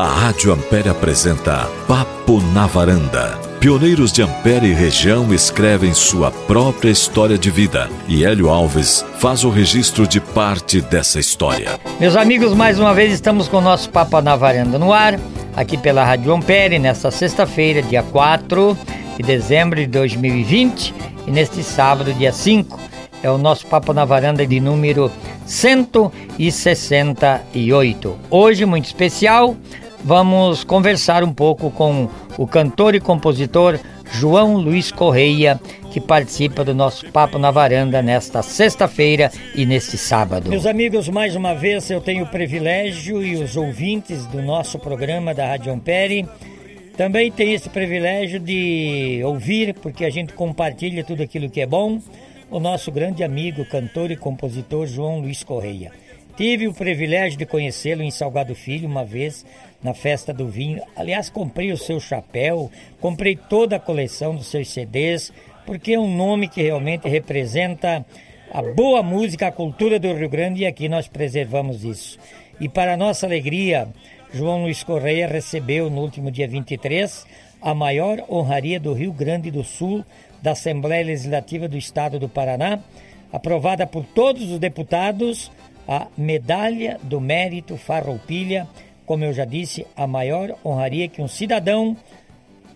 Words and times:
A 0.00 0.06
Rádio 0.06 0.50
Ampere 0.50 0.88
apresenta 0.88 1.68
Papo 1.86 2.40
na 2.54 2.66
Varanda. 2.66 3.38
Pioneiros 3.60 4.10
de 4.10 4.22
Ampere 4.22 4.68
e 4.68 4.72
região 4.72 5.30
escrevem 5.34 5.92
sua 5.92 6.30
própria 6.30 6.88
história 6.88 7.36
de 7.36 7.50
vida 7.50 7.86
e 8.08 8.24
Hélio 8.24 8.48
Alves 8.48 9.04
faz 9.18 9.44
o 9.44 9.50
registro 9.50 10.08
de 10.08 10.18
parte 10.18 10.80
dessa 10.80 11.20
história. 11.20 11.78
Meus 12.00 12.16
amigos, 12.16 12.54
mais 12.54 12.80
uma 12.80 12.94
vez 12.94 13.12
estamos 13.12 13.46
com 13.46 13.58
o 13.58 13.60
nosso 13.60 13.90
Papo 13.90 14.22
na 14.22 14.36
Varanda 14.36 14.78
no 14.78 14.90
ar, 14.90 15.20
aqui 15.54 15.76
pela 15.76 16.02
Rádio 16.02 16.32
Ampere, 16.32 16.78
nesta 16.78 17.10
sexta-feira, 17.10 17.82
dia 17.82 18.02
4 18.02 18.74
de 19.18 19.22
dezembro 19.22 19.78
de 19.78 19.86
2020 19.86 20.94
e 21.26 21.30
neste 21.30 21.62
sábado, 21.62 22.14
dia 22.14 22.32
5. 22.32 22.80
É 23.22 23.30
o 23.30 23.36
nosso 23.36 23.66
Papo 23.66 23.92
na 23.92 24.06
Varanda 24.06 24.46
de 24.46 24.60
número 24.60 25.12
168. 25.44 28.18
Hoje, 28.30 28.64
muito 28.64 28.86
especial, 28.86 29.54
vamos 30.04 30.64
conversar 30.64 31.22
um 31.22 31.32
pouco 31.32 31.70
com 31.70 32.08
o 32.38 32.46
cantor 32.46 32.94
e 32.94 33.00
compositor 33.00 33.78
João 34.12 34.56
Luiz 34.56 34.90
Correia, 34.90 35.60
que 35.92 36.00
participa 36.00 36.64
do 36.64 36.74
nosso 36.74 37.10
Papo 37.10 37.38
na 37.38 37.50
Varanda 37.50 38.02
nesta 38.02 38.42
sexta-feira 38.42 39.30
e 39.54 39.64
neste 39.64 39.96
sábado. 39.96 40.50
Meus 40.50 40.66
amigos, 40.66 41.08
mais 41.08 41.36
uma 41.36 41.54
vez 41.54 41.90
eu 41.90 42.00
tenho 42.00 42.24
o 42.24 42.28
privilégio 42.28 43.22
e 43.22 43.36
os 43.36 43.56
ouvintes 43.56 44.26
do 44.26 44.42
nosso 44.42 44.78
programa 44.78 45.34
da 45.34 45.46
Rádio 45.46 45.72
Ampere 45.72 46.26
também 46.96 47.30
têm 47.32 47.54
esse 47.54 47.70
privilégio 47.70 48.38
de 48.38 49.22
ouvir, 49.24 49.74
porque 49.74 50.04
a 50.04 50.10
gente 50.10 50.34
compartilha 50.34 51.02
tudo 51.02 51.22
aquilo 51.22 51.48
que 51.48 51.60
é 51.60 51.66
bom, 51.66 51.98
o 52.50 52.60
nosso 52.60 52.92
grande 52.92 53.24
amigo, 53.24 53.64
cantor 53.64 54.10
e 54.10 54.16
compositor 54.16 54.86
João 54.86 55.20
Luiz 55.20 55.42
Correia. 55.42 55.92
Tive 56.36 56.68
o 56.68 56.74
privilégio 56.74 57.38
de 57.38 57.46
conhecê-lo 57.46 58.02
em 58.02 58.10
Salgado 58.10 58.54
Filho 58.54 58.88
uma 58.88 59.04
vez 59.04 59.46
na 59.82 59.94
festa 59.94 60.32
do 60.32 60.48
vinho. 60.48 60.82
Aliás, 60.94 61.30
comprei 61.30 61.72
o 61.72 61.76
seu 61.76 62.00
chapéu, 62.00 62.70
comprei 63.00 63.36
toda 63.36 63.76
a 63.76 63.80
coleção 63.80 64.34
dos 64.34 64.46
seus 64.46 64.68
CDs, 64.68 65.32
porque 65.66 65.92
é 65.92 65.98
um 65.98 66.14
nome 66.14 66.48
que 66.48 66.62
realmente 66.62 67.08
representa 67.08 68.04
a 68.52 68.62
boa 68.62 69.02
música, 69.02 69.46
a 69.46 69.52
cultura 69.52 69.98
do 69.98 70.12
Rio 70.12 70.28
Grande 70.28 70.62
e 70.62 70.66
aqui 70.66 70.88
nós 70.88 71.06
preservamos 71.06 71.84
isso. 71.84 72.18
E 72.60 72.68
para 72.68 72.96
nossa 72.96 73.26
alegria, 73.26 73.88
João 74.32 74.62
Luiz 74.62 74.82
Correia 74.82 75.26
recebeu 75.26 75.88
no 75.88 76.00
último 76.00 76.30
dia 76.30 76.46
23 76.46 77.26
a 77.62 77.74
maior 77.74 78.24
honraria 78.28 78.80
do 78.80 78.92
Rio 78.92 79.12
Grande 79.12 79.50
do 79.50 79.62
Sul 79.62 80.04
da 80.42 80.52
Assembleia 80.52 81.04
Legislativa 81.04 81.68
do 81.68 81.76
Estado 81.76 82.18
do 82.18 82.28
Paraná, 82.28 82.80
aprovada 83.32 83.86
por 83.86 84.04
todos 84.04 84.50
os 84.50 84.58
deputados 84.58 85.50
a 85.86 86.06
Medalha 86.16 86.98
do 87.02 87.20
Mérito 87.20 87.76
Farroupilha, 87.76 88.66
como 89.10 89.24
eu 89.24 89.32
já 89.32 89.44
disse, 89.44 89.84
a 89.96 90.06
maior 90.06 90.56
honraria 90.64 91.08
que 91.08 91.20
um 91.20 91.26
cidadão 91.26 91.96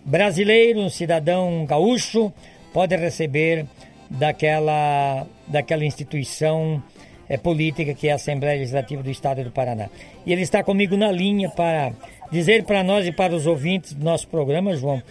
brasileiro, 0.03 0.81
um 0.81 0.89
cidadão 0.89 1.65
gaúcho, 1.65 2.29
pode 2.73 2.93
receber 2.97 3.65
daquela, 4.09 5.25
daquela 5.47 5.85
instituição 5.85 6.83
é, 7.29 7.37
política 7.37 7.93
que 7.93 8.09
é 8.09 8.11
a 8.11 8.15
Assembleia 8.15 8.59
Legislativa 8.59 9.01
do 9.01 9.09
Estado 9.09 9.45
do 9.45 9.51
Paraná. 9.51 9.87
E 10.25 10.33
ele 10.33 10.41
está 10.41 10.61
comigo 10.61 10.97
na 10.97 11.09
linha 11.09 11.47
para 11.47 11.93
dizer 12.29 12.65
para 12.65 12.83
nós 12.83 13.07
e 13.07 13.13
para 13.13 13.33
os 13.33 13.47
ouvintes 13.47 13.93
do 13.93 14.03
nosso 14.03 14.27
programa, 14.27 14.75
João, 14.75 15.01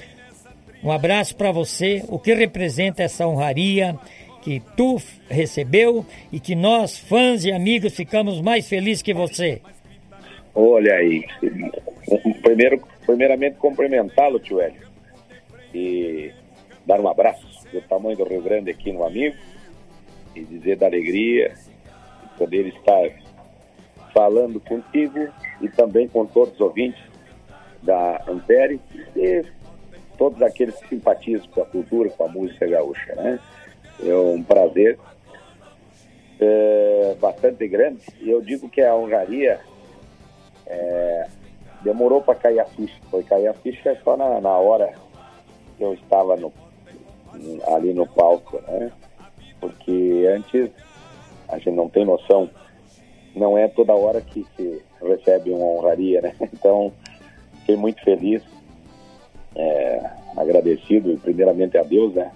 um 0.82 0.92
abraço 0.92 1.34
para 1.36 1.50
você, 1.50 2.04
o 2.08 2.18
que 2.18 2.34
representa 2.34 3.02
essa 3.02 3.26
honraria 3.26 3.98
que 4.42 4.60
tu 4.76 5.00
recebeu 5.30 6.04
e 6.30 6.38
que 6.38 6.54
nós, 6.54 6.98
fãs 6.98 7.46
e 7.46 7.50
amigos, 7.50 7.94
ficamos 7.94 8.42
mais 8.42 8.68
felizes 8.68 9.02
que 9.02 9.14
você. 9.14 9.62
Olha 10.54 10.94
aí, 10.94 11.24
primeiro, 12.40 12.80
primeiramente 13.04 13.56
cumprimentá-lo, 13.56 14.38
tio 14.38 14.60
Hélio, 14.60 14.86
e 15.74 16.32
dar 16.86 17.00
um 17.00 17.08
abraço 17.08 17.44
do 17.72 17.80
tamanho 17.82 18.16
do 18.16 18.24
Rio 18.24 18.40
Grande 18.40 18.70
aqui 18.70 18.92
no 18.92 19.04
amigo 19.04 19.36
e 20.34 20.44
dizer 20.44 20.76
da 20.76 20.86
alegria 20.86 21.54
de 22.22 22.38
poder 22.38 22.66
estar 22.68 23.10
falando 24.12 24.60
contigo 24.60 25.28
e 25.60 25.68
também 25.68 26.06
com 26.06 26.24
todos 26.24 26.54
os 26.54 26.60
ouvintes 26.60 27.02
da 27.82 28.22
Ampere 28.28 28.80
e 29.16 29.44
todos 30.16 30.40
aqueles 30.40 30.76
que 30.76 30.88
simpatizam 30.88 31.48
com 31.48 31.62
a 31.62 31.66
cultura, 31.66 32.10
com 32.10 32.24
a 32.24 32.28
música 32.28 32.64
gaúcha, 32.64 33.12
né? 33.16 33.40
É 34.04 34.14
um 34.14 34.42
prazer 34.42 34.98
é, 36.40 37.16
bastante 37.20 37.66
grande. 37.66 38.00
E 38.20 38.30
eu 38.30 38.40
digo 38.40 38.68
que 38.68 38.80
a 38.80 38.94
honraria 38.94 39.60
é, 40.66 41.26
demorou 41.82 42.22
para 42.22 42.34
cair 42.34 42.60
a 42.60 42.64
ficha. 42.64 42.96
Foi 43.10 43.22
cair 43.22 43.48
a 43.48 43.54
ficha 43.54 43.98
só 44.02 44.16
na, 44.16 44.40
na 44.40 44.56
hora 44.56 44.92
que 45.76 45.82
eu 45.82 45.94
estava 45.94 46.36
no, 46.36 46.52
ali 47.68 47.92
no 47.92 48.06
palco, 48.06 48.60
né? 48.62 48.92
Porque 49.60 50.26
antes 50.34 50.70
a 51.48 51.58
gente 51.58 51.72
não 51.72 51.88
tem 51.88 52.04
noção, 52.04 52.48
não 53.34 53.56
é 53.56 53.68
toda 53.68 53.94
hora 53.94 54.20
que 54.20 54.46
se 54.56 54.82
recebe 55.02 55.50
uma 55.50 55.66
honraria, 55.66 56.20
né? 56.20 56.34
Então, 56.52 56.92
fiquei 57.60 57.76
muito 57.76 58.02
feliz, 58.02 58.42
é, 59.54 60.10
agradecido 60.36 61.18
primeiramente 61.22 61.76
a 61.76 61.82
Deus, 61.82 62.14
né? 62.14 62.30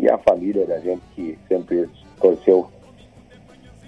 e 0.00 0.08
a 0.08 0.16
família 0.16 0.66
da 0.66 0.78
gente 0.80 1.02
que 1.14 1.38
sempre 1.46 1.86
torceu, 2.20 2.70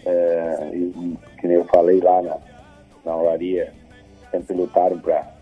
é, 0.05 0.71
e, 0.75 1.17
que 1.41 1.47
nem 1.47 1.57
eu 1.57 1.65
falei 1.65 2.01
lá 2.01 2.21
na, 2.21 2.37
na 3.05 3.17
olaria, 3.17 3.73
sempre 4.31 4.55
lutaram 4.55 4.99
para 4.99 5.33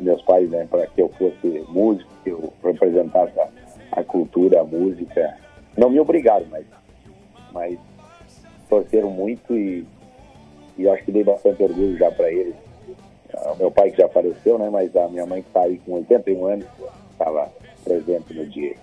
meus, 0.00 0.22
pais, 0.22 0.48
né, 0.50 0.66
para 0.70 0.86
que 0.86 1.02
eu 1.02 1.08
fosse 1.10 1.64
músico, 1.68 2.10
que 2.22 2.30
eu 2.30 2.52
representasse 2.62 3.38
a, 3.40 3.48
a, 3.92 4.04
cultura, 4.04 4.60
a 4.60 4.64
música. 4.64 5.36
Não 5.76 5.90
me 5.90 5.98
obrigaram, 5.98 6.46
mas, 6.50 6.64
mas 7.52 7.78
torceram 8.68 9.10
muito 9.10 9.56
e, 9.56 9.84
e 10.76 10.88
acho 10.88 11.04
que 11.04 11.12
dei 11.12 11.24
bastante 11.24 11.62
orgulho 11.62 11.96
já 11.96 12.10
para 12.10 12.30
eles. 12.30 12.54
O 13.52 13.56
meu 13.56 13.70
pai 13.70 13.90
que 13.90 13.98
já 13.98 14.08
faleceu, 14.08 14.58
né, 14.58 14.68
mas 14.70 14.94
a 14.96 15.08
minha 15.08 15.26
mãe 15.26 15.42
que 15.42 15.48
está 15.48 15.62
aí 15.62 15.78
com 15.78 15.94
81 15.94 16.46
anos, 16.46 16.66
estava 17.12 17.50
presente 17.84 18.34
no 18.34 18.46
dia. 18.46 18.74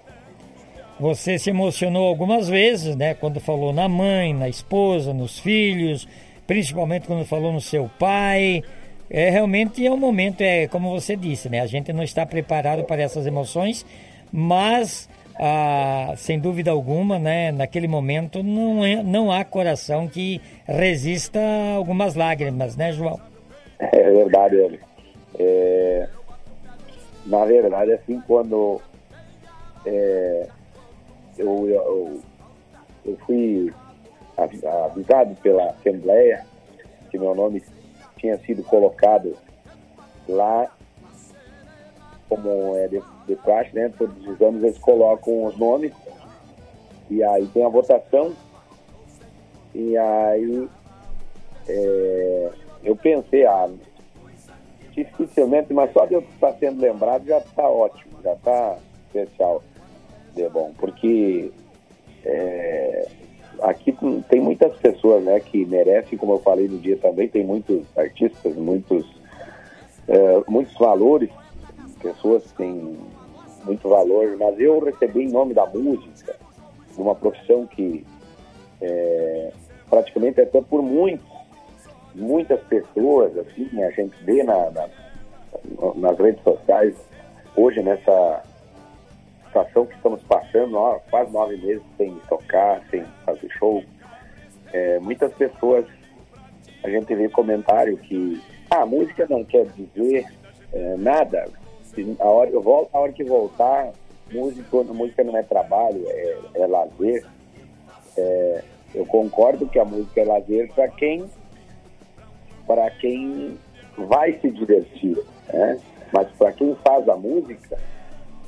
Você 1.00 1.38
se 1.38 1.50
emocionou 1.50 2.08
algumas 2.08 2.48
vezes, 2.48 2.96
né? 2.96 3.14
Quando 3.14 3.40
falou 3.42 3.74
na 3.74 3.90
mãe, 3.90 4.34
na 4.34 4.48
esposa, 4.48 5.14
nos 5.14 5.38
filhos, 5.38 6.08
principalmente 6.48 7.08
quando 7.08 7.26
falou 7.26 7.52
no 7.52 7.62
seu 7.62 7.90
pai. 8.00 8.64
É 9.10 9.30
realmente 9.30 9.86
é 9.86 9.92
um 9.92 9.98
momento, 9.98 10.42
é 10.42 10.68
como 10.68 10.90
você 10.90 11.16
disse, 11.16 11.48
né? 11.48 11.62
A 11.62 11.68
gente 11.68 11.94
não 11.94 12.04
está 12.04 12.26
preparado 12.26 12.84
para 12.86 13.04
essas 13.04 13.28
emoções, 13.28 13.86
mas 14.32 15.08
ah, 15.40 16.14
sem 16.18 16.40
dúvida 16.40 16.72
alguma, 16.72 17.20
né? 17.20 17.52
Naquele 17.52 17.88
momento 17.88 18.42
não, 18.42 18.84
é, 18.84 19.04
não 19.04 19.32
há 19.32 19.44
coração 19.44 20.08
que 20.08 20.42
resista 20.66 21.40
a 21.40 21.76
algumas 21.76 22.16
lágrimas, 22.16 22.76
né, 22.76 22.92
João? 22.92 23.20
É 23.80 24.12
verdade, 24.12 24.56
ele. 24.56 24.80
É, 25.38 26.08
na 27.26 27.46
verdade, 27.46 27.92
assim, 27.92 28.22
quando 28.26 28.82
é, 29.86 30.48
eu, 31.38 31.68
eu, 31.70 32.22
eu 33.06 33.18
fui 33.26 33.74
avisado 34.38 35.36
pela 35.42 35.70
Assembleia 35.70 36.46
que 37.10 37.18
meu 37.18 37.34
nome 37.34 37.64
tinha 38.18 38.38
sido 38.40 38.64
colocado 38.64 39.36
lá 40.28 40.70
como 42.28 42.76
é 42.76 42.88
de, 42.88 43.02
de 43.28 43.36
praxe, 43.36 43.74
né? 43.76 43.92
Todos 43.98 44.28
os 44.28 44.42
anos 44.42 44.64
eles 44.64 44.80
colocam 44.80 45.46
os 45.46 45.58
nomes. 45.58 45.94
E 47.10 47.24
aí 47.24 47.46
tem 47.48 47.64
a 47.64 47.70
votação. 47.70 48.34
E 49.74 49.96
aí 49.96 50.68
é, 51.68 52.52
eu 52.84 52.96
pensei, 52.96 53.46
ah, 53.46 53.70
dificilmente, 54.92 55.72
mas 55.74 55.94
só 55.94 56.06
de 56.06 56.16
eu 56.16 56.22
estar 56.22 56.54
sendo 56.54 56.82
lembrado 56.82 57.26
já 57.26 57.38
está 57.38 57.70
ótimo, 57.70 58.14
já 58.24 58.34
está 58.34 58.78
especial 59.08 59.62
é 60.38 60.50
bom, 60.50 60.74
porque 60.78 61.52
tem 64.30 64.42
muitas 64.42 64.76
pessoas 64.78 65.24
né, 65.24 65.40
que 65.40 65.66
merecem, 65.66 66.18
como 66.18 66.34
eu 66.34 66.40
falei 66.40 66.68
no 66.68 66.78
dia 66.78 66.98
também, 66.98 67.28
tem 67.28 67.44
muitos 67.44 67.86
artistas, 67.98 68.56
muitos, 68.56 69.06
é, 70.08 70.44
muitos 70.48 70.78
valores, 70.78 71.30
pessoas 72.02 72.44
que 72.52 72.58
têm 72.58 72.98
muito 73.66 73.90
valor, 73.90 74.38
mas 74.38 74.60
eu 74.60 74.80
recebi 74.80 75.24
em 75.24 75.32
nome 75.32 75.54
da 75.54 75.66
música, 75.66 76.36
uma 76.98 77.16
profissão 77.16 77.66
que 77.66 78.06
é, 78.82 79.52
praticamente 79.90 80.42
até 80.42 80.62
por 80.62 80.82
muitos, 80.82 81.26
muitas 82.14 82.62
pessoas, 82.64 83.38
assim, 83.38 83.84
a 83.84 83.92
gente 83.92 84.16
vê 84.24 84.44
na, 84.44 84.72
na, 84.72 84.88
nas 85.96 86.18
redes 86.18 86.44
sociais, 86.44 86.96
hoje 87.56 87.82
nessa 87.82 88.44
situação 89.48 89.86
que 89.86 89.96
estamos 89.96 90.22
passando, 90.24 90.76
ó, 90.76 91.00
quase 91.10 91.32
nove 91.32 91.58
meses 91.58 91.84
sem 91.98 92.14
tocar, 92.28 92.82
sem 92.90 93.04
fazer 93.26 93.50
show, 93.58 93.84
é, 94.74 95.00
muitas 95.00 95.34
pessoas, 95.34 95.86
a 96.84 96.90
gente 96.90 97.14
vê 97.16 97.30
comentário 97.30 97.98
que 97.98 98.42
Ah, 98.70 98.82
a 98.82 98.86
música 98.86 99.26
não 99.30 99.44
quer 99.44 99.66
dizer 99.68 100.26
é, 100.74 100.96
nada. 100.98 101.48
A 102.20 102.26
hora, 102.28 102.50
eu 102.50 102.62
volto, 102.62 102.90
a 102.94 103.00
hora 103.00 103.14
que 103.14 103.24
voltar, 103.24 103.94
música, 104.32 104.84
música 104.84 105.24
não 105.24 105.38
é 105.38 105.44
trabalho, 105.44 106.04
é, 106.08 106.38
é 106.56 106.68
lazer. 106.68 107.26
É, 108.18 108.64
eu 108.94 109.06
concordo 109.06 109.68
que 109.68 109.80
a 109.80 109.86
música 109.86 110.22
é 110.22 110.26
lazer 110.26 110.72
para 110.74 110.88
quem 110.90 111.26
para 112.66 112.90
quem 112.92 113.58
vai 113.96 114.34
se 114.40 114.50
divertir, 114.50 115.18
né? 115.54 115.80
Mas 116.12 116.28
para 116.32 116.52
quem 116.54 116.76
faz 116.84 117.08
a 117.08 117.16
música, 117.16 117.78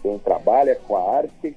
quem 0.01 0.17
trabalha 0.19 0.75
com 0.75 0.97
a 0.97 1.17
arte, 1.17 1.55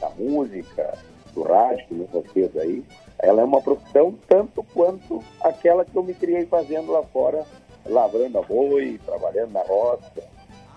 a 0.00 0.10
música, 0.18 0.96
do 1.34 1.42
rádio, 1.42 1.86
que 1.86 1.94
vocês 2.12 2.56
aí, 2.56 2.82
ela 3.24 3.40
é 3.40 3.44
uma 3.44 3.62
profissão 3.62 4.14
tanto 4.28 4.62
quanto 4.74 5.22
aquela 5.40 5.84
que 5.84 5.96
eu 5.96 6.02
me 6.02 6.12
criei 6.12 6.44
fazendo 6.44 6.92
lá 6.92 7.02
fora, 7.04 7.44
lavrando 7.86 8.38
a 8.38 8.42
boi, 8.42 9.00
trabalhando 9.04 9.52
na 9.52 9.62
roça. 9.62 10.22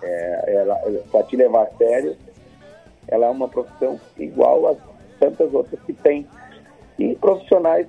É, 0.00 0.64
para 1.10 1.24
te 1.24 1.36
levar 1.36 1.64
a 1.64 1.76
sério, 1.76 2.16
ela 3.06 3.26
é 3.26 3.30
uma 3.30 3.48
profissão 3.48 4.00
igual 4.16 4.68
a 4.68 4.76
tantas 5.20 5.52
outras 5.52 5.78
que 5.82 5.92
tem. 5.92 6.26
E 6.98 7.14
profissionais 7.16 7.86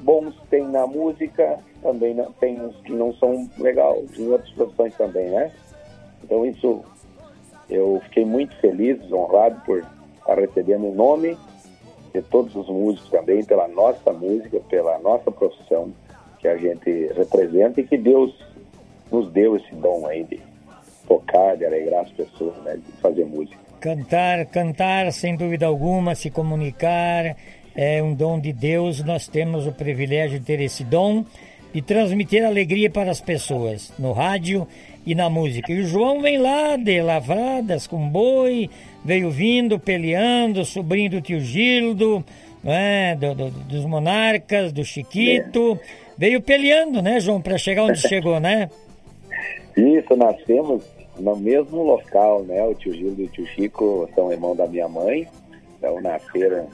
bons 0.00 0.34
tem 0.50 0.64
na 0.68 0.86
música, 0.86 1.58
também 1.80 2.14
não, 2.14 2.30
tem 2.32 2.60
uns 2.60 2.76
que 2.82 2.92
não 2.92 3.14
são 3.14 3.48
legais, 3.58 4.18
em 4.18 4.28
outras 4.28 4.50
profissões 4.50 4.94
também, 4.96 5.30
né? 5.30 5.52
Então 6.22 6.44
isso, 6.44 6.84
eu 7.70 8.00
fiquei 8.04 8.26
muito 8.26 8.54
feliz, 8.60 9.00
honrado 9.10 9.60
por 9.64 9.78
estar 10.18 10.38
recebendo 10.38 10.88
o 10.88 10.94
nome 10.94 11.38
de 12.12 12.22
todos 12.22 12.54
os 12.54 12.68
músicos 12.68 13.10
também, 13.10 13.44
pela 13.44 13.66
nossa 13.68 14.12
música, 14.12 14.60
pela 14.68 14.98
nossa 14.98 15.30
profissão 15.30 15.92
que 16.38 16.48
a 16.48 16.56
gente 16.56 17.12
representa 17.16 17.80
e 17.80 17.86
que 17.86 17.96
Deus 17.96 18.34
nos 19.10 19.30
deu 19.30 19.56
esse 19.56 19.74
dom 19.74 20.06
aí 20.06 20.24
de 20.24 20.40
tocar, 21.06 21.56
de 21.56 21.64
alegrar 21.64 22.02
as 22.02 22.10
pessoas, 22.10 22.56
né, 22.64 22.76
de 22.76 22.92
fazer 23.00 23.24
música. 23.24 23.58
Cantar, 23.80 24.46
cantar 24.46 25.12
sem 25.12 25.36
dúvida 25.36 25.66
alguma, 25.66 26.14
se 26.14 26.30
comunicar, 26.30 27.36
é 27.74 28.02
um 28.02 28.14
dom 28.14 28.38
de 28.38 28.52
Deus, 28.52 29.02
nós 29.02 29.26
temos 29.26 29.66
o 29.66 29.72
privilégio 29.72 30.38
de 30.38 30.44
ter 30.44 30.60
esse 30.60 30.84
dom 30.84 31.24
de 31.72 31.80
transmitir 31.80 32.44
alegria 32.44 32.90
para 32.90 33.10
as 33.10 33.20
pessoas, 33.20 33.92
no 33.98 34.12
rádio 34.12 34.68
e 35.06 35.14
na 35.14 35.30
música. 35.30 35.72
E 35.72 35.80
o 35.80 35.86
João 35.86 36.20
vem 36.20 36.38
lá 36.38 36.76
de 36.76 37.00
Lavradas 37.00 37.86
com 37.86 38.08
boi, 38.08 38.68
veio 39.04 39.30
vindo, 39.30 39.78
peleando, 39.78 40.64
sobrinho 40.64 41.10
do 41.10 41.20
tio 41.20 41.40
Gildo, 41.40 42.24
né, 42.62 43.16
do, 43.16 43.34
do, 43.34 43.50
dos 43.50 43.84
monarcas, 43.84 44.72
do 44.72 44.84
Chiquito. 44.84 45.78
É. 45.80 46.02
Veio 46.16 46.40
peleando, 46.40 47.02
né, 47.02 47.18
João, 47.18 47.40
para 47.40 47.58
chegar 47.58 47.84
onde 47.84 48.00
chegou, 48.00 48.38
né? 48.38 48.70
Isso, 49.76 50.14
nascemos 50.14 50.84
no 51.18 51.36
mesmo 51.36 51.82
local, 51.82 52.42
né? 52.44 52.62
O 52.64 52.74
tio 52.74 52.92
Gildo 52.92 53.22
e 53.22 53.24
o 53.24 53.28
tio 53.28 53.46
Chico 53.46 54.08
são 54.14 54.32
irmãos 54.32 54.56
da 54.56 54.66
minha 54.66 54.88
mãe, 54.88 55.26
então 55.78 56.00
nasceram 56.00 56.64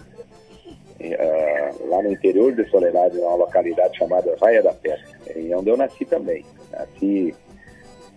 uh, 1.00 1.88
lá 1.88 2.02
no 2.02 2.12
interior 2.12 2.54
de 2.54 2.68
Soledade, 2.68 3.16
numa 3.16 3.36
localidade 3.36 3.96
chamada 3.96 4.36
Raia 4.40 4.62
da 4.62 4.72
Pedra, 4.72 5.04
e 5.34 5.54
onde 5.54 5.70
eu 5.70 5.76
nasci 5.76 6.04
também. 6.04 6.44
Nasci 6.72 7.34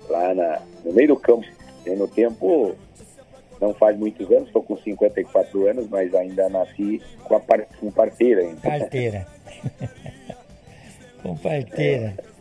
lá 0.10 0.34
na, 0.34 0.62
no 0.84 0.94
meio 0.94 1.10
do 1.10 1.16
campo, 1.18 1.46
e 1.86 1.92
no 1.92 2.07
tempo 2.07 2.75
não 3.62 3.75
faz 3.75 3.96
muitos 3.96 4.30
anos, 4.31 4.48
estou 4.48 4.63
com 4.63 4.75
54 4.75 5.68
anos, 5.68 5.88
mas 5.88 6.13
ainda 6.16 6.50
nasci 6.50 7.00
com, 7.24 7.36
a 7.36 7.40
par, 7.40 7.63
com 7.80 7.92
parteira 7.92 8.42
ainda. 8.42 8.60
Parteira. 8.60 9.28
com 11.22 11.38
parteira. 11.38 12.16
É. 12.18 12.31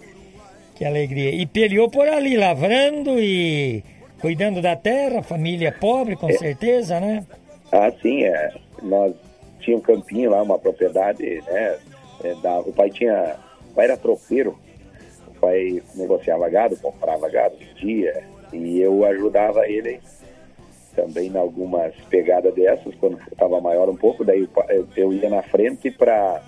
Que 0.74 0.84
alegria. 0.86 1.30
E 1.30 1.44
peleou 1.44 1.90
por 1.90 2.08
ali, 2.08 2.38
lavrando 2.38 3.20
e 3.20 3.84
cuidando 4.18 4.62
da 4.62 4.74
terra, 4.74 5.22
família 5.22 5.70
pobre, 5.70 6.16
com 6.16 6.30
é. 6.30 6.32
certeza, 6.32 6.98
né? 6.98 7.26
Ah, 7.70 7.92
sim, 8.00 8.24
é. 8.24 8.54
Nós 8.82 9.14
tinha 9.60 9.76
um 9.76 9.80
campinho 9.80 10.30
lá, 10.30 10.42
uma 10.42 10.58
propriedade, 10.58 11.42
né? 11.46 11.78
É, 12.24 12.34
da, 12.36 12.60
o 12.60 12.72
pai 12.72 12.88
tinha. 12.88 13.36
O 13.70 13.74
pai 13.74 13.84
era 13.84 13.96
tropeiro, 13.96 14.58
o 15.28 15.38
pai 15.38 15.82
negociava 15.94 16.48
gado, 16.48 16.76
comprava 16.78 17.28
gado, 17.28 17.56
vendia, 17.56 18.24
e 18.52 18.80
eu 18.80 19.04
ajudava 19.04 19.68
ele 19.68 20.00
também 20.94 21.28
em 21.28 21.36
algumas 21.36 21.94
pegadas 22.08 22.54
dessas, 22.54 22.94
quando 22.96 23.18
estava 23.30 23.60
maior 23.60 23.88
um 23.88 23.96
pouco, 23.96 24.24
daí 24.24 24.48
eu, 24.68 24.88
eu 24.96 25.12
ia 25.12 25.30
na 25.30 25.42
frente 25.42 25.90
para 25.90 26.42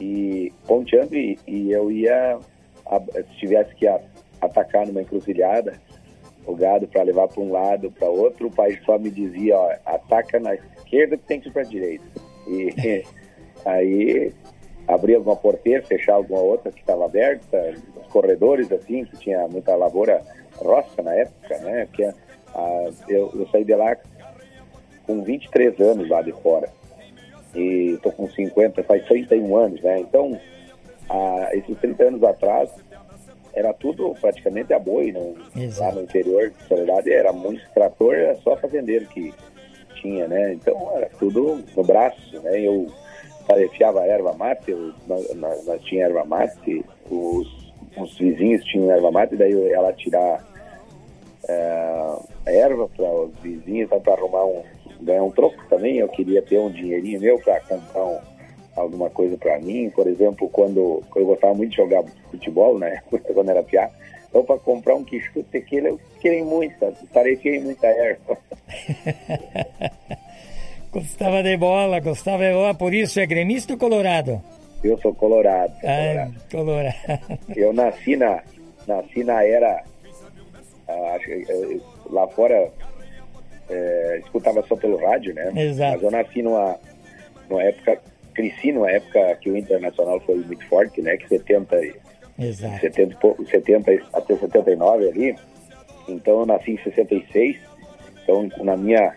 ir 0.00 0.52
ponteando 0.66 1.14
e, 1.14 1.38
e, 1.46 1.72
eu 1.72 1.90
ia, 1.90 2.38
se 3.14 3.38
tivesse 3.38 3.74
que 3.74 3.86
atacar 4.40 4.86
numa 4.86 5.02
encruzilhada, 5.02 5.80
o 6.46 6.54
gado 6.54 6.86
para 6.86 7.02
levar 7.02 7.28
para 7.28 7.42
um 7.42 7.50
lado, 7.50 7.90
para 7.90 8.08
outro, 8.08 8.46
o 8.46 8.52
pai 8.52 8.78
só 8.84 8.98
me 8.98 9.10
dizia, 9.10 9.56
ó, 9.56 9.72
ataca 9.84 10.38
na 10.38 10.54
esquerda 10.54 11.16
que 11.16 11.24
tem 11.24 11.40
que 11.40 11.48
ir 11.48 11.52
para 11.52 11.62
direita. 11.64 12.04
E 12.46 13.04
aí 13.66 14.32
abrir 14.86 15.16
alguma 15.16 15.34
porteira, 15.34 15.82
fechar 15.82 16.14
alguma 16.14 16.40
outra 16.40 16.70
que 16.70 16.80
estava 16.80 17.04
aberta, 17.04 17.74
os 17.96 18.06
corredores 18.06 18.70
assim, 18.70 19.04
que 19.04 19.16
tinha 19.16 19.48
muita 19.48 19.74
lavoura 19.74 20.22
roça 20.56 21.02
na 21.02 21.14
época, 21.14 21.58
né? 21.58 21.86
Porque 21.86 22.08
a, 22.56 22.90
eu, 23.08 23.30
eu 23.34 23.46
saí 23.52 23.64
de 23.64 23.74
lá 23.74 23.96
com 25.06 25.22
23 25.22 25.78
anos 25.80 26.08
lá 26.08 26.22
de 26.22 26.32
fora. 26.32 26.68
E 27.54 27.92
estou 27.94 28.12
com 28.12 28.28
50, 28.28 28.82
faz 28.82 29.04
31 29.06 29.56
anos, 29.56 29.80
né? 29.82 30.00
Então, 30.00 30.38
a, 31.08 31.50
esses 31.52 31.78
30 31.78 32.04
anos 32.04 32.22
atrás, 32.22 32.70
era 33.54 33.72
tudo 33.72 34.14
praticamente 34.20 34.72
a 34.74 34.78
boi, 34.78 35.12
né? 35.12 35.34
lá 35.78 35.92
no 35.92 36.02
interior 36.02 36.50
de 36.50 36.62
Soledade, 36.64 37.10
era 37.10 37.32
muito 37.32 37.62
trator, 37.72 38.14
era 38.14 38.36
só 38.36 38.54
fazendeiro 38.56 39.06
que 39.06 39.32
tinha, 39.94 40.28
né? 40.28 40.52
Então 40.52 40.92
era 40.94 41.08
tudo 41.18 41.64
no 41.74 41.82
braço, 41.82 42.38
né? 42.42 42.60
Eu 42.60 42.86
tarefiava 43.46 44.04
erva 44.04 44.34
mate, 44.34 44.70
eu, 44.70 44.92
nós, 45.06 45.34
nós 45.34 45.82
tínhamos 45.84 46.16
erva 46.16 46.24
mate, 46.28 46.84
os, 47.10 47.72
os 47.96 48.18
vizinhos 48.18 48.62
tinham 48.64 48.90
erva 48.90 49.10
mate, 49.10 49.36
daí 49.36 49.72
ela 49.72 49.90
tirar 49.94 50.44
é, 51.48 52.16
erva 52.46 52.88
para 52.88 53.10
os 53.10 53.36
vizinhos, 53.38 53.88
para 53.88 54.14
arrumar 54.14 54.44
um, 54.44 54.62
ganhar 55.00 55.22
um 55.22 55.30
troco 55.30 55.56
também. 55.68 55.98
Eu 55.98 56.08
queria 56.08 56.42
ter 56.42 56.58
um 56.58 56.70
dinheirinho 56.70 57.20
meu 57.20 57.38
para 57.38 57.60
comprar 57.60 58.04
um, 58.04 58.18
alguma 58.74 59.10
coisa 59.10 59.36
para 59.36 59.58
mim. 59.58 59.90
Por 59.90 60.06
exemplo, 60.06 60.48
quando, 60.48 61.02
eu 61.14 61.26
gostava 61.26 61.54
muito 61.54 61.70
de 61.70 61.76
jogar 61.76 62.04
futebol, 62.30 62.78
né? 62.78 63.02
quando 63.34 63.50
era 63.50 63.62
piá, 63.62 63.90
então 64.28 64.44
para 64.44 64.58
comprar 64.58 64.94
um 64.94 65.04
quichute 65.04 65.44
tequila 65.44 65.88
eu 65.88 66.00
queria 66.20 66.44
muita, 66.44 66.92
tarefei 67.12 67.60
muita 67.60 67.86
erva. 67.86 68.36
gostava 70.92 71.42
de 71.42 71.56
bola, 71.56 72.00
gostava 72.00 72.44
de 72.44 72.52
bola, 72.52 72.74
por 72.74 72.92
isso 72.92 73.18
é 73.18 73.26
gremista 73.26 73.72
ou 73.72 73.78
colorado? 73.78 74.42
Eu 74.84 74.98
sou 74.98 75.14
colorado. 75.14 75.72
Ah, 75.82 76.28
colorado. 76.50 76.50
colorado. 76.50 77.38
Eu 77.56 77.72
nasci 77.72 78.14
na, 78.14 78.42
nasci 78.86 79.24
na 79.24 79.42
era, 79.42 79.82
acho, 81.14 81.82
lá 82.10 82.26
fora 82.28 82.70
é, 83.68 84.20
escutava 84.24 84.64
só 84.66 84.76
pelo 84.76 84.96
rádio, 84.96 85.34
né? 85.34 85.52
Exato. 85.54 85.92
Mas 85.94 86.02
eu 86.02 86.10
nasci 86.10 86.42
numa, 86.42 86.78
numa 87.48 87.62
época, 87.62 88.00
cresci 88.34 88.72
numa 88.72 88.90
época 88.90 89.36
que 89.40 89.50
o 89.50 89.56
Internacional 89.56 90.20
foi 90.20 90.36
muito 90.36 90.66
forte, 90.66 91.00
né? 91.02 91.16
Que 91.16 91.28
70, 91.28 91.76
Exato. 92.38 92.80
70, 92.80 93.16
70 93.50 93.92
até 94.12 94.36
79 94.36 95.08
ali. 95.08 95.36
Então 96.08 96.40
eu 96.40 96.46
nasci 96.46 96.72
em 96.72 96.78
66 96.78 97.66
então, 98.26 98.48
na 98.64 98.76
minha. 98.76 99.14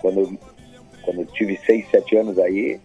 Quando, 0.00 0.38
quando 1.02 1.20
eu 1.20 1.26
tive 1.26 1.56
6, 1.66 1.90
7 1.90 2.16
anos 2.16 2.38
aí, 2.38 2.80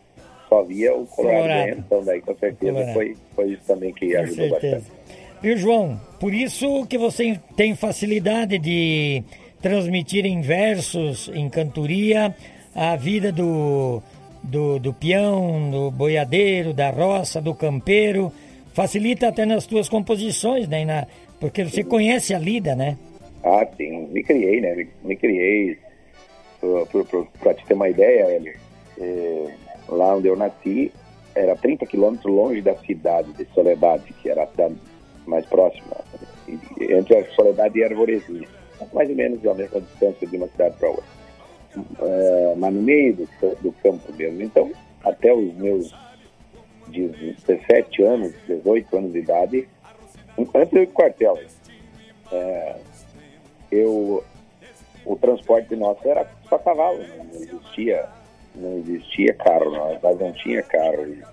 só 0.49 0.63
via 0.63 0.93
o 0.93 1.05
Colorado, 1.05 1.41
Colorado. 1.41 1.77
Então, 1.77 2.03
daí 2.03 2.21
com 2.21 2.35
certeza 2.35 2.93
foi, 2.93 3.15
foi 3.33 3.51
isso 3.51 3.63
também 3.65 3.93
que 3.93 4.11
com 4.11 4.19
ajudou 4.19 4.49
certeza. 4.49 4.75
bastante. 4.75 5.20
Viu, 5.41 5.57
João? 5.57 5.99
Por 6.19 6.35
isso 6.35 6.85
que 6.85 6.99
você 6.99 7.39
tem 7.55 7.75
facilidade 7.75 8.59
de 8.59 9.23
transmitir 9.59 10.23
em 10.23 10.39
versos, 10.39 11.31
em 11.33 11.49
cantoria, 11.49 12.35
a 12.75 12.95
vida 12.95 13.31
do, 13.31 14.03
do, 14.43 14.77
do 14.77 14.93
peão, 14.93 15.71
do 15.71 15.89
boiadeiro, 15.89 16.75
da 16.75 16.91
roça, 16.91 17.41
do 17.41 17.55
campeiro. 17.55 18.31
Facilita 18.71 19.29
até 19.29 19.43
nas 19.43 19.65
tuas 19.65 19.89
composições, 19.89 20.67
né? 20.67 20.85
Na, 20.85 21.07
porque 21.39 21.63
você 21.63 21.83
conhece 21.83 22.35
a 22.35 22.39
lida, 22.39 22.75
né? 22.75 22.95
Ah, 23.43 23.65
sim, 23.75 24.09
me 24.11 24.23
criei, 24.23 24.61
né? 24.61 24.87
Me, 25.03 25.15
criei. 25.15 25.79
Para 27.39 27.55
te 27.55 27.65
ter 27.65 27.73
uma 27.73 27.89
ideia, 27.89 28.25
Hélio, 28.29 28.53
é, 28.99 29.55
lá 29.89 30.15
onde 30.15 30.27
eu 30.27 30.35
nasci, 30.35 30.91
era 31.33 31.55
30 31.55 31.87
quilômetros 31.87 32.31
longe 32.31 32.61
da 32.61 32.75
cidade 32.75 33.33
de 33.33 33.45
Soledade, 33.55 34.13
que 34.21 34.29
era 34.29 34.43
a 34.43 34.47
cidade 34.47 34.75
mais 35.25 35.45
próxima, 35.45 35.95
entre 36.79 37.17
a 37.17 37.31
Soledade 37.33 37.79
e 37.79 37.83
a 37.83 37.87
Arvorezinha, 37.87 38.47
mais 38.93 39.09
ou 39.09 39.15
menos 39.15 39.45
a 39.45 39.53
mesma 39.53 39.81
distância 39.81 40.27
de 40.27 40.37
uma 40.37 40.47
cidade 40.47 40.75
para 40.77 40.89
outra. 40.89 41.21
É, 41.99 42.53
mas 42.57 42.73
no 42.73 42.81
meio 42.81 43.15
do, 43.15 43.27
do 43.61 43.71
campo 43.81 44.11
mesmo. 44.13 44.41
Então, 44.41 44.71
até 45.03 45.33
os 45.33 45.53
meus 45.55 45.93
17 46.87 48.03
anos, 48.03 48.33
18 48.47 48.97
anos 48.97 49.13
de 49.13 49.19
idade, 49.19 49.67
antes 50.37 50.71
do 50.71 50.87
quartel, 50.87 51.39
é, 52.31 52.75
eu, 53.71 54.23
o 55.05 55.15
transporte 55.15 55.75
nosso 55.75 56.05
era 56.07 56.27
só 56.49 56.57
cavalo, 56.57 56.99
não 56.99 57.41
existia, 57.41 58.05
não 58.55 58.77
existia 58.79 59.33
carro, 59.35 59.71
nós 59.71 60.19
não 60.19 60.33
tinha 60.33 60.61
carro. 60.63 61.05
E, 61.07 61.23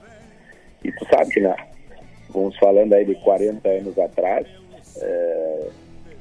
e 0.84 0.92
tu 0.92 1.04
sabe 1.10 1.30
que, 1.30 1.40
na, 1.40 1.56
vamos 2.38 2.56
falando 2.58 2.92
aí 2.92 3.04
de 3.04 3.14
40 3.16 3.68
anos 3.68 3.98
atrás, 3.98 4.46
é, 5.00 5.68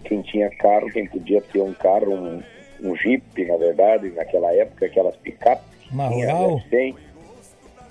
quem 0.03 0.21
tinha 0.21 0.49
carro, 0.49 0.89
quem 0.91 1.07
podia 1.07 1.41
ter 1.41 1.61
um 1.61 1.73
carro, 1.73 2.13
um, 2.13 2.41
um 2.81 2.95
Jeep, 2.95 3.45
na 3.45 3.57
verdade, 3.57 4.09
naquela 4.09 4.53
época, 4.53 4.85
aquelas 4.85 5.15
picapes. 5.17 5.65
Uma 5.91 6.07
rural? 6.07 6.61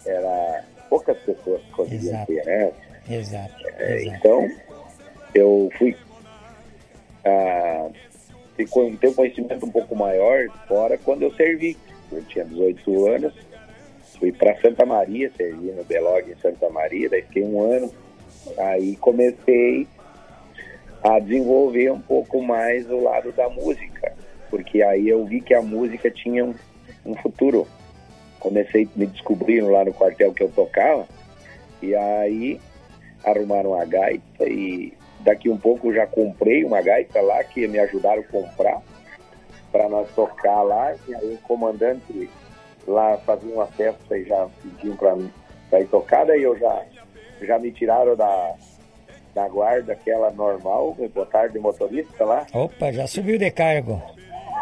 Era 0.04 0.64
poucas 0.88 1.18
pessoas 1.18 1.60
que 1.62 1.70
conseguiam 1.72 2.14
Exato. 2.14 2.26
ter, 2.26 2.44
né? 2.44 2.72
Exato. 3.08 3.68
É, 3.78 3.96
exato. 3.96 4.16
então, 4.16 4.50
eu 5.34 5.70
fui 5.76 5.96
ah, 7.24 7.88
ter 8.56 9.08
um 9.08 9.14
conhecimento 9.14 9.66
um 9.66 9.70
pouco 9.70 9.94
maior 9.94 10.48
fora 10.68 10.96
quando 10.98 11.22
eu 11.22 11.34
servi. 11.34 11.76
Eu 12.10 12.22
tinha 12.24 12.44
18 12.44 13.06
anos, 13.08 13.34
fui 14.18 14.32
para 14.32 14.56
Santa 14.60 14.86
Maria, 14.86 15.30
servi 15.36 15.72
no 15.72 15.84
Belog 15.84 16.30
em 16.30 16.36
Santa 16.36 16.70
Maria, 16.70 17.10
daí 17.10 17.22
fiquei 17.22 17.42
um 17.42 17.60
ano. 17.60 17.92
Aí 18.58 18.96
comecei 18.96 19.86
a 21.02 21.18
desenvolver 21.18 21.92
um 21.92 22.00
pouco 22.00 22.42
mais 22.42 22.88
o 22.90 23.02
lado 23.02 23.32
da 23.32 23.48
música, 23.48 24.12
porque 24.50 24.82
aí 24.82 25.08
eu 25.08 25.24
vi 25.24 25.40
que 25.40 25.54
a 25.54 25.62
música 25.62 26.10
tinha 26.10 26.44
um, 26.44 26.54
um 27.04 27.14
futuro. 27.16 27.66
Comecei 28.40 28.88
me 28.94 29.06
descobrindo 29.06 29.70
lá 29.70 29.84
no 29.84 29.92
quartel 29.92 30.32
que 30.32 30.42
eu 30.42 30.50
tocava, 30.50 31.06
e 31.82 31.94
aí 31.94 32.60
arrumaram 33.24 33.70
uma 33.70 33.84
gaita 33.84 34.44
e 34.44 34.92
daqui 35.20 35.48
um 35.48 35.58
pouco 35.58 35.92
já 35.92 36.06
comprei 36.06 36.64
uma 36.64 36.80
gaita 36.80 37.20
lá 37.20 37.42
que 37.42 37.66
me 37.66 37.78
ajudaram 37.78 38.22
a 38.22 38.24
comprar 38.24 38.80
para 39.72 39.88
nós 39.88 40.08
tocar 40.14 40.62
lá 40.62 40.94
e 41.08 41.14
aí 41.14 41.34
o 41.34 41.38
comandante 41.38 42.30
lá 42.86 43.18
fazia 43.18 43.52
uma 43.52 43.66
festa 43.66 44.16
e 44.16 44.24
já 44.24 44.48
pediam 44.62 44.96
para 44.96 45.80
ir 45.80 45.86
tocar, 45.88 46.24
daí 46.24 46.42
eu 46.42 46.56
já, 46.56 46.84
já 47.42 47.58
me 47.58 47.70
tiraram 47.72 48.16
da, 48.16 48.54
da 49.34 49.48
guarda, 49.48 49.92
aquela 49.92 50.30
normal, 50.30 50.94
me 50.98 51.08
botaram 51.08 51.52
de 51.52 51.58
motorista 51.58 52.24
lá. 52.24 52.46
Opa, 52.52 52.92
já 52.92 53.06
subiu 53.06 53.38
de 53.38 53.50
cargo. 53.50 54.02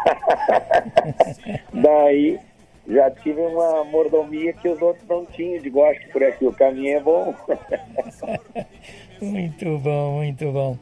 Daí 1.73 2.39
já 2.87 3.09
tive 3.09 3.41
uma 3.41 3.83
mordomia 3.85 4.53
que 4.53 4.69
os 4.69 4.81
outros 4.81 5.07
não 5.07 5.25
tinham, 5.25 5.61
de 5.61 5.69
gosto 5.69 6.07
por 6.09 6.23
aqui, 6.23 6.45
o 6.45 6.53
caminho 6.53 6.97
é 6.97 6.99
bom. 6.99 7.33
Muito 9.21 9.79
bom, 9.79 10.17
muito 10.17 10.51
bom. 10.51 10.77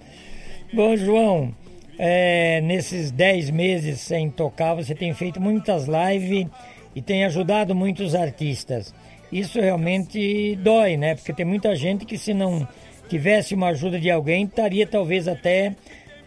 Bom, 0.73 0.97
João, 0.97 1.53
é, 1.99 2.59
nesses 2.61 3.11
10 3.11 3.51
meses 3.51 3.99
sem 3.99 4.29
tocar, 4.29 4.73
você 4.73 4.95
tem 4.95 5.13
feito 5.13 5.39
muitas 5.39 5.85
lives 5.85 6.47
e 6.95 7.01
tem 7.01 7.25
ajudado 7.25 7.75
muitos 7.75 8.15
artistas. 8.15 8.93
Isso 9.33 9.59
realmente 9.59 10.55
dói, 10.57 10.95
né? 10.95 11.15
Porque 11.15 11.33
tem 11.33 11.43
muita 11.43 11.75
gente 11.75 12.05
que 12.05 12.19
se 12.19 12.35
não 12.35 12.67
tivesse 13.09 13.55
uma 13.55 13.69
ajuda 13.69 13.99
de 13.99 14.11
alguém, 14.11 14.45
estaria 14.45 14.85
talvez 14.85 15.27
até 15.27 15.75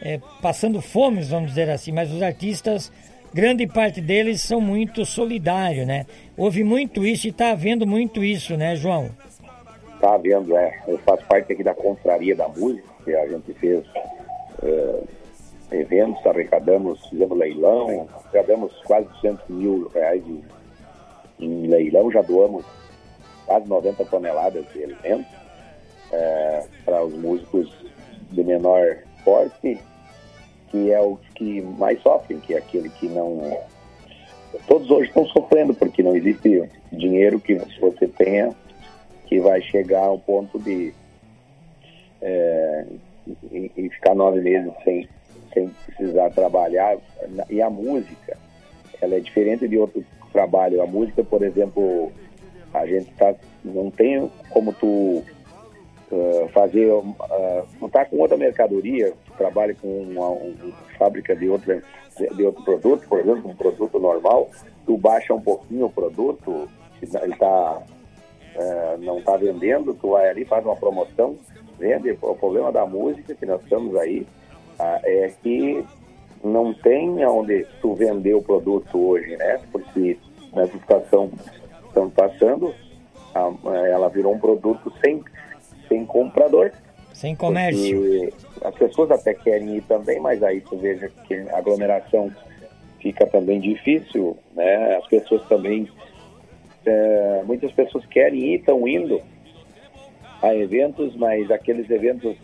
é, 0.02 0.18
passando 0.42 0.82
fome, 0.82 1.22
vamos 1.22 1.50
dizer 1.50 1.70
assim. 1.70 1.92
Mas 1.92 2.12
os 2.12 2.20
artistas, 2.20 2.90
grande 3.32 3.64
parte 3.64 4.00
deles 4.00 4.42
são 4.42 4.60
muito 4.60 5.04
solidários, 5.04 5.86
né? 5.86 6.04
Houve 6.36 6.64
muito 6.64 7.06
isso 7.06 7.28
e 7.28 7.30
está 7.30 7.52
havendo 7.52 7.86
muito 7.86 8.24
isso, 8.24 8.56
né, 8.56 8.74
João? 8.74 9.10
Tá 10.00 10.16
vendo, 10.16 10.56
é. 10.56 10.76
Eu 10.88 10.98
faço 10.98 11.24
parte 11.26 11.52
aqui 11.52 11.62
da 11.62 11.74
Confraria 11.74 12.34
da 12.34 12.48
Música, 12.48 12.88
que 13.04 13.14
a 13.14 13.28
gente 13.28 13.54
fez 13.54 13.84
eh, 14.64 15.02
eventos, 15.70 16.26
arrecadamos, 16.26 17.06
fizemos 17.06 17.38
leilão, 17.38 18.08
arrecadamos 18.24 18.72
quase 18.84 19.06
200 19.22 19.48
mil 19.48 19.88
reais 19.94 20.24
em, 20.26 20.42
em 21.38 21.66
leilão, 21.68 22.10
já 22.10 22.20
doamos 22.20 22.64
quase 23.46 23.68
90 23.68 24.04
toneladas 24.06 24.64
de 24.72 24.84
alimentos 24.84 25.32
eh, 26.12 26.64
para 26.84 27.04
os 27.04 27.14
músicos 27.14 27.70
de 28.30 28.42
menor 28.44 28.98
porte, 29.24 29.78
que 30.70 30.92
é 30.92 31.00
o 31.00 31.18
que 31.34 31.62
mais 31.62 32.00
sofrem, 32.02 32.40
que 32.40 32.54
é 32.54 32.58
aquele 32.58 32.88
que 32.90 33.08
não. 33.08 33.58
Todos 34.66 34.90
hoje 34.90 35.08
estão 35.08 35.26
sofrendo, 35.26 35.74
porque 35.74 36.02
não 36.02 36.16
existe 36.16 36.68
dinheiro 36.92 37.40
que 37.40 37.54
você 37.80 38.08
tenha 38.08 38.54
que 39.26 39.40
vai 39.40 39.60
chegar 39.60 40.04
ao 40.04 40.18
ponto 40.18 40.58
de 40.58 40.94
é, 42.22 42.84
e, 43.50 43.70
e 43.76 43.88
ficar 43.90 44.14
nove 44.14 44.40
meses 44.40 44.72
sem, 44.84 45.08
sem 45.52 45.68
precisar 45.86 46.30
trabalhar. 46.30 46.96
E 47.50 47.60
a 47.60 47.68
música, 47.68 48.36
ela 49.00 49.16
é 49.16 49.20
diferente 49.20 49.68
de 49.68 49.76
outro 49.76 50.04
trabalho. 50.32 50.82
A 50.82 50.86
música, 50.86 51.24
por 51.24 51.42
exemplo, 51.42 52.12
a 52.78 52.86
gente 52.86 53.10
tá, 53.14 53.34
não 53.64 53.90
tem 53.90 54.30
como 54.50 54.72
tu 54.72 55.22
uh, 56.10 56.48
fazer, 56.52 56.90
uh, 56.90 57.14
não 57.80 57.88
tá 57.88 58.04
com 58.04 58.18
outra 58.18 58.36
mercadoria, 58.36 59.12
trabalha 59.36 59.74
com 59.74 59.88
uma, 60.02 60.28
uma 60.28 60.72
fábrica 60.98 61.34
de, 61.34 61.48
outra, 61.48 61.82
de 62.34 62.42
outro 62.44 62.62
produto, 62.64 63.06
por 63.08 63.20
exemplo, 63.20 63.50
um 63.50 63.56
produto 63.56 63.98
normal, 63.98 64.50
tu 64.84 64.96
baixa 64.96 65.34
um 65.34 65.40
pouquinho 65.40 65.86
o 65.86 65.90
produto, 65.90 66.68
ele 67.02 67.32
está 67.32 67.82
Uh, 68.56 68.96
não 69.04 69.18
está 69.18 69.36
vendendo, 69.36 69.92
tu 69.92 70.12
vai 70.12 70.30
ali, 70.30 70.42
faz 70.46 70.64
uma 70.64 70.74
promoção, 70.74 71.36
vende. 71.78 72.16
O 72.22 72.34
problema 72.34 72.72
da 72.72 72.86
música 72.86 73.34
que 73.34 73.44
nós 73.44 73.62
estamos 73.62 73.94
aí 73.96 74.26
uh, 74.80 74.98
é 75.04 75.30
que 75.42 75.84
não 76.42 76.72
tem 76.72 77.24
onde 77.26 77.66
tu 77.82 77.94
vender 77.94 78.34
o 78.34 78.42
produto 78.42 78.98
hoje, 78.98 79.36
né? 79.36 79.60
Porque 79.70 80.16
nessa 80.54 80.72
situação 80.72 81.30
estamos 81.96 82.12
passando, 82.12 82.74
uh, 83.34 83.74
ela 83.90 84.08
virou 84.08 84.34
um 84.34 84.38
produto 84.38 84.92
sem, 85.02 85.22
sem 85.88 86.04
comprador. 86.04 86.70
Sem 87.14 87.34
comércio. 87.34 88.30
As 88.62 88.74
pessoas 88.74 89.10
até 89.10 89.32
querem 89.32 89.76
ir 89.76 89.82
também, 89.82 90.20
mas 90.20 90.42
aí 90.42 90.60
tu 90.60 90.76
veja 90.76 91.10
que 91.26 91.34
a 91.34 91.58
aglomeração 91.58 92.30
fica 93.00 93.26
também 93.26 93.60
difícil, 93.60 94.36
né? 94.54 94.96
As 94.96 95.06
pessoas 95.06 95.42
também 95.48 95.88
é, 96.84 97.42
muitas 97.46 97.72
pessoas 97.72 98.04
querem 98.06 98.52
ir, 98.52 98.56
estão 98.56 98.86
indo 98.86 99.22
a 100.42 100.54
eventos, 100.54 101.16
mas 101.16 101.50
aqueles 101.50 101.88
eventos 101.88 102.36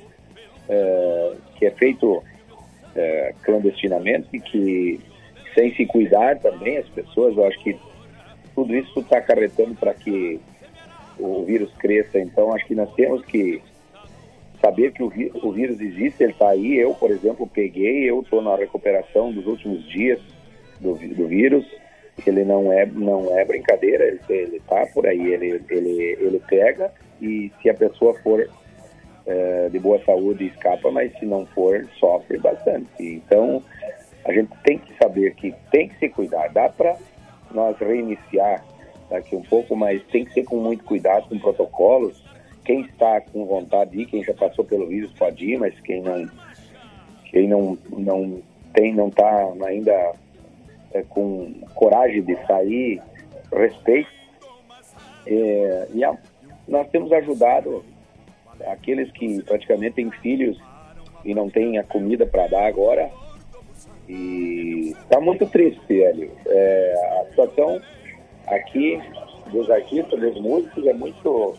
é, 0.69 1.33
que 1.57 1.67
é 1.67 1.71
feito 1.73 2.23
é, 2.97 3.35
clandestinamente 3.43 4.41
que 4.41 5.01
sem 5.55 5.75
se 5.75 5.85
cuidar 5.85 6.39
também 6.39 6.79
as 6.79 6.89
pessoas, 6.89 7.37
eu 7.37 7.45
acho 7.47 7.63
que 7.63 7.77
tudo 8.55 8.75
isso 8.75 9.01
está 9.01 9.19
acarretando 9.19 9.75
para 9.75 9.95
que 9.95 10.41
o 11.19 11.45
vírus 11.45 11.73
cresça. 11.79 12.19
Então, 12.19 12.55
acho 12.55 12.67
que 12.67 12.75
nós 12.75 12.93
temos 12.95 13.25
que 13.25 13.61
saber 14.61 14.93
que 14.93 15.03
o, 15.03 15.13
o 15.43 15.53
vírus 15.53 15.81
existe, 15.81 16.23
ele 16.23 16.33
está 16.33 16.49
aí. 16.49 16.79
Eu, 16.79 16.95
por 16.95 17.11
exemplo, 17.11 17.47
peguei, 17.47 18.09
eu 18.09 18.21
estou 18.21 18.43
na 18.43 18.57
recuperação 18.57 19.33
dos 19.33 19.47
últimos 19.47 19.85
dias 19.89 20.21
do, 20.81 20.95
do 20.95 21.27
vírus 21.27 21.65
ele 22.27 22.45
não 22.45 22.73
é 22.73 22.87
não 22.87 23.37
é 23.37 23.45
brincadeira, 23.45 24.05
ele, 24.05 24.21
ele 24.29 24.61
tá 24.69 24.87
por 24.93 25.07
aí, 25.07 25.33
ele, 25.33 25.63
ele, 25.69 26.17
ele 26.21 26.43
pega 26.47 26.93
e 27.21 27.51
se 27.61 27.71
a 27.71 27.75
pessoa 27.75 28.15
for 28.21 28.49
é, 29.27 29.69
de 29.71 29.79
boa 29.79 30.03
saúde 30.05 30.47
escapa, 30.47 30.91
mas 30.91 31.17
se 31.19 31.25
não 31.25 31.47
for, 31.47 31.87
sofre 31.99 32.39
bastante. 32.39 32.89
Então, 32.99 33.63
a 34.25 34.33
gente 34.33 34.51
tem 34.65 34.79
que 34.79 34.93
saber 34.99 35.35
que 35.35 35.55
tem 35.71 35.89
que 35.89 35.99
se 35.99 36.09
cuidar. 36.09 36.49
Dá 36.49 36.69
para 36.69 36.97
nós 37.55 37.77
reiniciar 37.79 38.65
daqui 39.09 39.37
um 39.37 39.43
pouco, 39.43 39.77
mas 39.77 40.03
tem 40.05 40.25
que 40.25 40.33
ser 40.33 40.45
com 40.45 40.57
muito 40.57 40.85
cuidado 40.85 41.29
com 41.29 41.39
protocolos. 41.39 42.23
Quem 42.65 42.83
está 42.83 43.21
com 43.21 43.45
vontade 43.45 43.91
de 43.91 44.03
ir, 44.03 44.07
quem 44.07 44.23
já 44.23 44.35
passou 44.35 44.65
pelo 44.65 44.87
vírus 44.87 45.13
pode 45.13 45.45
ir, 45.45 45.59
mas 45.59 45.79
quem 45.81 46.01
não 46.01 46.29
quem 47.33 47.49
não, 47.49 47.79
não 47.91 48.43
tem, 48.75 48.95
não 48.95 49.09
está 49.09 49.53
ainda 49.67 50.13
é, 50.93 51.03
com 51.09 51.53
coragem 51.75 52.23
de 52.23 52.37
sair, 52.47 53.01
respeito. 53.51 54.11
É, 55.27 55.89
e 55.95 56.05
a, 56.05 56.17
nós 56.69 56.89
temos 56.91 57.11
ajudado 57.13 57.85
aqueles 58.67 59.11
que 59.13 59.43
praticamente 59.43 59.97
têm 59.97 60.11
filhos 60.11 60.61
e 61.25 61.35
não 61.35 61.49
têm 61.49 61.79
a 61.79 61.85
comida 61.85 62.27
para 62.27 62.47
dar 62.49 62.67
agora. 62.67 63.11
E 64.09 64.95
está 64.99 65.21
muito 65.21 65.47
triste, 65.47 66.03
Hélio. 66.03 66.31
É, 66.47 67.22
situação 67.33 67.81
aqui 68.47 69.01
dos 69.51 69.71
artistas, 69.71 70.19
dos 70.21 70.41
músicos, 70.41 70.87
é 70.87 70.93
muito. 70.93 71.55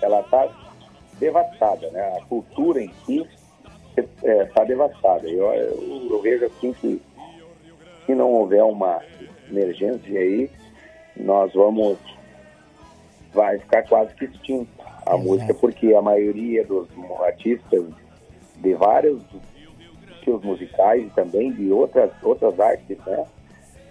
Ela 0.00 0.20
está 0.20 0.48
devastada, 1.18 1.90
né? 1.90 2.18
A 2.18 2.24
cultura 2.26 2.80
em 2.80 2.92
si 3.06 3.26
está 3.96 4.28
é, 4.28 4.44
tá 4.46 4.64
devastada. 4.64 5.28
Eu, 5.28 5.52
eu, 5.54 6.08
eu 6.10 6.22
vejo 6.22 6.46
assim 6.46 6.72
que 6.72 7.00
se 8.06 8.14
não 8.14 8.30
houver 8.32 8.64
uma 8.64 9.00
emergência 9.48 10.18
aí, 10.18 10.50
nós 11.16 11.52
vamos 11.52 11.98
vai 13.32 13.58
ficar 13.58 13.82
quase 13.84 14.14
que 14.14 14.26
extinto 14.26 14.70
a 15.06 15.14
Exato. 15.14 15.18
música, 15.18 15.54
porque 15.54 15.94
a 15.94 16.02
maioria 16.02 16.64
dos 16.64 16.88
artistas 17.24 17.84
de 18.56 18.74
vários 18.74 19.22
estilos 20.14 20.42
musicais 20.44 21.06
e 21.06 21.10
também 21.10 21.52
de 21.52 21.70
outras, 21.72 22.10
outras 22.22 22.58
artes, 22.60 22.98
né? 23.06 23.24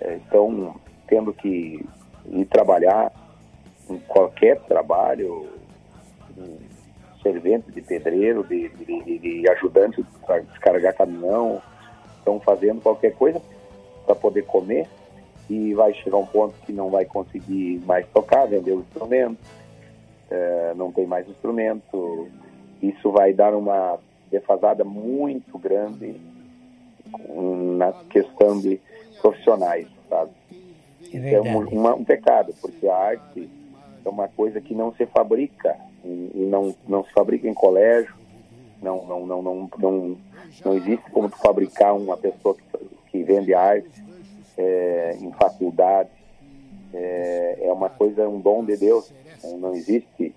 É, 0.01 0.15
estão 0.15 0.75
tendo 1.11 1.33
que 1.33 1.85
ir 2.29 2.45
trabalhar 2.45 3.11
em 3.89 3.97
qualquer 4.07 4.57
trabalho, 4.61 5.45
servente 7.21 7.69
de 7.69 7.81
pedreiro, 7.81 8.45
de, 8.45 8.69
de, 8.69 9.19
de 9.19 9.49
ajudante 9.49 10.01
para 10.25 10.39
descarregar 10.39 10.95
caminhão, 10.95 11.61
estão 12.17 12.39
fazendo 12.39 12.81
qualquer 12.81 13.13
coisa 13.13 13.41
para 14.05 14.15
poder 14.15 14.45
comer 14.45 14.87
e 15.49 15.73
vai 15.73 15.93
chegar 15.95 16.15
um 16.15 16.25
ponto 16.25 16.55
que 16.65 16.71
não 16.71 16.89
vai 16.89 17.03
conseguir 17.03 17.81
mais 17.85 18.07
tocar, 18.07 18.45
vender 18.45 18.71
o 18.71 18.79
instrumento, 18.79 19.37
é, 20.29 20.73
não 20.77 20.93
tem 20.93 21.05
mais 21.05 21.27
instrumento. 21.27 22.29
Isso 22.81 23.11
vai 23.11 23.33
dar 23.33 23.53
uma 23.53 23.99
defasada 24.31 24.85
muito 24.85 25.57
grande 25.59 26.15
na 27.77 27.91
questão 28.09 28.61
de 28.61 28.79
profissionais, 29.21 29.87
sabe? 30.09 30.40
É, 31.13 31.33
é 31.33 31.41
um, 31.41 31.67
uma, 31.69 31.95
um 31.95 32.03
pecado, 32.03 32.53
porque 32.61 32.87
a 32.87 32.95
arte 32.95 33.49
é 34.03 34.09
uma 34.09 34.27
coisa 34.27 34.59
que 34.61 34.73
não 34.73 34.93
se 34.93 35.05
fabrica 35.05 35.77
e 36.03 36.47
não, 36.49 36.75
não 36.87 37.03
se 37.03 37.11
fabrica 37.11 37.47
em 37.47 37.53
colégio, 37.53 38.13
não, 38.81 39.05
não, 39.05 39.25
não, 39.25 39.41
não, 39.41 39.69
não, 39.77 40.17
não 40.65 40.73
existe 40.73 41.09
como 41.11 41.29
tu 41.29 41.37
fabricar 41.37 41.95
uma 41.95 42.17
pessoa 42.17 42.55
que, 42.55 42.63
que 43.11 43.23
vende 43.23 43.53
arte 43.53 44.03
é, 44.57 45.17
em 45.19 45.31
faculdade. 45.33 46.09
É, 46.93 47.59
é 47.61 47.71
uma 47.71 47.89
coisa, 47.89 48.27
um 48.27 48.39
dom 48.39 48.65
de 48.65 48.75
Deus. 48.75 49.13
Não 49.59 49.73
existe 49.73 50.33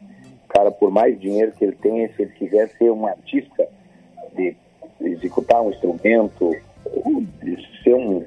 cara, 0.55 0.71
por 0.71 0.91
mais 0.91 1.19
dinheiro 1.19 1.53
que 1.53 1.65
ele 1.65 1.77
tenha, 1.77 2.09
se 2.15 2.23
ele 2.23 2.31
quiser 2.33 2.69
ser 2.79 2.91
um 2.91 3.07
artista, 3.07 3.69
de 4.37 4.57
executar 5.01 5.61
um 5.61 5.71
instrumento, 5.71 6.57
de 7.43 7.83
ser 7.83 7.95
um 7.95 8.25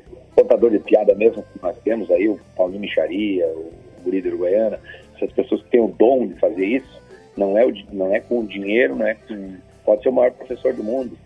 contador 0.48 0.72
de 0.72 0.80
piada 0.80 1.14
mesmo 1.14 1.44
que 1.44 1.62
nós 1.62 1.78
temos 1.80 2.10
aí, 2.10 2.30
o 2.30 2.40
Paulinho 2.56 2.80
Micharia, 2.80 3.46
o 3.48 3.72
Guri 4.04 4.22
de 4.22 4.30
Uruguaiana, 4.30 4.80
essas 5.16 5.32
pessoas 5.34 5.62
que 5.64 5.70
têm 5.70 5.82
o 5.82 5.90
dom 5.90 6.28
de 6.28 6.36
fazer 6.36 6.66
isso, 6.66 7.02
não 7.36 7.58
é, 7.58 7.66
o, 7.66 7.74
não 7.92 8.16
é 8.16 8.22
com 8.22 8.46
dinheiro, 8.46 8.96
não 8.96 9.06
é 9.06 9.14
com, 9.14 9.58
pode 9.84 10.04
ser 10.04 10.10
o 10.10 10.14
maior 10.14 10.32
professor 10.32 10.74
do 10.74 10.84
mundo, 10.84 11.18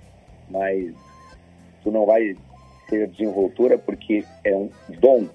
mas 0.50 0.92
tu 1.84 1.92
não 1.92 2.06
vai 2.06 2.36
ter 2.90 3.08
desenvoltura 3.08 3.78
porque 3.78 4.26
é 4.44 4.56
um 4.56 4.70
dom. 5.00 5.28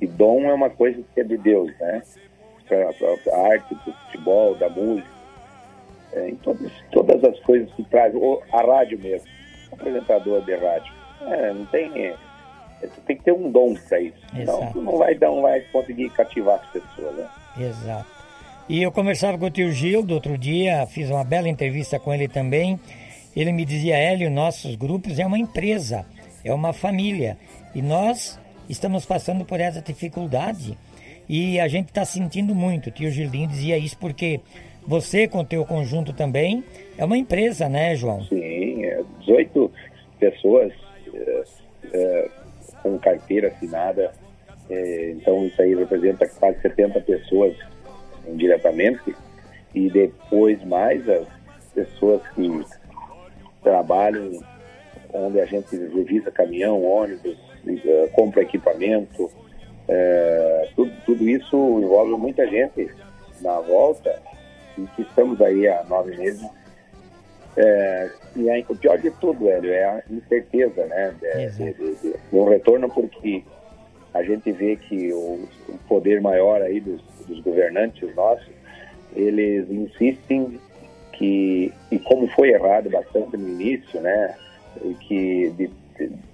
E 0.00 0.06
dom 0.06 0.44
é 0.44 0.54
uma 0.54 0.70
coisa 0.70 1.02
que 1.14 1.20
é 1.20 1.24
de 1.24 1.36
Deus, 1.36 1.72
né? 1.78 2.02
A 2.70 3.46
arte, 3.48 3.74
do 3.74 3.92
futebol, 3.92 4.54
da 4.54 4.68
música, 4.70 5.08
é, 6.12 6.30
em 6.30 6.36
todas, 6.36 6.72
todas 6.90 7.22
as 7.22 7.38
coisas 7.40 7.70
que 7.74 7.84
traz, 7.84 8.14
a 8.52 8.60
rádio 8.62 8.98
mesmo, 8.98 9.28
apresentador 9.70 10.42
de 10.42 10.54
rádio. 10.54 10.92
É, 11.26 11.52
não 11.52 11.66
tem. 11.66 12.14
É, 12.84 12.88
tem 13.06 13.16
que 13.16 13.24
ter 13.24 13.32
um 13.32 13.50
dom 13.50 13.74
para 13.88 14.00
isso. 14.00 14.16
Exato. 14.36 14.64
Então 14.70 14.82
não 14.82 14.98
vai, 14.98 15.14
não 15.14 15.42
vai 15.42 15.60
conseguir 15.72 16.10
cativar 16.10 16.60
as 16.60 16.66
pessoas, 16.70 17.16
né? 17.16 17.28
Exato. 17.58 18.06
E 18.68 18.82
eu 18.82 18.90
conversava 18.90 19.36
com 19.38 19.46
o 19.46 19.50
tio 19.50 19.70
Gil 19.72 20.02
do 20.02 20.14
outro 20.14 20.38
dia, 20.38 20.86
fiz 20.86 21.10
uma 21.10 21.24
bela 21.24 21.48
entrevista 21.48 21.98
com 21.98 22.14
ele 22.14 22.28
também. 22.28 22.80
Ele 23.36 23.52
me 23.52 23.64
dizia, 23.64 23.96
Hélio, 23.96 24.30
nossos 24.30 24.74
grupos 24.74 25.18
é 25.18 25.26
uma 25.26 25.38
empresa, 25.38 26.06
é 26.44 26.52
uma 26.52 26.72
família. 26.72 27.36
E 27.74 27.82
nós 27.82 28.38
estamos 28.68 29.04
passando 29.04 29.44
por 29.44 29.60
essa 29.60 29.82
dificuldade 29.82 30.78
e 31.28 31.60
a 31.60 31.68
gente 31.68 31.88
está 31.88 32.04
sentindo 32.04 32.54
muito. 32.54 32.88
O 32.88 32.90
tio 32.90 33.10
Gilinho 33.10 33.48
dizia 33.48 33.76
isso 33.76 33.98
porque 33.98 34.40
você, 34.86 35.26
com 35.26 35.40
o 35.40 35.44
teu 35.44 35.64
conjunto 35.64 36.12
também, 36.12 36.64
é 36.96 37.04
uma 37.04 37.16
empresa, 37.16 37.68
né, 37.68 37.94
João? 37.96 38.22
Sim, 38.24 38.84
é 38.84 39.02
18 39.20 39.72
pessoas 40.18 40.72
é, 41.12 41.44
é, 41.92 42.30
com 42.84 42.96
carteira 42.98 43.48
assinada. 43.48 44.12
É, 44.70 45.10
então, 45.10 45.44
isso 45.46 45.60
aí 45.60 45.74
representa 45.74 46.28
quase 46.28 46.60
70 46.60 47.00
pessoas 47.00 47.56
indiretamente. 48.28 49.16
E 49.74 49.90
depois 49.90 50.62
mais 50.64 51.08
as 51.08 51.26
pessoas 51.74 52.22
que 52.28 52.64
trabalham 53.62 54.38
onde 55.12 55.40
a 55.40 55.46
gente 55.46 55.74
revisa 55.76 56.30
caminhão, 56.30 56.84
ônibus, 56.84 57.36
uh, 57.66 58.10
compra 58.12 58.42
equipamento. 58.42 59.24
Uh, 59.24 60.74
tudo, 60.76 60.92
tudo 61.06 61.28
isso 61.28 61.56
envolve 61.56 62.12
muita 62.12 62.46
gente 62.46 62.88
na 63.40 63.60
volta 63.60 64.20
e 64.76 64.82
que 64.94 65.02
estamos 65.02 65.40
aí 65.40 65.66
há 65.68 65.84
nove 65.84 66.16
meses. 66.16 66.46
É, 67.56 68.10
e 68.36 68.50
aí, 68.50 68.64
o 68.68 68.76
pior 68.76 68.98
de 68.98 69.10
tudo, 69.12 69.48
Hélio, 69.48 69.72
é 69.72 69.84
a 69.84 70.02
incerteza, 70.10 70.86
né? 70.86 71.14
De, 71.20 71.50
de, 71.50 71.72
de, 71.72 71.94
de, 72.12 72.14
um 72.32 72.44
retorno, 72.44 72.88
porque 72.88 73.44
a 74.12 74.22
gente 74.22 74.50
vê 74.52 74.76
que 74.76 75.12
o, 75.12 75.48
o 75.68 75.78
poder 75.88 76.20
maior 76.20 76.60
aí 76.60 76.80
dos, 76.80 77.00
dos, 77.26 77.40
governantes 77.40 78.14
nossos, 78.14 78.50
eles 79.14 79.70
insistem 79.70 80.60
que, 81.12 81.72
e 81.90 81.98
como 81.98 82.26
foi 82.28 82.50
errado 82.50 82.90
bastante 82.90 83.36
no 83.36 83.48
início, 83.48 84.00
né? 84.00 84.34
Que 85.00 85.50
de, 85.56 85.70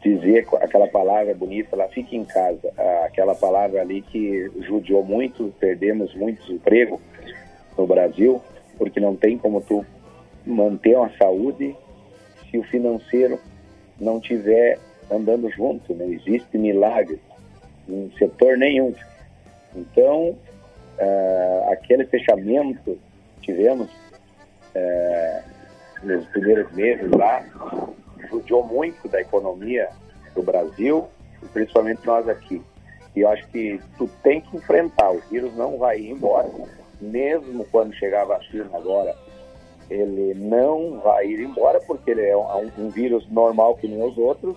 dizer 0.03 0.47
aquela 0.63 0.89
palavra 0.89 1.35
bonita 1.35 1.77
lá, 1.77 1.87
fique 1.89 2.17
em 2.17 2.25
casa, 2.25 2.73
aquela 3.05 3.35
palavra 3.35 3.83
ali 3.83 4.01
que 4.01 4.51
judiou 4.61 5.05
muito, 5.05 5.53
perdemos 5.61 6.15
muitos 6.15 6.49
empregos, 6.49 6.99
no 7.77 7.87
Brasil, 7.87 8.41
porque 8.79 9.01
não 9.01 9.17
tem 9.17 9.39
como 9.39 9.61
tu 9.61 9.85
manter 10.47 10.97
uma 10.97 11.11
saúde 11.17 11.75
se 12.51 12.59
o 12.59 12.63
financeiro 12.65 13.39
não 14.01 14.21
tiver 14.21 14.79
andando 15.11 15.51
junto, 15.51 15.95
não 15.95 16.07
existe 16.07 16.57
milagre 16.57 17.21
em 17.89 18.11
setor 18.19 18.57
nenhum. 18.57 18.95
Então, 19.75 20.31
uh, 20.31 21.73
aquele 21.73 22.05
fechamento 22.07 22.99
que 23.37 23.53
tivemos 23.53 23.89
uh, 24.75 25.43
nos 26.03 26.25
primeiros 26.27 26.71
meses 26.73 27.11
lá, 27.11 27.45
judiou 28.31 28.65
muito 28.65 29.09
da 29.09 29.21
economia 29.21 29.89
do 30.35 30.43
Brasil, 30.43 31.09
principalmente 31.53 32.07
nós 32.07 32.29
aqui. 32.29 32.63
E 33.15 33.21
eu 33.21 33.29
acho 33.29 33.47
que 33.49 33.81
tu 33.99 34.09
tem 34.23 34.41
que 34.41 34.57
enfrentar, 34.57 35.11
o 35.11 35.21
vírus 35.29 35.55
não 35.57 35.79
vai 35.79 35.99
ir 35.99 36.11
embora 36.11 36.49
mesmo 37.01 37.65
quando 37.67 37.95
chegar 37.95 38.23
a 38.23 38.27
vacina 38.27 38.69
agora, 38.75 39.17
ele 39.91 40.35
não 40.35 41.01
vai 41.01 41.27
ir 41.27 41.41
embora, 41.41 41.81
porque 41.81 42.13
ele 42.13 42.25
é 42.25 42.37
um, 42.37 42.71
um 42.79 42.89
vírus 42.89 43.29
normal 43.31 43.75
que 43.75 43.89
nem 43.89 44.03
os 44.03 44.17
outros, 44.17 44.57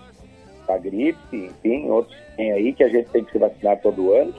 a 0.68 0.78
gripe, 0.78 1.18
enfim, 1.36 1.90
outros 1.90 2.16
tem 2.38 2.52
aí 2.52 2.74
que 2.74 2.84
a 2.84 2.90
gente 2.90 3.10
tem 3.10 3.24
que 3.24 3.32
se 3.32 3.38
vacinar 3.38 3.82
todo 3.82 4.14
ano, 4.14 4.34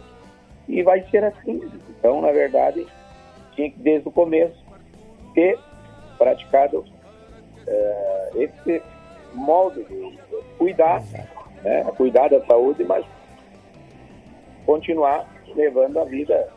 e 0.68 0.82
vai 0.82 1.02
ser 1.10 1.24
assim. 1.24 1.60
Então, 1.90 2.20
na 2.20 2.32
verdade, 2.32 2.86
tinha 3.54 3.70
que 3.70 3.78
desde 3.78 4.08
o 4.08 4.12
começo 4.12 4.56
ter 5.34 5.58
praticado 6.16 6.78
uh, 6.78 8.40
esse 8.40 8.82
molde 9.34 9.84
de 9.84 10.18
cuidar, 10.56 11.02
né, 11.62 11.84
cuidar 11.96 12.28
da 12.28 12.44
saúde, 12.46 12.84
mas 12.84 13.04
continuar 14.64 15.28
levando 15.54 15.98
a 15.98 16.04
vida 16.04 16.48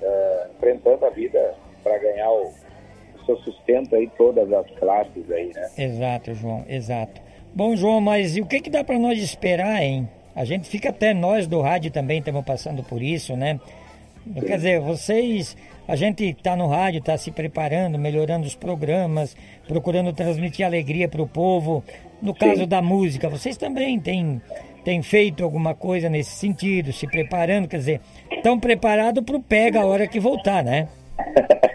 uh, 0.00 0.52
enfrentando 0.52 1.04
a 1.04 1.10
vida 1.10 1.54
para 1.82 1.98
ganhar 1.98 2.30
o, 2.30 2.52
o, 3.22 3.26
seu 3.26 3.36
sustento 3.38 3.94
aí, 3.94 4.08
todas 4.16 4.52
as 4.52 4.66
classes 4.72 5.30
aí, 5.30 5.52
né? 5.54 5.68
Exato, 5.78 6.34
João, 6.34 6.64
exato. 6.68 7.20
Bom, 7.54 7.76
João, 7.76 8.00
mas 8.00 8.36
e 8.36 8.40
o 8.40 8.46
que, 8.46 8.60
que 8.60 8.70
dá 8.70 8.82
para 8.82 8.98
nós 8.98 9.18
esperar, 9.18 9.82
hein? 9.82 10.08
A 10.34 10.44
gente 10.44 10.68
fica 10.68 10.88
até 10.88 11.12
nós 11.12 11.46
do 11.46 11.60
rádio 11.60 11.90
também 11.90 12.18
estamos 12.18 12.44
passando 12.44 12.82
por 12.82 13.02
isso, 13.02 13.36
né? 13.36 13.60
Sim. 14.24 14.40
Quer 14.40 14.56
dizer, 14.56 14.80
vocês, 14.80 15.56
a 15.86 15.96
gente 15.96 16.24
está 16.24 16.56
no 16.56 16.66
rádio, 16.68 16.98
está 16.98 17.18
se 17.18 17.30
preparando, 17.30 17.98
melhorando 17.98 18.46
os 18.46 18.54
programas, 18.54 19.36
procurando 19.66 20.12
transmitir 20.12 20.64
alegria 20.64 21.08
para 21.08 21.22
o 21.22 21.28
povo. 21.28 21.84
No 22.20 22.34
caso 22.34 22.62
Sim. 22.62 22.68
da 22.68 22.80
música, 22.80 23.28
vocês 23.28 23.56
também 23.56 23.98
têm, 23.98 24.40
têm 24.84 25.02
feito 25.02 25.42
alguma 25.42 25.74
coisa 25.74 26.08
nesse 26.08 26.30
sentido, 26.30 26.92
se 26.92 27.06
preparando, 27.06 27.66
quer 27.68 27.78
dizer, 27.78 28.00
estão 28.30 28.58
preparados 28.58 29.24
para 29.24 29.36
o 29.36 29.42
pega 29.42 29.80
a 29.80 29.86
hora 29.86 30.06
que 30.06 30.20
voltar, 30.20 30.62
né? 30.64 30.88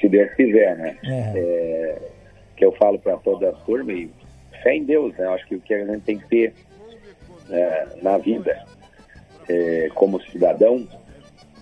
Se 0.00 0.08
Deus 0.08 0.32
quiser, 0.34 0.76
né? 0.76 0.96
É. 1.04 1.38
É, 1.38 1.98
que 2.56 2.64
eu 2.64 2.72
falo 2.72 2.98
para 2.98 3.16
toda 3.18 3.50
a 3.50 3.52
turma 3.52 3.92
e 3.92 4.10
fé 4.62 4.74
em 4.74 4.84
Deus, 4.84 5.16
né? 5.16 5.26
Eu 5.26 5.32
acho 5.32 5.46
que 5.46 5.56
o 5.56 5.60
que 5.60 5.74
a 5.74 5.84
gente 5.84 6.02
tem 6.02 6.18
que 6.18 6.28
ter 6.28 6.54
é, 7.50 7.86
na 8.02 8.18
vida 8.18 8.64
é, 9.48 9.88
como 9.94 10.20
cidadão 10.22 10.86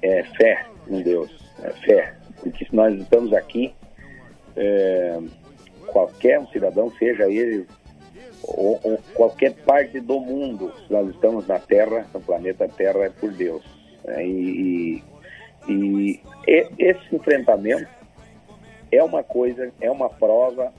é 0.03 0.23
fé 0.23 0.67
em 0.89 1.03
Deus, 1.03 1.31
é 1.63 1.71
fé. 1.85 2.15
Porque 2.41 2.65
se 2.65 2.75
nós 2.75 2.95
estamos 2.99 3.33
aqui, 3.33 3.75
é, 4.57 5.19
qualquer 5.87 6.39
um 6.39 6.47
cidadão, 6.49 6.91
seja 6.99 7.31
ele 7.31 7.67
ou, 8.43 8.79
ou, 8.83 8.99
qualquer 9.15 9.53
parte 9.65 10.01
do 10.01 10.21
mundo, 10.21 10.73
nós 10.89 11.09
estamos 11.09 11.47
na 11.47 11.59
Terra, 11.59 12.07
no 12.13 12.21
planeta 12.21 12.69
Terra 12.69 13.05
é 13.05 13.11
por 13.11 13.33
Deus. 13.33 13.65
Né? 14.05 14.27
E, 14.27 15.03
e, 15.69 15.73
e, 15.73 16.21
esse 16.47 17.15
enfrentamento 17.15 17.89
é 18.91 19.03
uma 19.03 19.23
coisa, 19.23 19.73
é 19.81 19.91
uma 19.91 20.09
prova 20.09 20.73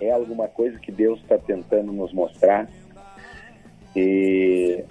é 0.00 0.10
alguma 0.10 0.48
coisa 0.48 0.78
que 0.78 0.92
Deus 0.92 1.20
está 1.20 1.38
tentando 1.38 1.92
nos 1.92 2.12
mostrar 2.12 2.68
e 3.94 4.84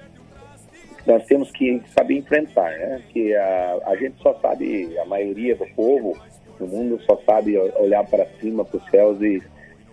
nós 1.05 1.23
temos 1.25 1.51
que 1.51 1.81
saber 1.93 2.15
enfrentar, 2.15 2.71
né? 2.71 3.03
Que 3.09 3.35
a, 3.35 3.79
a 3.85 3.95
gente 3.95 4.19
só 4.21 4.33
sabe, 4.39 4.97
a 4.97 5.05
maioria 5.05 5.55
do 5.55 5.67
povo 5.75 6.17
no 6.59 6.67
mundo 6.67 6.99
só 7.03 7.15
sabe 7.25 7.57
olhar 7.57 8.03
para 8.07 8.25
cima, 8.39 8.65
para 8.65 8.77
os 8.77 8.89
céus 8.89 9.21
e 9.21 9.43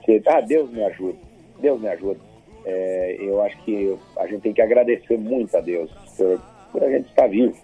dizer, 0.00 0.22
ah, 0.26 0.40
Deus 0.40 0.70
me 0.70 0.82
ajuda, 0.84 1.18
Deus 1.60 1.80
me 1.80 1.88
ajuda. 1.88 2.20
É, 2.64 3.16
eu 3.20 3.42
acho 3.42 3.58
que 3.64 3.94
a 4.16 4.26
gente 4.26 4.40
tem 4.40 4.52
que 4.54 4.62
agradecer 4.62 5.18
muito 5.18 5.54
a 5.56 5.60
Deus 5.60 5.90
por, 6.16 6.40
por 6.70 6.84
a 6.84 6.88
gente 6.88 7.08
estar 7.10 7.26
vivo, 7.26 7.56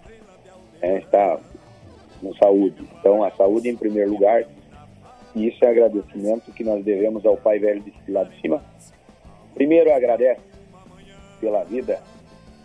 né? 0.81 0.99
estar 0.99 1.39
com 2.19 2.33
saúde. 2.35 2.87
Então, 2.99 3.23
a 3.23 3.31
saúde 3.31 3.69
em 3.69 3.75
primeiro 3.75 4.11
lugar, 4.11 4.45
e 5.35 5.47
isso 5.47 5.63
é 5.63 5.69
agradecimento 5.69 6.51
que 6.51 6.63
nós 6.63 6.83
devemos 6.83 7.25
ao 7.25 7.37
Pai 7.37 7.59
Velho 7.59 7.81
de 7.81 8.11
lá 8.11 8.23
de 8.23 8.39
cima. 8.41 8.63
Primeiro, 9.53 9.93
agradece 9.93 10.41
pela 11.39 11.63
vida 11.63 12.01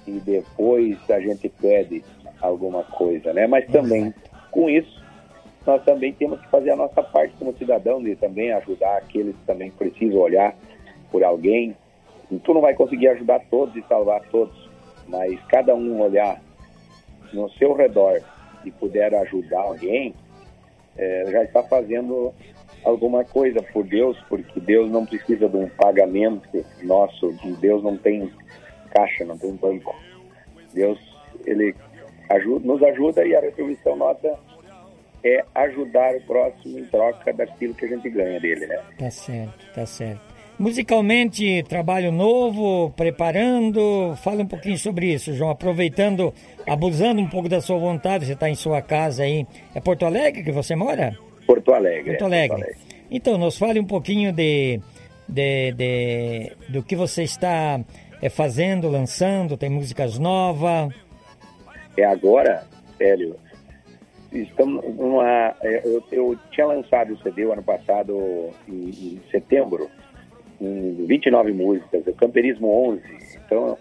e 0.06 0.12
depois 0.20 0.98
a 1.10 1.20
gente 1.20 1.48
pede 1.48 2.04
alguma 2.40 2.82
coisa, 2.84 3.32
né? 3.32 3.46
Mas 3.46 3.66
também, 3.66 4.12
com 4.50 4.68
isso, 4.68 5.02
nós 5.66 5.82
também 5.84 6.12
temos 6.12 6.40
que 6.40 6.48
fazer 6.48 6.70
a 6.70 6.76
nossa 6.76 7.02
parte 7.02 7.34
como 7.38 7.56
cidadão 7.56 8.02
de 8.02 8.14
também 8.16 8.52
ajudar 8.52 8.98
aqueles 8.98 9.34
que 9.34 9.46
também 9.46 9.70
precisam 9.70 10.18
olhar 10.18 10.54
por 11.10 11.24
alguém. 11.24 11.76
E 12.30 12.38
tu 12.38 12.52
não 12.54 12.60
vai 12.60 12.74
conseguir 12.74 13.08
ajudar 13.08 13.40
todos 13.50 13.74
e 13.76 13.82
salvar 13.88 14.20
todos, 14.30 14.68
mas 15.08 15.40
cada 15.46 15.74
um 15.74 16.00
olhar 16.00 16.40
no 17.32 17.50
seu 17.50 17.74
redor 17.74 18.20
e 18.64 18.70
puder 18.70 19.14
ajudar 19.14 19.60
alguém, 19.60 20.14
é, 20.96 21.24
já 21.30 21.44
está 21.44 21.62
fazendo 21.62 22.32
alguma 22.84 23.24
coisa 23.24 23.62
por 23.62 23.84
Deus, 23.84 24.16
porque 24.28 24.60
Deus 24.60 24.90
não 24.90 25.06
precisa 25.06 25.48
de 25.48 25.56
um 25.56 25.68
pagamento 25.68 26.64
nosso, 26.82 27.32
Deus 27.60 27.82
não 27.82 27.96
tem 27.96 28.30
caixa, 28.92 29.24
não 29.24 29.38
tem 29.38 29.52
banco. 29.56 29.94
Deus, 30.72 30.98
ele 31.46 31.74
ajuda, 32.30 32.66
nos 32.66 32.82
ajuda 32.82 33.24
e 33.24 33.34
a 33.34 33.40
retribuição 33.40 33.96
nossa 33.96 34.38
é 35.24 35.42
ajudar 35.54 36.14
o 36.16 36.20
próximo 36.22 36.78
em 36.78 36.84
troca 36.84 37.32
daquilo 37.32 37.74
que 37.74 37.86
a 37.86 37.88
gente 37.88 38.10
ganha 38.10 38.38
dele, 38.38 38.66
né? 38.66 38.82
Tá 38.98 39.10
certo, 39.10 39.72
tá 39.74 39.86
certo. 39.86 40.33
Musicalmente, 40.58 41.64
trabalho 41.64 42.12
novo, 42.12 42.90
preparando, 42.96 44.14
fala 44.22 44.42
um 44.42 44.46
pouquinho 44.46 44.78
sobre 44.78 45.12
isso, 45.12 45.34
João, 45.34 45.50
aproveitando, 45.50 46.32
abusando 46.66 47.20
um 47.20 47.28
pouco 47.28 47.48
da 47.48 47.60
sua 47.60 47.76
vontade, 47.76 48.26
você 48.26 48.34
está 48.34 48.48
em 48.48 48.54
sua 48.54 48.80
casa 48.80 49.24
aí, 49.24 49.44
é 49.74 49.80
Porto 49.80 50.06
Alegre 50.06 50.44
que 50.44 50.52
você 50.52 50.76
mora? 50.76 51.18
Porto 51.46 51.74
Alegre. 51.74 52.10
Porto 52.10 52.24
Alegre. 52.24 52.54
É, 52.54 52.56
Porto 52.56 52.62
Alegre. 52.62 52.94
Então, 53.10 53.36
nos 53.36 53.58
fale 53.58 53.80
um 53.80 53.84
pouquinho 53.84 54.32
de, 54.32 54.80
de, 55.28 55.72
de 55.72 56.52
do 56.68 56.82
que 56.82 56.94
você 56.94 57.24
está 57.24 57.80
é, 58.22 58.28
fazendo, 58.28 58.88
lançando, 58.88 59.56
tem 59.56 59.68
músicas 59.68 60.18
novas? 60.18 60.94
É 61.96 62.04
agora, 62.04 62.66
Hélio, 62.98 63.36
estamos 64.32 64.84
numa. 64.96 65.54
É, 65.62 65.82
eu, 65.84 66.02
eu 66.10 66.38
tinha 66.50 66.66
lançado 66.66 67.12
o 67.12 67.18
CD 67.22 67.44
o 67.44 67.52
ano 67.52 67.62
passado, 67.62 68.50
em, 68.68 68.88
em 68.88 69.20
setembro, 69.30 69.90
29 70.60 71.52
músicas, 71.52 72.06
o 72.06 72.12
Camperismo 72.14 72.68
11. 72.90 73.02
Então, 73.44 73.78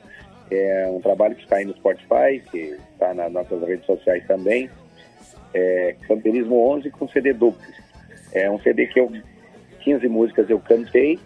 é 0.51 0.87
um 0.89 0.99
trabalho 1.01 1.35
que 1.35 1.43
está 1.43 1.57
aí 1.57 1.65
no 1.65 1.73
Spotify, 1.75 2.41
que 2.51 2.77
está 2.93 3.13
nas 3.13 3.31
nossas 3.31 3.61
redes 3.67 3.85
sociais 3.85 4.25
também. 4.27 4.69
É, 5.53 5.95
Camperismo 6.07 6.55
11 6.71 6.89
com 6.91 7.07
CD 7.07 7.33
duplo. 7.33 7.61
É 8.31 8.49
um 8.49 8.59
CD 8.59 8.87
que 8.87 8.99
eu, 8.99 9.11
15 9.81 10.07
músicas 10.07 10.49
eu 10.49 10.59
cantei, 10.59 11.19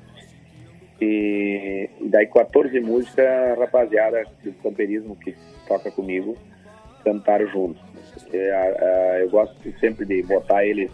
e, 1.00 1.90
daí 2.10 2.26
14 2.28 2.80
músicas, 2.80 3.58
rapaziada 3.58 4.24
do 4.44 4.52
camperismo 4.54 5.16
que 5.16 5.36
toca 5.68 5.92
comigo, 5.92 6.36
cantaram 7.04 7.48
juntos. 7.48 7.82
É, 8.34 9.20
eu 9.22 9.30
gosto 9.30 9.56
sempre 9.80 10.06
de 10.06 10.24
botar 10.24 10.66
eles, 10.66 10.92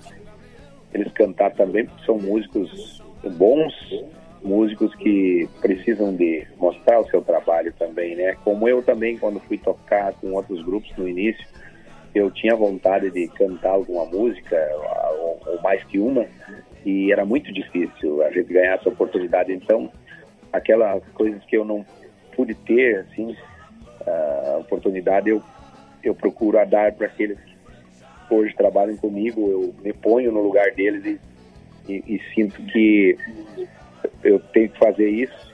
eles 0.93 1.11
cantar 1.13 1.51
também, 1.51 1.85
porque 1.85 2.05
são 2.05 2.17
músicos 2.17 3.01
bons, 3.37 3.73
músicos 4.43 4.93
que 4.95 5.47
precisam 5.61 6.15
de 6.15 6.45
mostrar 6.57 6.99
o 6.99 7.09
seu 7.09 7.21
trabalho 7.21 7.73
também, 7.79 8.15
né? 8.15 8.35
Como 8.43 8.67
eu 8.67 8.83
também, 8.83 9.17
quando 9.17 9.39
fui 9.41 9.57
tocar 9.57 10.13
com 10.13 10.33
outros 10.33 10.61
grupos 10.63 10.91
no 10.97 11.07
início, 11.07 11.45
eu 12.13 12.29
tinha 12.29 12.55
vontade 12.55 13.09
de 13.09 13.27
cantar 13.29 13.71
alguma 13.71 14.05
música, 14.05 14.55
ou, 15.19 15.39
ou 15.47 15.61
mais 15.61 15.83
que 15.85 15.97
uma, 15.97 16.25
e 16.85 17.11
era 17.11 17.25
muito 17.25 17.51
difícil 17.51 18.21
a 18.23 18.31
gente 18.31 18.53
ganhar 18.53 18.75
essa 18.75 18.89
oportunidade. 18.89 19.51
Então, 19.51 19.89
aquelas 20.51 21.03
coisas 21.13 21.43
que 21.45 21.57
eu 21.57 21.65
não 21.65 21.85
pude 22.35 22.53
ter, 22.53 22.99
assim, 22.99 23.35
a 24.05 24.57
oportunidade, 24.59 25.29
eu, 25.29 25.41
eu 26.03 26.13
procuro 26.13 26.63
dar 26.65 26.91
para 26.93 27.07
aqueles 27.07 27.37
que 27.39 28.33
hoje 28.33 28.53
trabalham 28.55 28.97
comigo, 28.97 29.49
eu 29.49 29.75
me 29.83 29.93
ponho 29.93 30.31
no 30.31 30.41
lugar 30.41 30.71
deles 30.71 31.05
e, 31.05 31.91
e, 31.91 32.15
e 32.15 32.21
sinto 32.33 32.61
que 32.63 33.17
eu 34.23 34.39
tenho 34.39 34.69
que 34.69 34.79
fazer 34.79 35.09
isso 35.09 35.53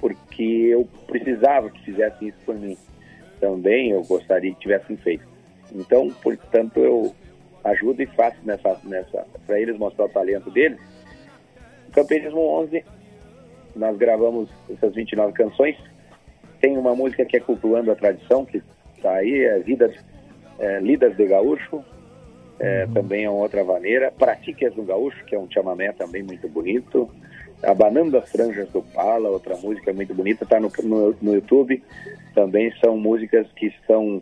porque 0.00 0.42
eu 0.42 0.88
precisava 1.06 1.70
que 1.70 1.84
fizessem 1.84 2.28
isso 2.28 2.38
por 2.44 2.56
mim. 2.56 2.76
Também 3.40 3.90
eu 3.90 4.02
gostaria 4.02 4.52
que 4.52 4.60
tivessem 4.60 4.96
feito. 4.96 5.24
Então, 5.72 6.08
portanto, 6.22 6.80
eu 6.80 7.14
ajudo 7.64 8.02
e 8.02 8.06
faço 8.06 8.36
nessa, 8.42 8.78
nessa 8.82 9.24
para 9.46 9.60
eles 9.60 9.78
mostrar 9.78 10.06
o 10.06 10.08
talento 10.08 10.50
deles. 10.50 10.78
O 11.88 11.92
Campeonismo 11.92 12.40
11, 12.40 12.84
nós 13.76 13.96
gravamos 13.96 14.50
essas 14.70 14.92
29 14.92 15.32
canções. 15.32 15.76
Tem 16.60 16.76
uma 16.76 16.94
música 16.96 17.24
que 17.24 17.36
é 17.36 17.40
Cultuando 17.40 17.92
a 17.92 17.94
Tradição, 17.94 18.44
que 18.44 18.60
está 18.96 19.14
aí, 19.14 19.44
é 19.44 19.58
Vidas, 19.60 19.94
é, 20.58 20.80
Lidas 20.80 21.16
de 21.16 21.26
Gaúcho, 21.26 21.84
é, 22.58 22.84
uhum. 22.86 22.92
também 22.92 23.24
é 23.24 23.30
uma 23.30 23.42
outra 23.42 23.62
maneira. 23.64 24.10
Pratiques 24.10 24.74
do 24.74 24.82
Gaúcho, 24.82 25.24
que 25.24 25.34
é 25.34 25.38
um 25.38 25.50
chamamé 25.50 25.92
também 25.92 26.22
muito 26.22 26.48
bonito. 26.48 27.08
Abanando 27.62 28.18
as 28.18 28.28
Franjas 28.28 28.68
do 28.70 28.82
Pala, 28.82 29.28
outra 29.28 29.56
música 29.56 29.92
muito 29.92 30.12
bonita, 30.12 30.42
está 30.42 30.58
no, 30.58 30.70
no, 30.82 31.16
no, 31.20 31.34
YouTube. 31.34 31.82
Também 32.34 32.72
são 32.80 32.96
músicas 32.96 33.46
que 33.54 33.72
são 33.86 34.20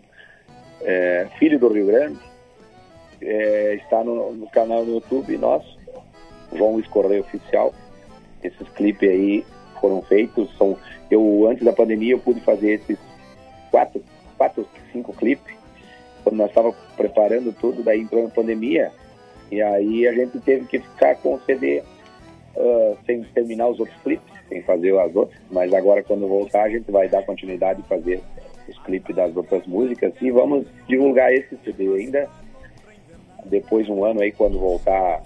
é, 0.83 1.27
Filho 1.39 1.59
do 1.59 1.69
Rio 1.69 1.87
Grande. 1.87 2.19
É, 3.23 3.75
está 3.75 4.05
no, 4.05 4.33
no, 4.33 4.47
canal 4.51 4.85
no 4.85 4.95
YouTube 4.95 5.37
nosso, 5.39 5.79
João 6.55 6.75
Luiz 6.75 6.87
Oficial. 7.21 7.75
Esses 8.43 8.69
clipes 8.71 9.09
aí 9.09 9.45
foram 9.81 10.03
feitos. 10.03 10.55
São, 10.59 10.77
eu, 11.11 11.47
antes 11.49 11.65
da 11.65 11.73
pandemia, 11.73 12.13
eu 12.13 12.19
pude 12.19 12.41
fazer 12.41 12.73
esses 12.73 12.99
quatro, 13.71 14.03
quatro 14.37 14.69
cinco 14.93 15.15
clipes. 15.15 15.55
Quando 16.23 16.37
nós 16.37 16.49
estávamos 16.49 16.77
preparando 16.95 17.55
tudo, 17.59 17.83
daí 17.83 18.01
entrou 18.01 18.27
a 18.27 18.31
pandemia. 18.31 18.93
E 19.51 19.63
aí 19.63 20.07
a 20.07 20.13
gente 20.13 20.39
teve 20.41 20.67
que 20.67 20.79
ficar 20.79 21.17
com 21.17 21.35
o 21.35 21.41
CD 21.41 21.83
uh, 22.57 22.97
sem 23.07 23.23
terminar 23.35 23.69
os 23.69 23.81
outros 23.81 23.99
clipes, 24.03 24.33
sem 24.49 24.63
fazer 24.63 24.99
as 24.99 25.15
outras, 25.15 25.41
mas 25.51 25.73
agora 25.73 26.03
quando 26.03 26.27
voltar 26.27 26.65
a 26.65 26.69
gente 26.69 26.91
vai 26.91 27.09
dar 27.09 27.23
continuidade 27.23 27.81
e 27.81 27.89
fazer 27.89 28.21
os 28.69 28.79
clipes 28.85 29.15
das 29.15 29.37
outras 29.37 29.67
músicas 29.67 30.13
e 30.21 30.31
vamos 30.31 30.67
divulgar 30.89 31.33
esse 31.33 31.57
CD 31.65 31.89
ainda 31.95 32.29
depois 33.47 33.89
um 33.89 34.05
ano 34.05 34.21
aí 34.21 34.33
quando 34.33 34.59
voltar 34.59 35.23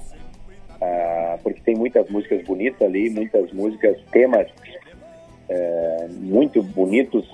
uh, 0.74 1.38
porque 1.42 1.60
tem 1.60 1.76
muitas 1.76 2.08
músicas 2.08 2.42
bonitas 2.44 2.82
ali, 2.82 3.10
muitas 3.10 3.52
músicas, 3.52 3.98
temas 4.10 4.48
uh, 4.48 6.12
muito 6.20 6.62
bonitos 6.62 7.28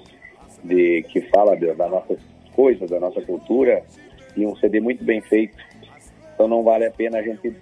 de 0.64 1.02
que 1.04 1.20
fala 1.22 1.56
de, 1.56 1.72
das 1.72 1.90
nossas 1.90 2.18
coisas, 2.54 2.90
da 2.90 3.00
nossa 3.00 3.20
cultura 3.22 3.82
e 4.36 4.46
um 4.46 4.54
CD 4.56 4.80
muito 4.80 5.04
bem 5.04 5.20
feito. 5.20 5.56
Então 6.34 6.48
não 6.48 6.62
vale 6.62 6.86
a 6.86 6.90
pena 6.90 7.18
a 7.18 7.22
gente 7.22 7.54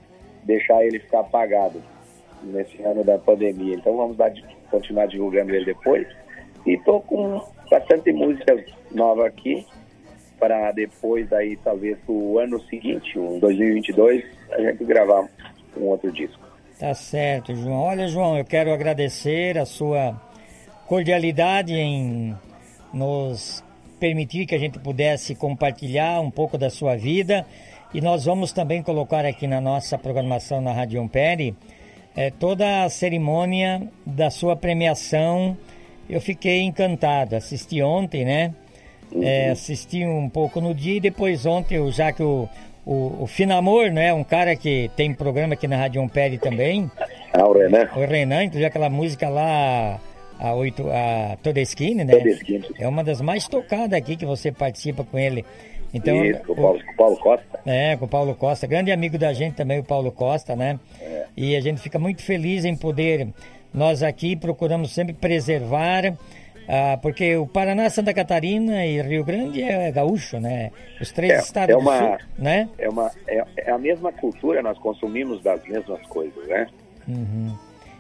deixar 0.44 0.84
ele 0.84 0.98
ficar 1.00 1.20
apagado 1.20 1.82
nesse 2.42 2.82
ano 2.82 3.04
da 3.04 3.18
pandemia. 3.18 3.74
Então 3.74 3.96
vamos 3.96 4.16
dar, 4.16 4.32
continuar 4.70 5.06
divulgando 5.06 5.54
ele 5.54 5.66
depois. 5.66 6.06
E 6.66 6.74
estou 6.74 7.00
com 7.02 7.40
bastante 7.70 8.12
música 8.12 8.62
nova 8.90 9.26
aqui 9.26 9.66
para 10.38 10.70
depois 10.72 11.32
aí 11.32 11.56
talvez 11.56 11.98
o 12.06 12.38
ano 12.38 12.60
seguinte, 12.68 13.18
um 13.18 13.38
2022, 13.38 14.24
a 14.52 14.60
gente 14.60 14.84
gravar 14.84 15.28
um 15.76 15.84
outro 15.84 16.12
disco. 16.12 16.38
Tá 16.78 16.94
certo, 16.94 17.54
João. 17.54 17.80
Olha, 17.80 18.06
João, 18.06 18.38
eu 18.38 18.44
quero 18.44 18.72
agradecer 18.72 19.58
a 19.58 19.66
sua 19.66 20.14
cordialidade 20.86 21.74
em 21.74 22.36
nos 22.94 23.64
permitir 23.98 24.46
que 24.46 24.54
a 24.54 24.58
gente 24.58 24.78
pudesse 24.78 25.34
compartilhar 25.34 26.20
um 26.20 26.30
pouco 26.30 26.56
da 26.56 26.70
sua 26.70 26.96
vida 26.96 27.44
e 27.92 28.00
nós 28.00 28.24
vamos 28.24 28.52
também 28.52 28.82
colocar 28.82 29.24
aqui 29.24 29.46
na 29.46 29.60
nossa 29.60 29.98
programação 29.98 30.60
na 30.60 30.72
Rádio 30.72 31.00
Ampere 31.02 31.56
é, 32.18 32.32
toda 32.32 32.82
a 32.82 32.90
cerimônia 32.90 33.80
da 34.04 34.28
sua 34.28 34.56
premiação. 34.56 35.56
Eu 36.10 36.20
fiquei 36.20 36.62
encantado. 36.62 37.36
Assisti 37.36 37.80
ontem, 37.80 38.24
né? 38.24 38.52
Uhum. 39.12 39.22
É, 39.22 39.50
assisti 39.50 40.04
um 40.04 40.28
pouco 40.28 40.60
no 40.60 40.74
dia 40.74 40.96
e 40.96 41.00
depois 41.00 41.46
ontem, 41.46 41.78
já 41.92 42.10
que 42.10 42.24
o, 42.24 42.48
o, 42.84 43.22
o 43.22 43.26
Finamor, 43.28 43.92
né? 43.92 44.12
Um 44.12 44.24
cara 44.24 44.56
que 44.56 44.90
tem 44.96 45.14
programa 45.14 45.54
aqui 45.54 45.68
na 45.68 45.76
Rádio 45.76 46.02
Ampere 46.02 46.38
também. 46.38 46.90
Ah, 47.32 47.46
o 47.46 47.52
Renan. 47.52 47.88
O 47.94 48.00
Renan, 48.00 48.42
inclusive 48.42 48.66
aquela 48.66 48.90
música 48.90 49.28
lá, 49.28 50.00
a, 50.40 50.54
oito, 50.54 50.90
a 50.90 51.36
Toda 51.40 51.60
Esquina, 51.60 52.02
né? 52.02 52.16
Toda 52.16 52.30
Esquina. 52.30 52.66
É 52.80 52.88
uma 52.88 53.04
das 53.04 53.20
mais 53.20 53.46
tocadas 53.46 53.96
aqui 53.96 54.16
que 54.16 54.26
você 54.26 54.50
participa 54.50 55.04
com 55.04 55.16
ele. 55.16 55.44
Então, 55.92 56.24
Isso, 56.24 56.40
com 56.44 56.52
o 56.52 56.56
Paulo, 56.56 56.84
com 56.84 56.92
o 56.92 56.96
Paulo 56.96 57.16
Costa. 57.16 57.60
É, 57.66 57.96
com 57.96 58.04
o 58.04 58.08
Paulo 58.08 58.34
Costa, 58.34 58.66
grande 58.66 58.92
amigo 58.92 59.16
da 59.18 59.32
gente 59.32 59.54
também, 59.54 59.78
o 59.78 59.84
Paulo 59.84 60.12
Costa, 60.12 60.54
né? 60.54 60.78
É. 61.00 61.24
E 61.36 61.56
a 61.56 61.60
gente 61.60 61.80
fica 61.80 61.98
muito 61.98 62.22
feliz 62.22 62.64
em 62.64 62.76
poder, 62.76 63.28
nós 63.72 64.02
aqui 64.02 64.36
procuramos 64.36 64.92
sempre 64.92 65.14
preservar, 65.14 66.12
ah, 66.68 66.98
porque 67.00 67.36
o 67.36 67.46
Paraná, 67.46 67.88
Santa 67.88 68.12
Catarina 68.12 68.84
e 68.84 69.00
Rio 69.00 69.24
Grande 69.24 69.62
é 69.62 69.90
gaúcho, 69.90 70.38
né? 70.38 70.70
Os 71.00 71.10
três 71.10 71.32
É, 71.32 71.36
estados 71.38 71.70
é 71.74 71.78
do 71.78 71.82
uma- 71.82 71.98
sul, 71.98 72.18
né? 72.38 72.68
É, 72.78 72.88
uma, 72.90 73.10
é, 73.26 73.42
é 73.56 73.70
a 73.70 73.78
mesma 73.78 74.12
cultura, 74.12 74.62
nós 74.62 74.76
consumimos 74.78 75.42
das 75.42 75.62
mesmas 75.66 76.02
coisas, 76.08 76.46
né? 76.46 76.66
Uhum. 77.08 77.56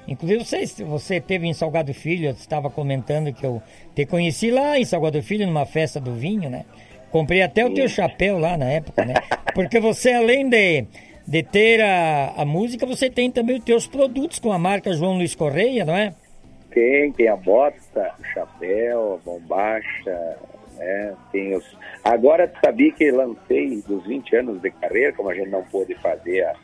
Inclusive, 0.06 0.44
você, 0.44 0.64
você 0.84 1.20
teve 1.20 1.46
em 1.46 1.52
Salgado 1.54 1.92
Filho, 1.94 2.26
eu 2.28 2.32
estava 2.32 2.70
comentando 2.70 3.32
que 3.32 3.44
eu 3.44 3.62
te 3.94 4.04
conheci 4.06 4.50
lá 4.50 4.78
em 4.78 4.84
Salgado 4.84 5.22
Filho, 5.22 5.46
numa 5.46 5.64
festa 5.66 5.98
do 6.00 6.12
vinho, 6.14 6.48
né? 6.50 6.64
Comprei 7.10 7.42
até 7.42 7.64
o 7.64 7.72
teu 7.74 7.88
chapéu 7.88 8.38
lá 8.38 8.56
na 8.56 8.66
época, 8.70 9.04
né? 9.04 9.14
Porque 9.54 9.80
você, 9.80 10.12
além 10.12 10.48
de, 10.48 10.84
de 11.26 11.42
ter 11.42 11.80
a, 11.80 12.34
a 12.36 12.44
música, 12.44 12.84
você 12.86 13.08
tem 13.08 13.30
também 13.30 13.56
os 13.58 13.64
teus 13.64 13.86
produtos 13.86 14.38
com 14.38 14.52
a 14.52 14.58
marca 14.58 14.92
João 14.92 15.16
Luiz 15.16 15.34
Correia, 15.34 15.84
não 15.84 15.96
é? 15.96 16.12
Tem, 16.70 17.10
tem 17.12 17.28
a 17.28 17.36
bota, 17.36 18.12
o 18.20 18.24
chapéu, 18.26 19.14
a 19.14 19.30
bombacha, 19.30 20.36
né? 20.76 21.14
Tem 21.32 21.56
os... 21.56 21.64
Agora, 22.04 22.52
sabia 22.64 22.92
que 22.92 23.10
lancei 23.10 23.82
dos 23.88 24.06
20 24.06 24.36
anos 24.36 24.60
de 24.60 24.70
carreira, 24.70 25.12
como 25.12 25.30
a 25.30 25.34
gente 25.34 25.48
não 25.48 25.62
pôde 25.64 25.94
fazer 25.96 26.42
a- 26.44 26.54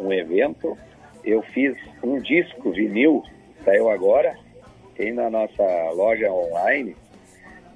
um 0.00 0.12
evento, 0.12 0.76
eu 1.24 1.40
fiz 1.54 1.76
um 2.02 2.20
disco 2.20 2.70
vinil, 2.72 3.22
saiu 3.64 3.88
agora, 3.90 4.36
tem 4.96 5.12
na 5.12 5.30
nossa 5.30 5.62
loja 5.94 6.30
online, 6.32 6.94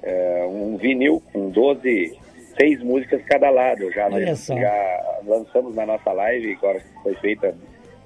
é, 0.02 0.44
um 0.48 0.76
vinil 0.76 1.22
com 1.32 1.48
12, 1.50 2.18
seis 2.58 2.82
músicas 2.82 3.22
cada 3.24 3.50
lado. 3.50 3.90
Já, 3.92 4.08
só. 4.36 4.56
já 4.58 5.20
lançamos 5.24 5.74
na 5.74 5.86
nossa 5.86 6.12
live, 6.12 6.52
agora 6.54 6.80
que 6.80 7.02
foi 7.02 7.14
feita 7.16 7.54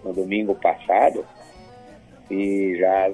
no 0.04 0.12
domingo 0.12 0.54
passado, 0.54 1.24
e 2.30 2.76
já 2.78 3.11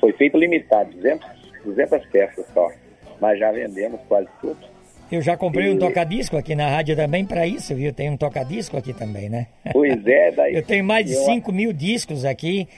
foi 0.00 0.12
feito 0.12 0.36
limitado, 0.36 0.90
200, 0.92 1.28
200 1.64 2.06
peças 2.06 2.46
só, 2.52 2.70
mas 3.20 3.38
já 3.38 3.50
vendemos 3.52 4.00
quase 4.08 4.28
tudo. 4.40 4.58
Eu 5.10 5.22
já 5.22 5.36
comprei 5.36 5.70
um 5.70 5.76
E- 5.76 5.78
tocadisco 5.78 6.36
aqui 6.36 6.56
na 6.56 6.68
rádio 6.68 6.96
também 6.96 7.24
para 7.24 7.46
isso, 7.46 7.72
viu? 7.76 7.92
Tem 7.92 8.10
um 8.10 8.16
tocadisco 8.16 8.76
aqui 8.76 8.92
também, 8.92 9.28
né? 9.28 9.46
Pois 9.72 10.04
é, 10.04 10.32
daí 10.32 10.54
Eu 10.56 10.64
tenho 10.64 10.84
mais 10.84 11.06
de 11.06 11.14
eu- 11.14 11.22
5 11.22 11.52
mil 11.52 11.72
discos 11.72 12.24
aqui. 12.24 12.68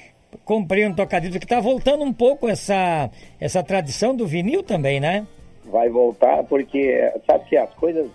Comprei 0.44 0.86
um 0.86 0.94
tocadisco 0.94 1.38
que 1.40 1.46
tá 1.46 1.60
voltando 1.60 2.02
um 2.04 2.12
pouco 2.12 2.48
essa, 2.48 3.10
essa 3.40 3.62
tradição 3.62 4.14
do 4.14 4.26
vinil 4.26 4.62
também, 4.62 5.00
né? 5.00 5.26
vai 5.70 5.88
voltar 5.90 6.44
porque 6.44 7.12
sabe 7.26 7.44
que 7.44 7.54
as 7.56 7.68
coisas 7.74 8.08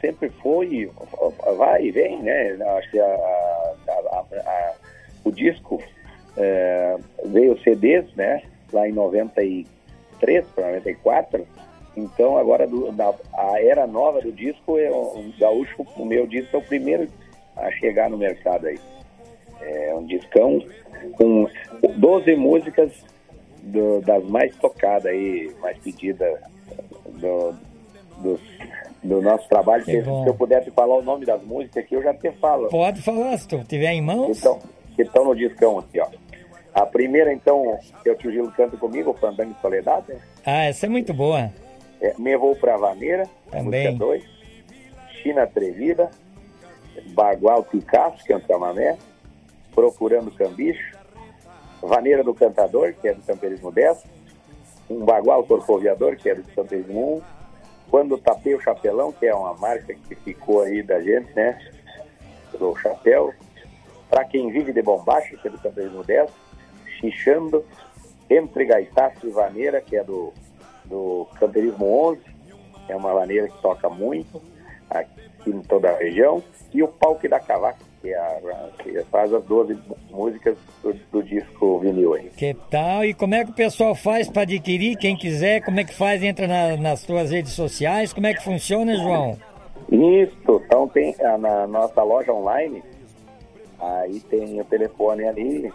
sempre 0.00 0.28
foi 0.42 0.90
vai 1.56 1.84
e 1.84 1.90
vem 1.92 2.20
né? 2.20 2.56
Acho 2.78 2.90
que 2.90 2.98
a, 2.98 3.04
a- 3.04 4.24
a- 4.44 4.72
o 5.24 5.30
disco 5.30 5.80
é, 6.36 6.96
veio 7.26 7.56
CDs 7.62 8.12
né? 8.16 8.42
Lá 8.72 8.88
em 8.88 8.92
93 8.92 10.44
para 10.54 10.66
94 10.66 11.46
então 11.96 12.36
agora 12.36 12.66
do, 12.66 12.90
da, 12.90 13.14
a 13.34 13.62
era 13.62 13.86
nova 13.86 14.20
do 14.20 14.32
disco 14.32 14.76
é 14.76 14.90
o 14.90 15.32
gaúcho 15.38 15.86
o 15.96 16.04
meu 16.04 16.26
disco 16.26 16.56
é 16.56 16.58
o 16.58 16.62
primeiro 16.62 17.08
a 17.56 17.70
chegar 17.70 18.10
no 18.10 18.18
mercado 18.18 18.66
aí. 18.66 18.78
É 19.60 19.94
um 19.94 20.04
discão 20.04 20.60
com 21.12 21.46
12 21.96 22.34
músicas 22.36 22.92
do- 23.62 24.00
das 24.00 24.24
mais 24.24 24.54
tocadas 24.56 25.06
aí, 25.06 25.54
mais 25.60 25.76
pedidas 25.78 26.38
do, 27.06 27.54
do, 28.18 28.40
do 29.02 29.22
nosso 29.22 29.48
trabalho. 29.48 29.84
Se, 29.84 29.92
eu 29.96 30.34
pudesse 30.34 30.70
falar 30.70 30.96
o 30.98 31.02
nome 31.02 31.24
das 31.26 31.42
músicas 31.42 31.84
aqui, 31.84 31.94
eu 31.94 32.02
já 32.02 32.10
até 32.10 32.32
falo. 32.32 32.68
Pode 32.68 33.00
falar, 33.02 33.36
se 33.38 33.48
tu 33.48 33.62
tiver 33.64 33.92
em 33.92 34.00
mãos. 34.02 34.38
Então, 34.38 34.58
que 34.96 35.02
estão 35.02 35.24
no 35.24 35.34
discão 35.34 35.78
aqui, 35.78 36.00
ó. 36.00 36.06
A 36.72 36.84
primeira, 36.84 37.32
então, 37.32 37.78
que 38.02 38.10
o 38.10 38.16
tio 38.16 38.32
Gilo 38.32 38.50
canta 38.50 38.76
comigo, 38.76 39.10
o 39.10 39.14
Fandango 39.14 39.54
de 39.54 39.60
Soledade, 39.60 40.06
né? 40.12 40.18
Ah, 40.44 40.64
essa 40.64 40.86
é 40.86 40.88
muito 40.88 41.14
boa. 41.14 41.50
é 42.00 42.12
Me 42.18 42.36
Vou 42.36 42.56
Pra 42.56 42.76
Vaneira, 42.76 43.28
Também. 43.50 43.86
música 43.86 44.04
2. 44.04 44.24
China 45.22 45.44
Atrevida, 45.44 46.10
Bagual 47.14 47.62
Picasso, 47.64 48.24
que 48.24 48.32
é 48.32 48.36
um 48.36 48.40
chamamé, 48.40 48.96
Procurando 49.74 50.30
Cambicho, 50.32 50.93
Vaneira 51.86 52.22
do 52.22 52.34
Cantador, 52.34 52.94
que 52.94 53.08
é 53.08 53.14
do 53.14 53.22
Camperismo 53.22 53.70
10, 53.70 54.04
um 54.90 55.04
Bagual 55.04 55.44
Corcoviador, 55.44 56.16
que 56.16 56.28
é 56.28 56.34
do 56.34 56.42
Camperismo 56.54 57.16
1, 57.16 57.22
Quando 57.90 58.18
Tapei 58.18 58.54
o 58.54 58.60
Chapelão, 58.60 59.12
que 59.12 59.26
é 59.26 59.34
uma 59.34 59.54
marca 59.54 59.94
que 59.94 60.14
ficou 60.14 60.62
aí 60.62 60.82
da 60.82 61.00
gente, 61.00 61.32
né, 61.34 61.58
do 62.58 62.74
chapéu, 62.76 63.32
Pra 64.08 64.24
Quem 64.24 64.50
Vive 64.50 64.72
de 64.72 64.82
Bombacha, 64.82 65.36
que 65.36 65.48
é 65.48 65.50
do 65.50 65.58
Camperismo 65.58 66.04
10, 66.04 66.30
Xixando, 67.00 67.64
Entre 68.30 68.64
Gaitaço 68.64 69.26
e 69.26 69.30
Vaneira, 69.30 69.80
que 69.80 69.96
é 69.96 70.04
do, 70.04 70.32
do 70.84 71.26
Camperismo 71.38 72.10
11, 72.10 72.20
é 72.88 72.96
uma 72.96 73.12
vaneira 73.12 73.48
que 73.48 73.60
toca 73.62 73.88
muito 73.88 74.42
aqui 74.90 75.10
em 75.46 75.60
toda 75.62 75.90
a 75.90 75.96
região, 75.96 76.42
e 76.72 76.82
o 76.82 76.88
Palque 76.88 77.28
da 77.28 77.40
Cavaca, 77.40 77.78
que, 78.04 78.12
é 78.12 78.18
a, 78.18 78.68
que 78.82 79.02
faz 79.04 79.32
as 79.32 79.42
12 79.44 79.78
músicas 80.10 80.58
do, 80.82 80.92
do 81.10 81.22
disco 81.22 81.78
vinil 81.78 82.12
aí. 82.12 82.28
Que 82.36 82.52
tal? 82.70 83.02
E 83.02 83.14
como 83.14 83.34
é 83.34 83.44
que 83.44 83.50
o 83.50 83.54
pessoal 83.54 83.94
faz 83.94 84.28
para 84.28 84.42
adquirir? 84.42 84.98
Quem 84.98 85.16
quiser, 85.16 85.64
como 85.64 85.80
é 85.80 85.84
que 85.84 85.94
faz? 85.94 86.22
Entra 86.22 86.46
na- 86.46 86.76
nas 86.76 87.02
tuas 87.02 87.30
redes 87.30 87.52
sociais? 87.52 88.12
Como 88.12 88.26
é 88.26 88.34
que 88.34 88.44
funciona, 88.44 88.94
João? 88.96 89.38
Isso, 89.90 90.62
então 90.66 90.86
tem 90.86 91.14
ah, 91.22 91.38
na 91.38 91.66
nossa 91.66 92.02
loja 92.02 92.30
online, 92.30 92.82
aí 93.80 94.20
tem 94.20 94.60
o 94.60 94.64
telefone 94.64 95.24
ali, 95.26 95.72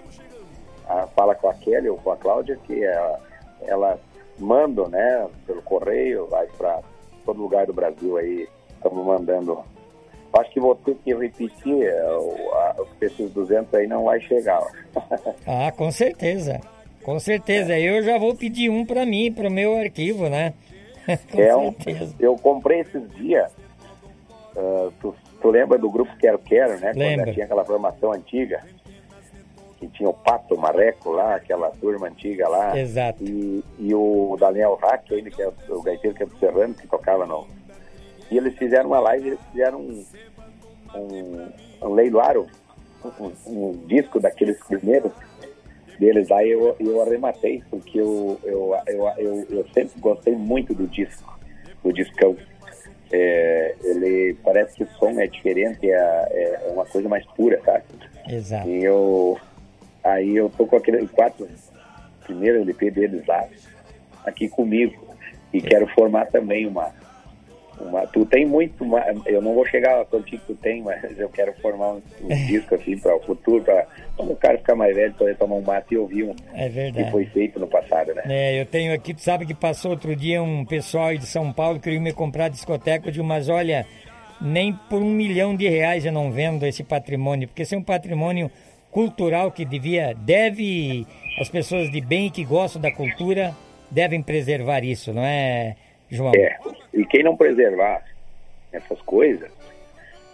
ah, 0.87 1.07
fala 1.15 1.33
com 1.33 1.49
a 1.49 1.53
Kelly 1.55 1.89
ou 1.89 1.97
com 1.97 2.11
a 2.11 2.17
Cláudia, 2.17 2.59
que 2.63 2.83
ela, 2.83 3.19
ela 3.63 3.99
manda, 4.37 4.87
né, 4.87 5.27
pelo 5.47 5.61
correio, 5.63 6.27
vai 6.27 6.45
para 6.57 6.79
todo 7.25 7.41
lugar 7.41 7.65
do 7.65 7.73
Brasil 7.73 8.17
aí, 8.17 8.47
estamos 8.75 9.03
mandando. 9.05 9.63
Acho 10.31 10.51
que 10.51 10.59
vou 10.59 10.75
ter 10.75 10.95
que 11.03 11.13
repetir, 11.13 11.83
eh, 11.83 12.11
o- 12.17 12.53
a- 12.53 12.75
esses 13.01 13.31
200 13.31 13.73
aí 13.73 13.87
não 13.87 14.03
vai 14.05 14.19
chegar. 14.21 14.61
Ah, 15.47 15.71
com 15.71 15.91
certeza. 15.91 16.59
Com 17.03 17.19
certeza. 17.19 17.77
Eu 17.79 18.03
já 18.03 18.17
vou 18.17 18.35
pedir 18.35 18.69
um 18.69 18.85
para 18.85 19.05
mim, 19.05 19.31
para 19.31 19.47
o 19.47 19.51
meu 19.51 19.75
arquivo, 19.77 20.29
né? 20.29 20.53
com 21.31 21.41
É 21.41 21.55
um, 21.55 21.71
certeza. 21.73 22.15
eu 22.19 22.35
comprei 22.35 22.81
esses 22.81 23.09
dias. 23.15 23.51
ah, 24.55 24.89
tu, 25.01 25.15
tu 25.41 25.49
lembra 25.49 25.77
do 25.77 25.89
grupo 25.89 26.15
Quero 26.17 26.37
Quero, 26.39 26.79
né? 26.79 26.91
Lembro. 26.95 27.25
Quando 27.25 27.33
tinha 27.33 27.45
aquela 27.45 27.65
formação 27.65 28.13
antiga. 28.13 28.63
Que 29.79 29.87
tinha 29.87 30.09
o 30.09 30.13
Pato 30.13 30.57
Marreco 30.57 31.09
lá, 31.11 31.35
aquela 31.35 31.69
turma 31.71 32.07
antiga 32.07 32.47
lá. 32.49 32.77
Exato. 32.77 33.23
E, 33.23 33.63
e 33.79 33.95
o 33.95 34.35
Daniel 34.37 34.77
Hack, 34.81 35.09
ele 35.09 35.31
que 35.31 35.41
é 35.41 35.49
o 35.69 35.81
gaiteiro 35.81 36.15
que 36.17 36.23
é 36.23 36.25
do 36.25 36.37
Serrano, 36.37 36.73
que 36.73 36.85
tocava 36.85 37.25
no. 37.25 37.47
E 38.31 38.37
eles 38.37 38.55
fizeram 38.57 38.87
uma 38.87 38.99
live, 38.99 39.27
eles 39.29 39.39
fizeram 39.51 39.79
um, 39.79 40.05
um, 40.95 41.49
um 41.81 41.93
leiloaram 41.93 42.45
um, 43.19 43.31
um- 43.47 43.71
disco 43.87 44.19
daqueles 44.19 44.57
primeiros 44.65 45.11
deles 45.97 46.29
lá 46.29 46.43
e 46.43 46.51
eu, 46.51 46.75
eu 46.79 47.01
arrematei, 47.01 47.63
porque 47.69 47.99
eu, 47.99 48.39
eu, 48.43 48.75
eu, 48.87 49.07
eu, 49.17 49.47
eu 49.49 49.65
sempre 49.73 49.99
gostei 49.99 50.35
muito 50.35 50.73
do 50.73 50.87
disco, 50.87 51.37
do 51.83 51.91
discão. 51.91 52.35
É, 53.11 53.75
ele 53.83 54.35
parece 54.43 54.75
que 54.75 54.83
o 54.83 54.89
som 54.91 55.19
é 55.19 55.25
diferente, 55.27 55.89
é, 55.89 55.95
é 55.95 56.69
uma 56.71 56.85
coisa 56.85 57.09
mais 57.09 57.25
pura, 57.35 57.59
sabe? 57.65 57.83
Exato. 58.27 58.69
E 58.69 58.83
eu 58.83 59.37
aí 60.03 60.35
eu 60.35 60.49
tô 60.55 60.65
com 60.65 60.75
aquele 60.77 61.05
quatro 61.07 61.47
primeiro 62.23 62.61
LP 62.61 62.91
deles 62.91 63.25
lá 63.25 63.45
aqui 64.25 64.47
comigo 64.47 64.93
e 65.51 65.61
quero 65.61 65.87
formar 65.87 66.27
também 66.27 66.67
uma 66.67 66.93
uma 67.81 68.05
tu 68.07 68.25
tem 68.25 68.45
muito 68.45 68.85
eu 69.25 69.41
não 69.41 69.53
vou 69.53 69.65
chegar 69.65 70.01
a 70.01 70.05
quanto 70.05 70.25
que 70.25 70.37
tu 70.39 70.55
tem 70.55 70.81
mas 70.81 71.17
eu 71.19 71.29
quero 71.29 71.53
formar 71.61 71.93
um, 71.93 72.01
um 72.23 72.27
disco 72.47 72.75
assim 72.75 72.97
para 72.97 73.15
o 73.15 73.19
futuro 73.21 73.63
para 73.63 73.85
quando 74.17 74.31
o 74.33 74.35
cara 74.35 74.57
ficar 74.57 74.75
mais 74.75 74.95
velho 74.95 75.13
poder 75.13 75.35
tomar 75.37 75.55
um 75.55 75.61
mate 75.61 75.93
e 75.93 75.97
ouvir 75.97 76.23
um 76.23 76.35
É 76.53 76.63
que 76.67 76.69
verdade. 76.69 77.11
foi 77.11 77.25
feito 77.25 77.59
no 77.59 77.67
passado 77.67 78.13
né 78.13 78.23
É, 78.25 78.61
eu 78.61 78.65
tenho 78.65 78.93
aqui, 78.93 79.13
tu 79.13 79.21
sabe 79.21 79.45
que 79.45 79.53
passou 79.53 79.91
outro 79.91 80.15
dia 80.15 80.41
um 80.43 80.65
pessoal 80.65 81.07
aí 81.07 81.17
de 81.17 81.25
São 81.25 81.51
Paulo 81.53 81.77
que 81.77 81.83
queria 81.85 81.99
me 82.01 82.13
comprar 82.13 82.49
discoteca 82.49 83.11
de 83.11 83.21
mas 83.21 83.49
olha, 83.49 83.85
nem 84.41 84.73
por 84.89 85.01
um 85.01 85.11
milhão 85.11 85.55
de 85.55 85.67
reais 85.67 86.05
eu 86.05 86.11
não 86.11 86.31
vendo 86.31 86.65
esse 86.65 86.83
patrimônio, 86.83 87.47
porque 87.47 87.61
esse 87.63 87.75
é 87.75 87.77
um 87.77 87.83
patrimônio 87.83 88.49
cultural 88.91 89.51
que 89.51 89.63
devia, 89.65 90.15
deve, 90.15 91.05
as 91.39 91.47
pessoas 91.49 91.91
de 91.91 92.01
bem 92.01 92.29
que 92.29 92.43
gostam 92.43 92.81
da 92.81 92.91
cultura 92.91 93.53
devem 93.91 94.21
preservar 94.21 94.83
isso, 94.83 95.13
não 95.13 95.23
é, 95.23 95.75
João? 96.09 96.31
É, 96.35 96.57
e 96.99 97.05
quem 97.05 97.23
não 97.23 97.37
preservar 97.37 98.03
essas 98.73 99.01
coisas, 99.01 99.49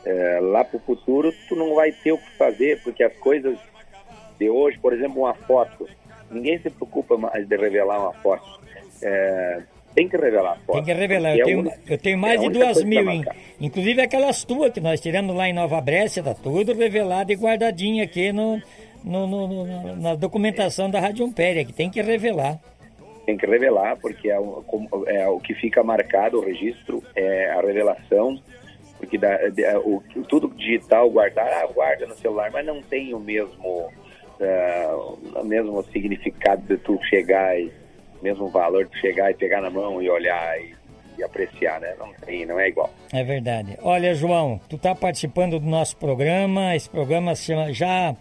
é, 0.03 0.39
lá 0.41 0.63
pro 0.63 0.79
futuro 0.79 1.31
tu 1.47 1.55
não 1.55 1.75
vai 1.75 1.91
ter 1.91 2.11
o 2.11 2.17
que 2.17 2.31
fazer, 2.37 2.81
porque 2.81 3.03
as 3.03 3.15
coisas 3.17 3.57
de 4.39 4.49
hoje, 4.49 4.77
por 4.79 4.91
exemplo, 4.91 5.21
uma 5.21 5.33
foto. 5.33 5.87
Ninguém 6.31 6.57
se 6.59 6.71
preocupa 6.71 7.17
mais 7.17 7.47
de 7.47 7.55
revelar 7.55 7.99
uma 7.99 8.13
foto. 8.13 8.59
É, 9.01 9.61
tem 9.93 10.09
que 10.09 10.17
revelar 10.17 10.53
a 10.53 10.55
foto. 10.55 10.75
Tem 10.75 10.83
que 10.85 10.93
revelar. 10.93 11.37
Eu 11.37 11.41
é 11.41 11.45
tenho, 11.45 11.71
eu 11.87 11.97
tenho 11.99 12.17
mais 12.17 12.41
é 12.41 12.43
de 12.43 12.49
duas 12.49 12.83
mil, 12.83 13.23
inclusive 13.61 14.01
aquelas 14.01 14.43
tuas 14.43 14.73
que 14.73 14.81
nós 14.81 14.99
tiramos 14.99 15.35
lá 15.35 15.47
em 15.47 15.53
Nova 15.53 15.79
Brécia, 15.79 16.23
tá 16.23 16.33
tudo 16.33 16.73
revelado 16.73 17.31
e 17.31 17.35
guardadinho 17.35 18.03
aqui 18.03 18.33
no, 18.33 18.59
no, 19.03 19.27
no, 19.27 19.47
no 19.47 19.95
na 19.97 20.15
documentação 20.15 20.89
da 20.89 20.99
Rádio 20.99 21.25
Impéria, 21.25 21.63
que 21.63 21.71
tem 21.71 21.91
que 21.91 22.01
revelar 22.01 22.59
tem 23.25 23.37
que 23.37 23.45
revelar, 23.45 23.97
porque 23.97 24.29
é 24.29 24.39
o, 24.39 24.63
é 25.07 25.27
o 25.27 25.39
que 25.39 25.53
fica 25.53 25.83
marcado, 25.83 26.37
o 26.37 26.45
registro, 26.45 27.03
é 27.15 27.51
a 27.51 27.61
revelação 27.61 28.39
porque 28.97 29.17
dá, 29.17 29.33
é, 29.33 29.77
o, 29.77 30.01
tudo 30.27 30.47
digital 30.55 31.09
guardar, 31.09 31.47
ah, 31.47 31.67
guarda 31.67 32.07
no 32.07 32.15
celular, 32.15 32.49
mas 32.51 32.65
não 32.65 32.81
tem 32.81 33.13
o 33.13 33.19
mesmo, 33.19 33.89
uh, 34.39 35.39
o 35.39 35.43
mesmo 35.43 35.83
significado 35.91 36.61
de 36.63 36.77
tu 36.77 36.99
chegar 37.03 37.59
e 37.59 37.71
mesmo 38.21 38.47
valor 38.49 38.85
de 38.85 38.99
chegar 38.99 39.31
e 39.31 39.33
pegar 39.33 39.61
na 39.61 39.69
mão 39.69 40.01
e 40.01 40.09
olhar 40.09 40.59
e, 40.59 40.73
e, 41.17 41.23
apreciar, 41.23 41.79
né? 41.79 41.93
Não 41.99 42.11
tem, 42.25 42.45
não 42.45 42.59
é 42.59 42.69
igual. 42.69 42.89
É 43.13 43.23
verdade. 43.23 43.77
Olha, 43.81 44.15
João, 44.15 44.59
tu 44.69 44.77
tá 44.77 44.95
participando 44.95 45.59
do 45.59 45.67
nosso 45.67 45.97
programa, 45.97 46.75
esse 46.75 46.89
programa 46.89 47.35
se 47.35 47.43
chama 47.43 47.73
já 47.73 48.09
é 48.09 48.15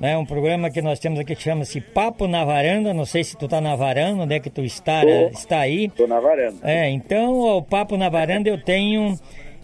né, 0.00 0.16
um 0.16 0.24
programa 0.24 0.70
que 0.70 0.82
nós 0.82 0.98
temos 0.98 1.18
aqui 1.18 1.34
que 1.34 1.42
chama-se 1.42 1.80
Papo 1.80 2.26
na 2.26 2.44
Varanda. 2.44 2.92
Não 2.92 3.06
sei 3.06 3.24
se 3.24 3.36
tu 3.36 3.48
tá 3.48 3.60
na 3.60 3.74
varanda, 3.74 4.22
onde 4.22 4.34
é 4.34 4.40
que 4.40 4.50
tu 4.50 4.62
está, 4.62 5.02
tô, 5.02 5.08
está 5.28 5.60
aí. 5.60 5.88
Tô 5.88 6.06
na 6.06 6.20
varanda. 6.20 6.56
É, 6.62 6.88
então 6.90 7.40
o 7.40 7.62
Papo 7.62 7.96
na 7.96 8.08
Varanda 8.08 8.48
eu 8.48 8.62
tenho 8.62 9.18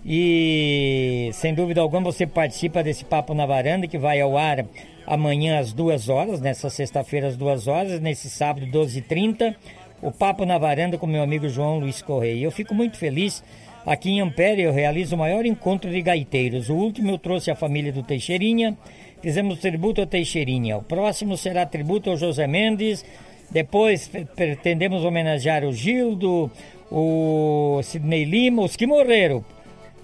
e 0.04 1.30
sem 1.32 1.54
dúvida 1.54 1.80
alguma 1.80 2.10
você 2.10 2.26
participa 2.26 2.82
desse 2.82 3.04
Papo 3.04 3.34
na 3.34 3.46
Varanda 3.46 3.86
que 3.86 3.98
vai 3.98 4.20
ao 4.20 4.36
ar 4.36 4.64
amanhã 5.06 5.58
às 5.58 5.72
duas 5.72 6.08
horas, 6.08 6.40
nessa 6.40 6.70
sexta-feira 6.70 7.28
às 7.28 7.36
duas 7.36 7.68
horas, 7.68 8.00
nesse 8.00 8.30
sábado 8.30 8.66
12h30, 8.66 9.54
o 10.00 10.10
Papo 10.10 10.44
na 10.44 10.58
Varanda 10.58 10.98
com 10.98 11.06
meu 11.06 11.22
amigo 11.22 11.48
João 11.48 11.78
Luiz 11.78 12.02
Correia. 12.02 12.44
Eu 12.44 12.50
fico 12.50 12.74
muito 12.74 12.96
feliz. 12.96 13.44
Aqui 13.84 14.10
em 14.10 14.20
Ampere 14.20 14.62
eu 14.62 14.72
realizo 14.72 15.16
o 15.16 15.18
maior 15.18 15.44
encontro 15.44 15.90
de 15.90 16.00
gaiteiros. 16.00 16.68
O 16.70 16.74
último 16.74 17.10
eu 17.10 17.18
trouxe 17.18 17.50
a 17.50 17.56
família 17.56 17.92
do 17.92 18.02
Teixeirinha, 18.02 18.76
fizemos 19.22 19.60
tributo 19.60 20.00
ao 20.00 20.06
Teixeirinha. 20.06 20.76
O 20.76 20.82
próximo 20.82 21.36
será 21.36 21.64
tributo 21.64 22.10
ao 22.10 22.16
José 22.16 22.46
Mendes. 22.46 23.04
Depois 23.50 24.10
pretendemos 24.34 25.04
homenagear 25.04 25.64
o 25.64 25.72
Gildo, 25.72 26.50
o 26.90 27.80
Sidney 27.82 28.24
Lima, 28.24 28.62
os 28.62 28.76
que 28.76 28.86
morreram. 28.86 29.44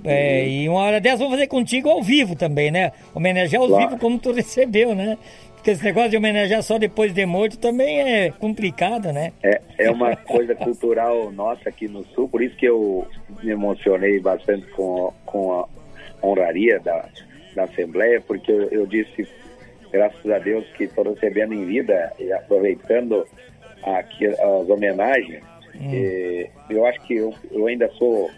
É, 0.05 0.43
uhum. 0.43 0.49
E 0.49 0.69
uma 0.69 0.81
hora 0.81 1.01
dessa 1.01 1.19
vou 1.19 1.31
fazer 1.31 1.49
contigo 1.49 1.89
ao 1.89 2.03
vivo 2.03 2.37
também, 2.37 2.71
né? 2.71 2.93
Homenagear 3.15 3.61
ao 3.63 3.69
claro. 3.69 3.89
vivo 3.89 4.01
como 4.01 4.19
tu 4.19 4.31
recebeu, 4.33 4.95
né? 4.95 5.19
Porque 5.55 5.73
esse 5.73 5.83
negócio 5.83 6.11
de 6.11 6.17
homenagear 6.17 6.63
só 6.63 6.79
depois 6.79 7.13
de 7.13 7.27
morto 7.27 7.59
também 7.59 8.01
é 8.01 8.31
complicado, 8.31 9.13
né? 9.13 9.33
É, 9.43 9.61
é 9.79 9.91
uma 9.91 10.15
coisa 10.15 10.55
cultural 10.55 11.33
nossa 11.33 11.69
aqui 11.69 11.89
no 11.89 12.05
Sul, 12.15 12.29
por 12.29 12.41
isso 12.41 12.57
que 12.57 12.67
eu 12.67 13.05
me 13.43 13.51
emocionei 13.51 14.21
bastante 14.21 14.67
com, 14.69 15.13
com 15.27 15.53
a 15.61 15.69
honraria 16.23 16.79
da, 16.79 17.09
da 17.55 17.65
Assembleia, 17.65 18.21
porque 18.21 18.51
eu, 18.51 18.69
eu 18.71 18.87
disse, 18.87 19.29
graças 19.93 20.31
a 20.31 20.39
Deus, 20.39 20.67
que 20.77 20.85
estou 20.85 21.13
recebendo 21.13 21.55
em 21.55 21.65
vida 21.65 22.13
e 22.19 22.33
aproveitando 22.33 23.27
aqui 23.83 24.27
as 24.27 24.69
homenagens. 24.69 25.43
Hum. 25.75 25.93
E, 25.93 26.51
eu 26.71 26.87
acho 26.87 27.01
que 27.03 27.15
eu, 27.15 27.35
eu 27.51 27.67
ainda 27.67 27.89
sou 27.93 28.31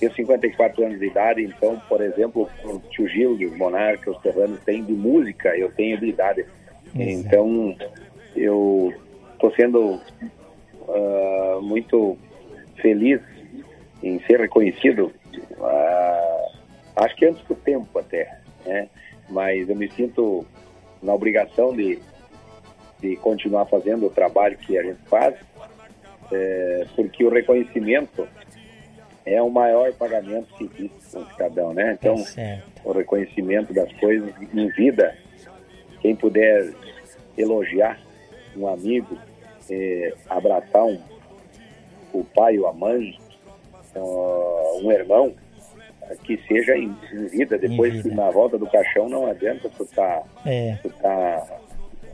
tenho 0.00 0.14
54 0.14 0.82
anos 0.86 0.98
de 0.98 1.06
idade, 1.06 1.42
então, 1.42 1.80
por 1.86 2.00
exemplo, 2.00 2.48
o 2.64 2.78
tio 2.90 3.06
Gil 3.06 3.36
dos 3.36 3.54
Monarcas, 3.56 4.16
os 4.16 4.22
Terranos, 4.22 4.58
tem 4.64 4.82
de 4.82 4.94
música, 4.94 5.54
eu 5.56 5.70
tenho 5.72 6.00
de 6.00 6.06
idade. 6.06 6.46
Então, 6.94 7.76
eu 8.34 8.94
estou 9.34 9.54
sendo 9.54 10.00
uh, 10.88 11.60
muito 11.62 12.16
feliz 12.80 13.20
em 14.02 14.18
ser 14.20 14.40
reconhecido, 14.40 15.12
uh, 15.58 16.50
acho 16.96 17.14
que 17.16 17.26
antes 17.26 17.44
do 17.44 17.54
tempo 17.54 17.98
até, 17.98 18.39
né? 18.70 18.88
mas 19.28 19.68
eu 19.68 19.76
me 19.76 19.90
sinto 19.90 20.46
na 21.02 21.14
obrigação 21.14 21.74
de, 21.74 21.98
de 23.00 23.16
continuar 23.16 23.66
fazendo 23.66 24.06
o 24.06 24.10
trabalho 24.10 24.56
que 24.58 24.78
a 24.78 24.82
gente 24.82 25.00
faz, 25.06 25.34
é, 26.32 26.86
porque 26.94 27.24
o 27.24 27.30
reconhecimento 27.30 28.26
é 29.24 29.40
o 29.42 29.50
maior 29.50 29.92
pagamento 29.94 30.48
que 30.54 30.64
existe 30.64 31.10
para 31.10 31.20
um 31.20 31.30
cidadão, 31.30 31.74
né? 31.74 31.98
Então, 31.98 32.16
é 32.36 32.62
o 32.84 32.92
reconhecimento 32.92 33.72
das 33.72 33.92
coisas 33.94 34.32
em 34.54 34.68
vida, 34.68 35.16
quem 36.00 36.16
puder 36.16 36.72
elogiar 37.36 38.00
um 38.56 38.66
amigo, 38.66 39.18
é, 39.70 40.14
abraçar 40.28 40.84
um, 40.84 40.98
o 42.12 42.24
pai 42.24 42.58
ou 42.58 42.66
a 42.66 42.72
mãe, 42.72 43.18
uh, 43.94 44.80
um 44.82 44.90
irmão, 44.90 45.34
que 46.16 46.36
seja 46.48 46.76
em, 46.76 46.94
vida, 47.30 47.58
depois 47.58 48.02
que 48.02 48.08
na 48.08 48.30
volta 48.30 48.58
do 48.58 48.66
caixão 48.66 49.08
não 49.08 49.26
adianta 49.26 49.70
tu 49.76 49.84
tá, 49.86 50.22
é. 50.44 50.76
tu 50.82 50.90
tá 50.90 51.46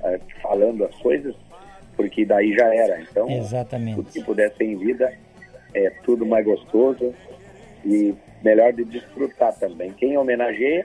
uh, 0.05 0.21
falando 0.43 0.85
as 0.85 0.95
coisas, 0.97 1.35
porque 1.97 2.25
daí 2.25 2.55
já 2.55 2.75
era. 2.75 3.01
Então, 3.01 3.29
Exatamente. 3.31 3.97
tudo 3.97 4.11
que 4.11 4.23
puder 4.23 4.53
ser 4.55 4.65
em 4.65 4.77
vida 4.77 5.13
é 5.75 5.91
tudo 6.05 6.27
mais 6.27 6.45
gostoso 6.45 7.15
e 7.85 8.15
melhor 8.43 8.73
de 8.73 8.85
desfrutar 8.85 9.55
também. 9.59 9.93
Quem 9.93 10.17
homenageia 10.17 10.85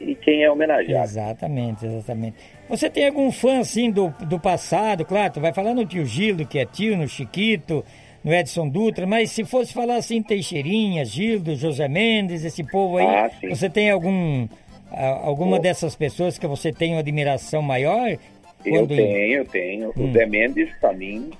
e 0.00 0.14
quem 0.14 0.42
é 0.42 0.50
homenageado. 0.50 1.04
Exatamente, 1.04 1.86
exatamente. 1.86 2.36
Você 2.68 2.90
tem 2.90 3.06
algum 3.06 3.30
fã 3.30 3.60
assim 3.60 3.90
do, 3.90 4.08
do 4.26 4.38
passado? 4.38 5.04
Claro, 5.04 5.34
tu 5.34 5.40
vai 5.40 5.52
falar 5.52 5.74
no 5.74 5.86
tio 5.86 6.04
Gildo, 6.04 6.46
que 6.46 6.58
é 6.58 6.66
tio, 6.66 6.96
no 6.96 7.08
Chiquito, 7.08 7.84
no 8.24 8.32
Edson 8.32 8.68
Dutra, 8.68 9.06
mas 9.06 9.30
se 9.30 9.44
fosse 9.44 9.72
falar 9.72 9.96
assim, 9.96 10.22
Teixeirinha, 10.22 11.04
Gildo, 11.04 11.56
José 11.56 11.88
Mendes, 11.88 12.44
esse 12.44 12.62
povo 12.62 12.98
aí, 12.98 13.06
ah, 13.06 13.30
você 13.48 13.68
tem 13.68 13.90
algum 13.90 14.46
alguma 15.22 15.56
oh. 15.56 15.60
dessas 15.60 15.96
pessoas 15.96 16.38
que 16.38 16.46
você 16.46 16.72
tem 16.72 16.92
uma 16.92 17.00
admiração 17.00 17.62
maior? 17.62 18.16
Eu 18.64 18.86
tenho, 18.86 19.38
eu 19.38 19.44
tenho. 19.46 19.88
Hum. 19.96 20.10
O 20.10 20.12
Zé 20.12 20.26
Mendes, 20.26 20.70
para 20.78 20.92
mim, 20.92 21.30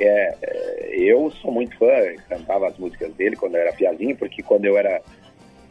é, 0.00 0.34
é, 0.42 0.96
eu 0.96 1.30
sou 1.30 1.52
muito 1.52 1.76
fã, 1.76 1.86
cantava 2.28 2.68
as 2.68 2.78
músicas 2.78 3.12
dele 3.14 3.36
quando 3.36 3.54
eu 3.54 3.60
era 3.60 3.72
piazinho, 3.72 4.16
porque 4.16 4.42
quando 4.42 4.64
eu 4.64 4.76
era 4.76 5.00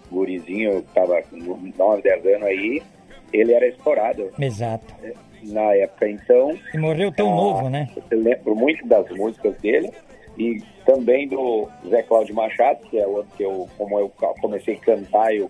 gurizinho, 0.10 0.71
eu 0.71 0.80
estava 0.80 1.21
com 1.23 1.38
9, 1.38 2.02
10 2.02 2.26
anos 2.26 2.43
aí, 2.43 2.82
ele 3.34 3.54
era 3.54 3.67
estourado. 3.67 4.32
Exato. 4.39 4.93
Na 5.43 5.73
época, 5.76 6.08
então... 6.08 6.58
E 6.73 6.78
morreu 6.78 7.12
tão 7.12 7.34
ah, 7.34 7.36
novo, 7.36 7.69
né? 7.69 7.89
Eu 8.10 8.21
lembro 8.21 8.56
muito 8.56 8.88
das 8.88 9.10
músicas 9.10 9.58
dele 9.58 9.91
e 10.38 10.62
também 10.86 11.28
do 11.28 11.69
Zé 11.88 12.02
Cláudio 12.04 12.36
Machado, 12.36 12.80
que 12.89 12.98
é 12.98 13.06
outro 13.06 13.32
que 13.38 13.43
eu, 13.43 13.67
como 13.78 14.00
eu 14.00 14.10
comecei 14.41 14.76
a 14.76 14.80
cantar, 14.80 15.36
eu, 15.36 15.50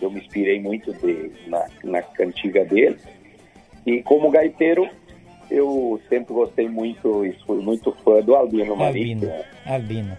eu 0.00 0.10
me 0.10 0.20
inspirei 0.20 0.60
muito 0.60 0.92
de, 0.94 1.30
na, 1.46 1.66
na 1.82 2.02
cantiga 2.02 2.64
dele. 2.64 2.96
E 3.86 4.02
como 4.02 4.30
gaiteiro, 4.30 4.88
eu 5.50 6.00
sempre 6.08 6.32
gostei 6.32 6.68
muito 6.68 7.24
e 7.24 7.32
fui 7.46 7.62
muito 7.62 7.92
fã 8.04 8.20
do 8.20 8.34
Albino 8.34 8.76
Maric. 8.76 9.12
Albino, 9.12 9.32
Albino. 9.66 10.18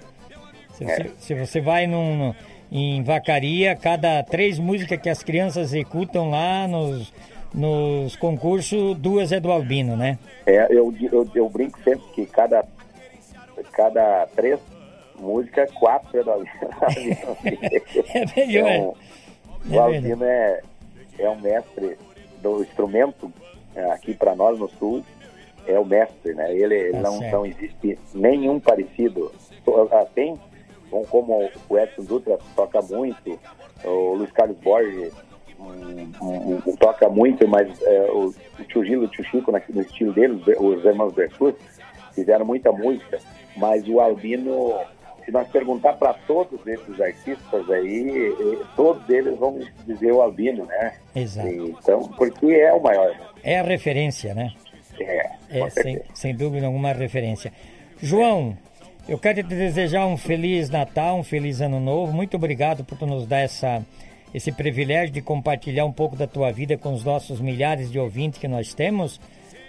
Se, 0.73 0.83
é. 0.83 0.87
você, 0.87 1.11
se 1.17 1.33
você 1.33 1.61
vai 1.61 1.87
num, 1.87 2.33
em 2.71 3.01
Vacaria, 3.03 3.75
cada 3.75 4.21
três 4.23 4.59
músicas 4.59 4.99
que 4.99 5.09
as 5.09 5.23
crianças 5.23 5.73
executam 5.73 6.29
lá 6.29 6.67
nos, 6.67 7.11
nos 7.53 8.15
concursos, 8.17 8.95
duas 8.97 9.31
é 9.31 9.39
do 9.39 9.51
Albino, 9.51 9.95
né? 9.95 10.19
É, 10.45 10.67
eu, 10.69 10.93
eu, 11.11 11.27
eu 11.33 11.49
brinco 11.49 11.79
sempre 11.83 12.05
que 12.13 12.25
cada, 12.25 12.63
cada 13.71 14.27
três 14.35 14.59
músicas, 15.19 15.71
quatro 15.71 16.17
é 16.17 16.29
Albino. 16.29 17.37
é 18.13 18.25
melhor. 18.35 18.69
Então, 18.69 18.95
é 19.71 19.75
o 19.75 19.81
Albino 19.81 20.23
é, 20.23 20.61
é 21.19 21.29
um 21.29 21.39
mestre 21.39 21.97
do 22.41 22.61
instrumento 22.61 23.31
é, 23.75 23.91
aqui 23.91 24.13
para 24.13 24.35
nós 24.35 24.59
no 24.59 24.69
Sul 24.69 25.03
é 25.67 25.79
o 25.79 25.85
mestre, 25.85 26.33
né? 26.33 26.53
Ele 26.53 26.91
tá 26.91 26.99
não, 26.99 27.19
não 27.19 27.45
existe 27.45 27.97
nenhum 28.13 28.59
parecido. 28.59 29.31
Ah, 29.91 30.05
tem, 30.13 30.39
como 31.09 31.49
o 31.67 31.77
Edson 31.77 32.03
Dutra 32.03 32.37
toca 32.55 32.81
muito, 32.83 33.39
o 33.83 34.13
Luiz 34.13 34.31
Carlos 34.31 34.57
Borges 34.59 35.11
um, 35.59 36.11
um, 36.21 36.61
um, 36.65 36.75
toca 36.75 37.09
muito, 37.09 37.47
mas 37.47 37.81
é, 37.81 38.11
o, 38.11 38.33
o 38.59 38.63
Tio 38.65 38.85
Gilo 38.85 39.05
o 39.05 39.07
Tio 39.07 39.23
Chico, 39.25 39.51
no 39.51 39.81
estilo 39.81 40.13
deles, 40.13 40.41
os 40.59 40.85
irmãos 40.85 41.13
Bertus, 41.13 41.55
fizeram 42.15 42.45
muita 42.45 42.71
música, 42.71 43.19
mas 43.55 43.87
o 43.87 43.99
Albino, 43.99 44.79
se 45.23 45.31
nós 45.31 45.47
perguntar 45.49 45.93
para 45.93 46.13
todos 46.13 46.65
esses 46.65 46.99
artistas 46.99 47.69
aí, 47.69 48.33
todos 48.75 49.07
eles 49.09 49.37
vão 49.37 49.59
dizer 49.85 50.11
o 50.11 50.21
Albino, 50.21 50.65
né? 50.65 50.93
Exato. 51.15 51.47
Então, 51.49 52.01
porque 52.17 52.47
é 52.47 52.73
o 52.73 52.81
maior. 52.81 53.09
Né? 53.09 53.19
É 53.43 53.59
a 53.59 53.63
referência, 53.63 54.33
né? 54.33 54.51
É, 54.99 55.29
é 55.49 55.69
sem, 55.69 56.01
sem 56.13 56.35
dúvida 56.35 56.65
alguma 56.65 56.93
referência. 56.93 57.51
João, 58.01 58.57
eu 59.07 59.19
quero 59.19 59.43
te 59.43 59.49
desejar 59.49 60.07
um 60.07 60.17
feliz 60.17 60.69
Natal, 60.69 61.19
um 61.19 61.23
feliz 61.23 61.61
Ano 61.61 61.79
Novo. 61.79 62.11
Muito 62.11 62.35
obrigado 62.37 62.83
por 62.83 62.99
nos 63.05 63.27
dar 63.27 63.41
essa, 63.41 63.85
esse 64.33 64.51
privilégio 64.51 65.13
de 65.13 65.21
compartilhar 65.21 65.85
um 65.85 65.91
pouco 65.91 66.15
da 66.15 66.25
tua 66.25 66.51
vida 66.51 66.75
com 66.77 66.91
os 66.91 67.03
nossos 67.03 67.39
milhares 67.39 67.91
de 67.91 67.99
ouvintes 67.99 68.39
que 68.39 68.47
nós 68.47 68.73
temos. 68.73 69.19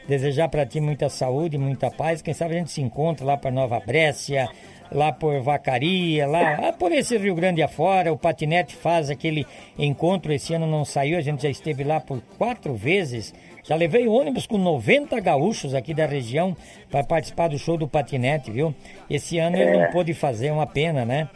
Desejar 0.08 0.48
para 0.48 0.64
ti 0.66 0.80
muita 0.80 1.08
saúde, 1.08 1.58
muita 1.58 1.90
paz. 1.90 2.22
Quem 2.22 2.34
sabe 2.34 2.54
a 2.54 2.58
gente 2.58 2.70
se 2.70 2.80
encontra 2.80 3.24
lá 3.24 3.36
para 3.36 3.50
Nova 3.50 3.80
Brécia, 3.80 4.48
lá 4.90 5.12
por 5.12 5.40
Vacaria, 5.40 6.26
lá 6.26 6.72
por 6.72 6.92
esse 6.92 7.16
Rio 7.16 7.34
Grande 7.34 7.62
afora. 7.62 8.12
O 8.12 8.18
Patinete 8.18 8.74
faz 8.76 9.10
aquele 9.10 9.46
encontro, 9.78 10.32
esse 10.32 10.54
ano 10.54 10.66
não 10.66 10.84
saiu, 10.84 11.18
a 11.18 11.20
gente 11.20 11.42
já 11.42 11.50
esteve 11.50 11.84
lá 11.84 12.00
por 12.00 12.20
quatro 12.38 12.74
vezes. 12.74 13.34
Já 13.64 13.74
levei 13.74 14.06
ônibus 14.06 14.46
com 14.46 14.58
90 14.58 15.18
gaúchos 15.18 15.74
aqui 15.74 15.92
da 15.92 16.06
região 16.06 16.56
para 16.88 17.02
participar 17.02 17.48
do 17.48 17.58
show 17.58 17.76
do 17.76 17.88
Patinete, 17.88 18.50
viu? 18.50 18.72
Esse 19.10 19.38
ano 19.38 19.56
é. 19.56 19.62
ele 19.62 19.78
não 19.78 19.90
pôde 19.90 20.14
fazer, 20.14 20.52
uma 20.52 20.66
pena, 20.66 21.04
né? 21.04 21.28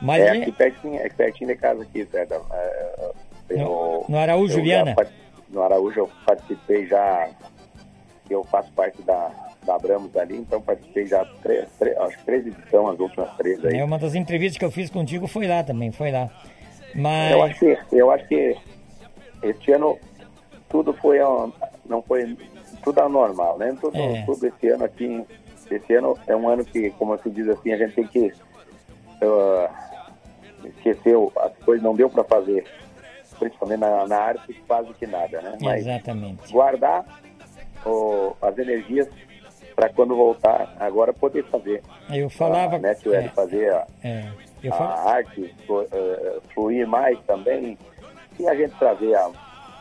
Mas 0.00 0.22
é 0.22 0.30
aqui 0.30 0.52
pertinho, 0.52 1.00
é 1.00 1.08
pertinho 1.08 1.48
de 1.48 1.56
casa 1.56 1.82
aqui, 1.82 2.04
certo? 2.04 2.34
É, 2.52 3.12
no, 3.56 4.04
no 4.06 4.18
Araújo, 4.18 4.62
Viana? 4.62 4.94
no 5.48 5.62
Araújo 5.62 6.00
eu 6.00 6.10
participei 6.26 6.86
já, 6.86 7.30
eu 8.34 8.44
faço 8.44 8.70
parte 8.72 9.00
da, 9.02 9.30
da 9.64 9.74
Abramos 9.76 10.16
ali, 10.16 10.36
então 10.36 10.60
participei 10.60 11.06
já 11.06 11.24
três, 11.42 11.68
três, 11.78 11.96
acho 11.98 12.18
que 12.18 12.24
três 12.24 12.46
edições, 12.46 12.94
as 12.94 13.00
últimas 13.00 13.36
três 13.36 13.64
aí. 13.64 13.78
É, 13.78 13.84
uma 13.84 13.98
das 13.98 14.14
entrevistas 14.14 14.58
que 14.58 14.64
eu 14.64 14.70
fiz 14.70 14.90
contigo 14.90 15.26
foi 15.26 15.46
lá 15.46 15.62
também, 15.62 15.92
foi 15.92 16.10
lá. 16.10 16.30
Mas... 16.94 17.32
Eu 17.32 17.42
acho 17.42 17.58
que, 17.58 17.78
eu 17.92 18.10
acho 18.10 18.28
que 18.28 18.56
este 19.42 19.72
ano 19.72 19.98
tudo 20.68 20.92
foi, 20.94 21.18
não 21.86 22.02
foi, 22.02 22.36
tudo 22.82 23.00
anormal, 23.00 23.58
né? 23.58 23.76
Tudo, 23.80 23.96
é. 23.98 24.22
tudo 24.24 24.46
esse 24.46 24.68
ano 24.68 24.84
aqui, 24.84 25.24
esse 25.70 25.94
ano 25.94 26.18
é 26.26 26.36
um 26.36 26.48
ano 26.48 26.64
que, 26.64 26.90
como 26.90 27.18
se 27.18 27.30
diz 27.30 27.48
assim, 27.48 27.72
a 27.72 27.76
gente 27.76 27.94
tem 27.94 28.06
que 28.06 28.32
uh, 29.22 30.66
esquecer 30.66 31.16
as 31.40 31.56
coisas, 31.64 31.82
não 31.82 31.94
deu 31.94 32.08
para 32.08 32.24
fazer 32.24 32.64
principalmente 33.38 33.80
na, 33.80 34.06
na 34.06 34.16
arte, 34.16 34.52
quase 34.66 34.92
que 34.94 35.06
nada, 35.06 35.40
né? 35.40 35.56
Mas 35.60 35.82
Exatamente. 35.82 36.52
guardar 36.52 37.04
o, 37.88 38.36
as 38.40 38.56
energias 38.58 39.08
para 39.74 39.88
quando 39.90 40.16
voltar, 40.16 40.74
agora 40.80 41.12
poder 41.12 41.44
fazer. 41.44 41.82
Eu 42.10 42.28
falava... 42.28 42.76
A, 42.76 42.78
né, 42.80 42.96
é, 43.12 43.28
fazer 43.28 43.72
a, 43.72 43.86
é, 44.02 44.24
a 44.70 45.10
arte 45.10 45.54
uh, 45.68 46.40
fluir 46.52 46.86
mais 46.86 47.18
também 47.26 47.78
e 48.40 48.48
a 48.48 48.54
gente 48.56 48.74
trazer 48.76 49.14
a, 49.14 49.30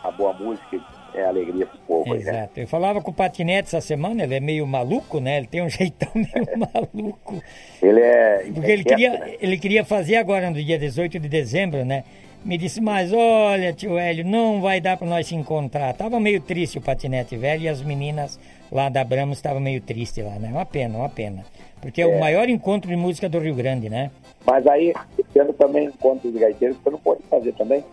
a 0.04 0.12
boa 0.12 0.34
música 0.34 0.80
é 1.16 1.26
alegria 1.26 1.66
pro 1.66 1.80
povo. 1.80 2.16
Exato. 2.16 2.30
Aí, 2.30 2.42
né? 2.42 2.50
Eu 2.56 2.68
falava 2.68 3.02
com 3.02 3.12
o 3.12 3.14
Patinete 3.14 3.70
essa 3.70 3.82
semana, 3.82 4.24
ele 4.24 4.36
é 4.36 4.40
meio 4.40 4.66
maluco, 4.68 5.20
né? 5.20 5.38
Ele 5.38 5.48
tem 5.48 5.64
um 5.64 5.70
jeitão 5.70 6.12
meio 6.14 6.70
maluco. 6.74 7.42
Ele 7.82 8.02
é. 8.02 8.52
Porque 8.54 8.72
ele 8.72 8.84
queria, 8.84 9.12
né? 9.12 9.36
ele 9.40 9.58
queria 9.58 9.84
fazer 9.84 10.18
agora 10.18 10.50
no 10.50 10.64
dia 10.64 10.78
18 10.78 11.20
de 11.20 11.28
dezembro, 11.28 11.84
né? 11.84 12.04
Me 12.46 12.58
disse, 12.58 12.80
mas 12.80 13.12
olha, 13.12 13.74
tio 13.74 13.98
Hélio, 13.98 14.26
não 14.26 14.62
vai 14.62 14.80
dar 14.80 14.98
para 14.98 15.08
nós 15.08 15.28
se 15.28 15.36
encontrar. 15.36 15.94
Tava 15.94 16.20
meio 16.20 16.40
triste 16.42 16.78
o 16.78 16.82
patinete 16.82 17.36
velho 17.36 17.64
e 17.64 17.68
as 17.68 17.82
meninas 17.82 18.40
lá 18.72 18.90
da 18.90 19.04
Bramos 19.04 19.38
estavam 19.38 19.60
meio 19.60 19.82
tristes 19.82 20.24
lá, 20.24 20.40
né? 20.40 20.50
Uma 20.52 20.66
pena, 20.66 20.98
uma 20.98 21.10
pena. 21.10 21.44
Porque 21.82 22.02
é. 22.02 22.06
é. 22.06 22.08
o 22.08 22.20
maior 22.20 22.50
encontro 22.50 22.90
de 22.90 22.96
música 22.96 23.28
do 23.28 23.40
Rio 23.40 23.56
Grande, 23.56 23.90
né? 23.90 24.12
Mas 24.46 24.66
aí, 24.68 24.94
tendo 25.34 25.54
também 25.54 25.88
encontro 25.88 26.32
de 26.32 26.40
gaiteiros, 26.40 26.78
você 26.78 26.90
não 26.90 27.00
pode 27.00 27.22
fazer 27.30 27.54
também? 27.54 27.84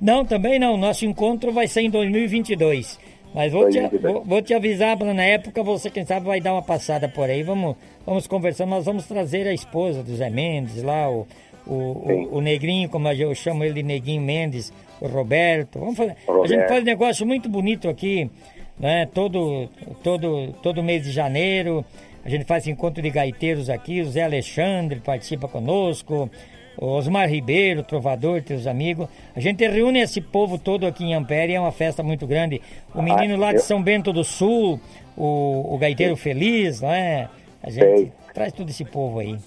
Não, 0.00 0.24
também 0.24 0.58
não. 0.58 0.76
Nosso 0.76 1.04
encontro 1.04 1.52
vai 1.52 1.66
ser 1.66 1.82
em 1.82 1.90
2022. 1.90 2.98
Mas 3.34 3.52
vou, 3.52 3.62
2022. 3.62 4.00
Te, 4.00 4.12
vou, 4.12 4.24
vou 4.24 4.42
te 4.42 4.54
avisar, 4.54 4.96
na 4.98 5.24
época 5.24 5.62
você, 5.62 5.90
quem 5.90 6.04
sabe, 6.04 6.26
vai 6.26 6.40
dar 6.40 6.52
uma 6.52 6.62
passada 6.62 7.08
por 7.08 7.28
aí. 7.28 7.42
Vamos, 7.42 7.76
vamos 8.04 8.26
conversar. 8.26 8.66
Nós 8.66 8.84
vamos 8.84 9.06
trazer 9.06 9.46
a 9.46 9.52
esposa 9.52 10.02
do 10.02 10.14
Zé 10.14 10.30
Mendes 10.30 10.82
lá, 10.82 11.10
o, 11.10 11.26
o, 11.66 11.72
o, 11.72 12.36
o, 12.36 12.40
Negrinho, 12.40 12.88
como 12.88 13.08
eu 13.08 13.34
chamo 13.34 13.64
ele 13.64 13.74
de 13.74 13.82
Neguinho 13.82 14.22
Mendes, 14.22 14.72
o 15.00 15.06
Roberto. 15.06 15.78
Vamos 15.78 15.96
fazer, 15.96 16.16
Roberto. 16.26 16.44
A 16.44 16.46
gente 16.46 16.68
faz 16.68 16.82
um 16.82 16.86
negócio 16.86 17.26
muito 17.26 17.48
bonito 17.48 17.88
aqui, 17.88 18.30
né? 18.78 19.06
Todo, 19.12 19.68
todo, 20.02 20.52
todo 20.62 20.82
mês 20.82 21.02
de 21.02 21.10
janeiro. 21.10 21.84
A 22.24 22.28
gente 22.28 22.44
faz 22.44 22.66
encontro 22.66 23.00
de 23.02 23.10
gaiteiros 23.10 23.70
aqui, 23.70 24.00
o 24.00 24.10
Zé 24.10 24.24
Alexandre 24.24 24.98
participa 24.98 25.46
conosco, 25.46 26.28
o 26.76 26.86
Osmar 26.86 27.28
Ribeiro, 27.28 27.84
trovador, 27.84 28.42
teus 28.42 28.66
amigos. 28.66 29.08
A 29.34 29.40
gente 29.40 29.66
reúne 29.66 30.00
esse 30.00 30.20
povo 30.20 30.58
todo 30.58 30.86
aqui 30.86 31.04
em 31.04 31.14
Ampere, 31.14 31.54
é 31.54 31.60
uma 31.60 31.70
festa 31.70 32.02
muito 32.02 32.26
grande. 32.26 32.60
O 32.92 33.00
menino 33.00 33.34
ah, 33.34 33.38
lá 33.38 33.52
de 33.52 33.60
São 33.60 33.80
Bento 33.80 34.12
do 34.12 34.24
Sul, 34.24 34.80
o, 35.16 35.74
o 35.74 35.78
gaiteiro 35.78 36.16
feliz, 36.16 36.80
não 36.80 36.92
é? 36.92 37.28
A 37.62 37.70
gente 37.70 37.96
Sei. 37.96 38.12
traz 38.34 38.52
todo 38.52 38.70
esse 38.70 38.84
povo 38.84 39.20
aí. 39.20 39.38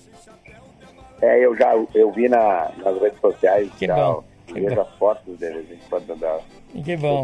É, 1.21 1.45
eu 1.45 1.55
já 1.55 1.73
eu 1.93 2.11
vi 2.11 2.29
na, 2.29 2.71
nas 2.83 3.01
redes 3.01 3.19
sociais, 3.19 3.69
que 3.77 3.85
já 3.85 3.95
bom. 3.95 4.23
vejo 4.51 4.81
as 4.81 4.89
fotos 4.95 5.37
deles 5.37 5.65
enquanto 5.71 6.15
da, 6.15 6.39
que 6.83 6.95
bom. 6.97 7.23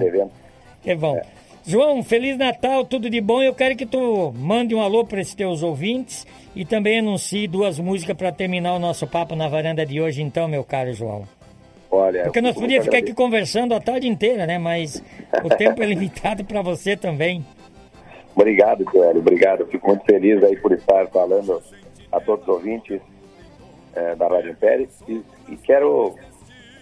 Que 0.82 0.96
bom. 0.96 1.18
É. 1.18 1.24
João, 1.68 2.04
Feliz 2.04 2.38
Natal, 2.38 2.86
tudo 2.86 3.10
de 3.10 3.20
bom. 3.20 3.42
Eu 3.42 3.54
quero 3.54 3.76
que 3.76 3.86
tu 3.86 4.32
mande 4.38 4.76
um 4.76 4.82
alô 4.82 5.04
para 5.04 5.20
esses 5.20 5.34
teus 5.34 5.64
ouvintes 5.64 6.28
e 6.56 6.64
também 6.64 7.00
anuncie 7.00 7.48
duas 7.48 7.80
músicas 7.80 8.16
para 8.16 8.32
terminar 8.32 8.76
o 8.76 8.80
nosso 8.80 9.08
papo 9.08 9.36
na 9.36 9.48
varanda 9.48 9.84
de 9.86 10.00
hoje, 10.00 10.22
então, 10.22 10.48
meu 10.48 10.64
caro 10.64 10.94
João. 10.94 11.24
Olha, 11.90 12.24
Porque 12.24 12.42
nós 12.42 12.56
podíamos 12.56 12.86
ficar 12.86 12.98
aqui 12.98 13.14
conversando 13.14 13.74
a 13.74 13.80
tarde 13.80 14.08
inteira, 14.08 14.46
né? 14.46 14.60
Mas 14.60 15.02
o 15.44 15.50
tempo 15.50 15.82
é 15.82 15.86
limitado 15.86 16.44
para 16.44 16.62
você 16.62 16.96
também. 16.96 17.44
Obrigado, 18.36 18.84
Joel. 18.92 19.18
Obrigado. 19.18 19.66
Fico 19.68 19.88
muito 19.88 20.04
feliz 20.06 20.44
aí 20.44 20.58
por 20.58 20.74
estar 20.74 21.08
falando 21.08 21.64
a 22.12 22.20
todos 22.20 22.48
os 22.48 22.54
ouvintes 22.54 23.02
é, 23.96 24.16
da 24.16 24.28
Rádio 24.28 24.52
Império 24.52 24.90
e, 25.08 25.24
e, 25.50 25.58
quero 25.58 26.16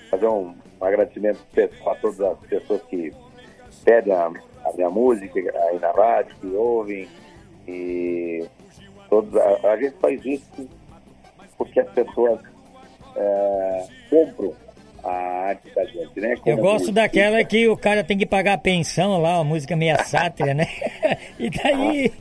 fazer 0.09 0.28
um, 0.28 0.53
agradecimento 0.82 1.39
a 1.86 1.95
todas 1.95 2.20
as 2.22 2.39
pessoas 2.39 2.82
que 2.84 3.14
pedem 3.86 4.14
a, 4.14 4.32
a, 4.66 4.74
minha 4.74 4.89
música 4.89 5.39
aí 5.39 5.80
na 5.80 5.91
rádio, 5.91 6.36
que 6.41 6.47
ouvem 6.47 7.07
e 7.68 8.45
todos, 9.09 9.36
a, 9.36 9.72
a 9.72 9.78
gente 9.78 9.95
faz 9.99 10.26
isso 10.26 10.70
porque 11.57 11.80
as 11.80 11.89
pessoas 11.91 12.39
é, 13.16 13.86
compram 14.09 14.53
a 15.03 15.11
arte 15.11 15.70
da 15.76 15.86
gente, 15.86 16.20
né? 16.20 16.36
Como 16.38 16.49
Eu 16.49 16.57
gosto 16.57 16.91
daquela 16.91 17.43
que 17.43 17.68
o 17.68 17.76
cara 17.76 18.03
tem 18.03 18.18
que 18.18 18.26
pagar 18.26 18.53
a 18.53 18.57
pensão 18.57 19.22
lá, 19.22 19.38
a 19.38 19.43
música 19.43 19.76
meia 19.76 20.03
sátira, 20.03 20.53
né? 20.53 20.68
e 21.38 21.49
daí 21.49 22.11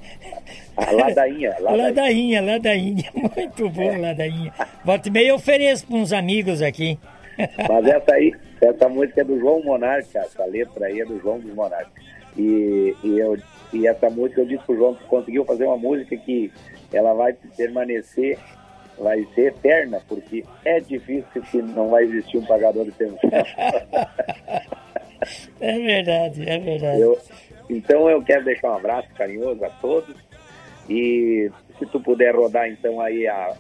a 0.86 0.92
ladainha, 0.92 1.56
ladainha. 1.60 1.84
Ladainha, 1.84 2.42
ladainha. 2.42 3.10
Muito 3.36 3.68
bom, 3.70 3.92
é. 3.92 3.98
ladainha. 3.98 4.52
Volta 4.84 5.08
e 5.08 5.10
meia 5.10 5.28
eu 5.28 5.34
ofereço 5.36 5.86
para 5.86 5.96
uns 5.96 6.12
amigos 6.12 6.62
aqui. 6.62 6.98
Mas 7.68 7.86
essa 7.86 8.12
aí, 8.12 8.34
essa 8.60 8.88
música 8.88 9.20
é 9.20 9.24
do 9.24 9.38
João 9.38 9.62
Monarca, 9.62 10.18
essa 10.18 10.44
letra 10.44 10.86
aí 10.86 11.00
é 11.00 11.04
do 11.04 11.18
João 11.20 11.38
dos 11.38 11.54
Monarca. 11.54 11.90
E, 12.36 12.94
e, 13.02 13.18
eu, 13.18 13.36
e 13.72 13.86
essa 13.86 14.08
música 14.10 14.40
eu 14.40 14.46
disse 14.46 14.64
pro 14.64 14.76
João 14.76 14.94
que 14.94 15.04
conseguiu 15.04 15.44
fazer 15.44 15.64
uma 15.64 15.76
música 15.76 16.16
que 16.16 16.50
ela 16.92 17.14
vai 17.14 17.34
permanecer, 17.56 18.38
vai 18.98 19.26
ser 19.34 19.48
eterna, 19.48 20.00
porque 20.08 20.44
é 20.64 20.80
difícil 20.80 21.42
que 21.50 21.62
não 21.62 21.90
vai 21.90 22.04
existir 22.04 22.38
um 22.38 22.46
pagador 22.46 22.84
de 22.84 22.92
pensão. 22.92 23.30
É 25.60 25.78
verdade, 25.78 26.48
é 26.48 26.58
verdade. 26.58 27.00
Eu, 27.00 27.16
então 27.70 28.10
eu 28.10 28.20
quero 28.22 28.44
deixar 28.44 28.72
um 28.72 28.76
abraço 28.76 29.08
carinhoso 29.14 29.64
a 29.64 29.70
todos 29.70 30.16
e 30.88 31.50
se 31.78 31.86
tu 31.86 32.00
puder 32.00 32.34
rodar 32.34 32.68
então 32.68 33.00
aí 33.00 33.26
a 33.26 33.54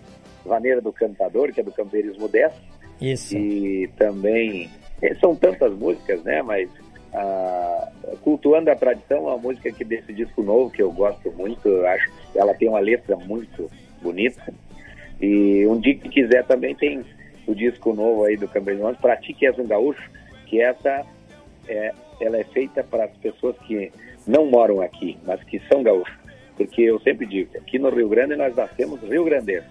Vaneira 0.44 0.80
do 0.80 0.92
Cantador, 0.92 1.52
que 1.52 1.60
é 1.60 1.62
do 1.62 1.72
Campeirismo 1.72 2.28
10. 2.28 2.52
Isso. 3.00 3.36
E 3.36 3.88
também, 3.96 4.70
eh, 5.00 5.14
são 5.16 5.34
tantas 5.34 5.72
músicas, 5.74 6.22
né? 6.22 6.42
Mas 6.42 6.68
a, 7.12 7.88
Cultuando 8.22 8.70
a 8.70 8.76
Tradição 8.76 9.18
é 9.18 9.20
uma 9.20 9.38
música 9.38 9.70
que 9.72 9.84
desse 9.84 10.12
disco 10.12 10.42
novo, 10.42 10.70
que 10.70 10.82
eu 10.82 10.90
gosto 10.90 11.30
muito, 11.32 11.68
eu 11.68 11.86
acho 11.86 12.10
que 12.32 12.38
ela 12.38 12.54
tem 12.54 12.68
uma 12.68 12.80
letra 12.80 13.16
muito 13.16 13.70
bonita. 14.00 14.52
E 15.20 15.66
um 15.66 15.78
dia 15.78 15.94
que 15.96 16.08
quiser 16.08 16.44
também 16.46 16.74
tem 16.74 17.04
o 17.46 17.54
disco 17.54 17.94
novo 17.94 18.24
aí 18.24 18.36
do 18.36 18.48
Campeirismo, 18.48 18.94
Pra 18.96 19.16
Ti 19.16 19.32
Que 19.32 19.46
És 19.46 19.58
um 19.58 19.66
Gaúcho, 19.66 20.10
que 20.46 20.60
essa 20.60 21.04
é, 21.68 21.92
ela 22.20 22.38
é 22.38 22.44
feita 22.44 22.82
para 22.82 23.04
as 23.04 23.16
pessoas 23.18 23.56
que 23.60 23.92
não 24.26 24.46
moram 24.46 24.80
aqui, 24.80 25.18
mas 25.24 25.42
que 25.44 25.60
são 25.68 25.82
gaúchos 25.82 26.21
porque 26.56 26.82
eu 26.82 27.00
sempre 27.00 27.26
digo, 27.26 27.56
aqui 27.56 27.78
no 27.78 27.90
Rio 27.90 28.08
Grande 28.08 28.36
nós 28.36 28.54
nascemos 28.54 29.00
Rio 29.02 29.24
Grande, 29.24 29.62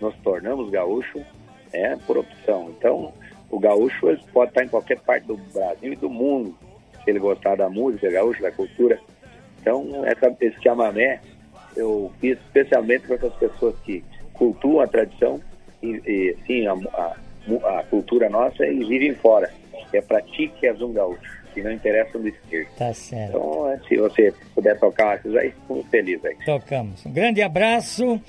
nos 0.00 0.14
tornamos 0.16 0.70
gaúcho 0.70 1.24
é, 1.72 1.96
por 2.06 2.18
opção. 2.18 2.72
Então, 2.76 3.12
o 3.50 3.58
gaúcho 3.58 4.08
ele 4.08 4.20
pode 4.32 4.50
estar 4.50 4.64
em 4.64 4.68
qualquer 4.68 4.98
parte 5.00 5.26
do 5.26 5.36
Brasil 5.36 5.92
e 5.92 5.96
do 5.96 6.10
mundo, 6.10 6.56
se 7.02 7.10
ele 7.10 7.18
gostar 7.18 7.56
da 7.56 7.68
música 7.68 8.10
gaúcha, 8.10 8.42
da 8.42 8.52
cultura. 8.52 8.98
Então, 9.60 10.04
essa, 10.04 10.34
esse 10.40 10.62
chamamé 10.62 11.20
eu 11.76 12.12
fiz 12.20 12.38
especialmente 12.38 13.06
para 13.06 13.16
essas 13.16 13.34
pessoas 13.34 13.74
que 13.80 14.04
cultuam 14.32 14.80
a 14.80 14.86
tradição 14.86 15.40
e, 15.82 16.00
e 16.06 16.36
sim, 16.46 16.66
a, 16.66 16.72
a, 16.72 17.78
a 17.78 17.82
cultura 17.84 18.28
nossa 18.28 18.64
e 18.66 18.84
vivem 18.84 19.14
fora. 19.14 19.52
É 19.92 20.00
para 20.00 20.20
ti 20.22 20.48
que 20.48 20.66
és 20.66 20.80
um 20.82 20.92
gaúcho 20.92 21.43
que 21.54 21.62
não 21.62 21.72
interessa 21.72 22.18
no 22.18 22.28
esquerdo. 22.28 22.68
Tá 22.76 22.92
certo. 22.92 23.30
Então, 23.30 23.70
é, 23.70 23.78
se 23.88 23.96
você 23.96 24.34
puder 24.54 24.78
tocar 24.78 25.20
aí, 25.24 25.50
fico 25.50 25.86
feliz 25.90 26.24
aí. 26.24 26.36
Tocamos. 26.44 27.06
Um 27.06 27.12
grande 27.12 27.40
abraço. 27.40 28.20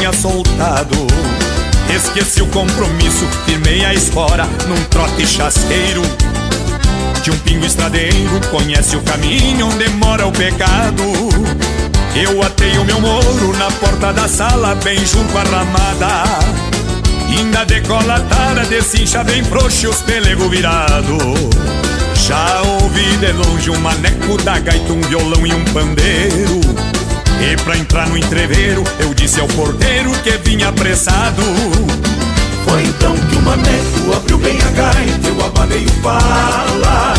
Tinha 0.00 0.12
soltado. 0.14 0.96
Esqueci 1.94 2.40
o 2.40 2.46
compromisso, 2.46 3.26
firmei 3.44 3.84
a 3.84 3.92
espora 3.92 4.46
num 4.66 4.82
trote 4.84 5.26
chasqueiro. 5.26 6.00
De 7.22 7.30
um 7.30 7.38
pingo 7.40 7.66
estradeiro, 7.66 8.40
conhece 8.50 8.96
o 8.96 9.02
caminho 9.02 9.66
onde 9.66 9.90
mora 9.90 10.26
o 10.26 10.32
pecado. 10.32 11.02
Eu 12.16 12.42
atei 12.42 12.78
o 12.78 12.84
meu 12.86 12.98
moro 12.98 13.54
na 13.58 13.70
porta 13.72 14.10
da 14.10 14.26
sala, 14.26 14.74
bem 14.76 15.04
junto 15.04 15.36
à 15.36 15.42
ramada. 15.42 16.24
Ainda 17.28 17.66
decolatada, 17.66 18.64
desincha 18.64 19.22
bem 19.22 19.44
frouxo 19.44 19.90
os 19.90 19.98
pelego 19.98 20.48
virado. 20.48 21.18
Já 22.26 22.62
ouvi 22.62 23.18
de 23.18 23.32
longe 23.32 23.70
um 23.70 23.78
maneco 23.80 24.38
da 24.42 24.58
gaita, 24.58 24.94
um 24.94 25.00
violão 25.02 25.46
e 25.46 25.52
um 25.52 25.64
pandeiro. 25.66 26.99
E 27.40 27.56
pra 27.64 27.76
entrar 27.76 28.06
no 28.08 28.18
entreveiro, 28.18 28.84
eu 28.98 29.14
disse 29.14 29.40
ao 29.40 29.48
porteiro 29.48 30.10
que 30.22 30.30
vinha 30.48 30.68
apressado. 30.68 31.42
Foi 32.68 32.82
então 32.82 33.16
que 33.16 33.36
o 33.36 33.42
maneco 33.42 34.14
abriu 34.14 34.38
bem 34.38 34.58
a 34.58 34.70
gaita, 34.70 35.26
eu 35.26 35.46
abanei 35.46 35.86
o 35.86 36.02
fala. 36.02 37.14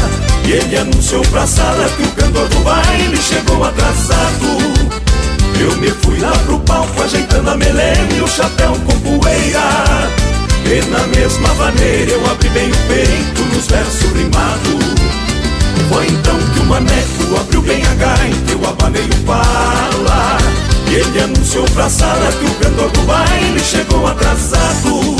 E 0.45 0.51
ele 0.51 0.77
anunciou 0.77 1.23
pra 1.23 1.47
sala 1.47 1.89
que 1.89 2.03
o 2.03 2.11
cantor 2.11 2.47
do 2.49 2.59
baile 2.59 3.17
chegou 3.17 3.63
atrasado. 3.63 4.57
Eu 5.59 5.75
me 5.77 5.89
fui 5.89 6.19
lá 6.19 6.31
pro 6.45 6.59
palco 6.59 7.01
ajeitando 7.01 7.49
a 7.49 7.57
melena 7.57 8.13
e 8.15 8.21
o 8.21 8.27
chapéu 8.27 8.73
com 8.85 8.99
poeira. 8.99 10.09
E 10.65 10.85
na 10.89 11.07
mesma 11.07 11.53
maneira 11.55 12.11
eu 12.11 12.31
abri 12.31 12.49
bem 12.49 12.69
o 12.69 12.77
peito 12.87 13.41
nos 13.53 13.67
versos 13.67 14.11
rimados. 14.13 15.20
Foi 15.89 16.07
então 16.07 16.37
que 16.53 16.59
o 16.59 16.65
maneco 16.65 17.39
abriu 17.39 17.61
bem 17.61 17.83
a 17.85 17.93
gaita, 17.95 18.51
eu 18.51 18.69
abanei 18.69 19.03
o 19.03 19.25
pala. 19.25 20.37
E 20.89 20.95
ele 20.95 21.21
anunciou 21.21 21.65
pra 21.73 21.89
sala 21.89 22.31
que 22.33 22.45
o 22.45 22.55
cantor 22.55 22.89
do 22.91 23.01
baile 23.01 23.59
chegou 23.59 24.07
atrasado. 24.07 25.15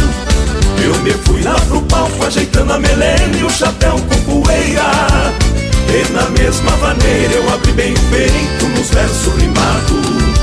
Eu 0.84 0.96
me 1.04 1.12
fui 1.12 1.42
lá 1.44 1.56
pro 1.68 1.82
palco 1.84 2.26
ajeitando 2.26 2.74
a 2.74 2.80
melena 2.80 3.38
e 3.40 3.44
o 3.44 3.50
chapéu 3.50 3.96
com 3.96 4.42
poeira. 4.42 4.84
E 5.88 6.12
na 6.12 6.30
mesma 6.30 6.72
maneira 6.78 7.34
eu 7.34 7.54
abri 7.54 7.72
bem 7.74 7.94
o 7.94 8.00
peito 8.10 8.66
nos 8.76 8.90
versos 8.90 9.34
rimados. 9.36 10.42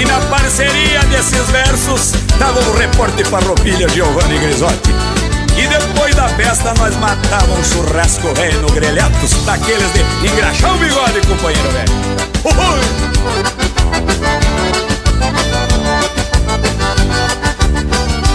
E 0.00 0.04
na 0.04 0.20
parceria 0.28 1.00
desses 1.10 1.48
versos 1.50 2.12
tava 2.38 2.60
o 2.60 2.76
repórter 2.76 3.28
parropilha 3.28 3.88
Giovanni 3.88 4.38
Grisotti. 4.38 5.19
E 5.56 5.66
depois 5.66 6.14
da 6.14 6.28
festa 6.28 6.74
nós 6.74 6.96
matávamos 6.96 7.58
um 7.58 7.64
churrasco 7.64 8.34
velho 8.34 8.62
no 8.62 8.68
grelhatos, 8.70 9.32
daqueles 9.44 9.92
de 9.92 10.28
engraxar 10.28 10.74
o 10.74 10.78
bigode, 10.78 11.20
companheiro 11.26 11.70
velho. 11.70 12.20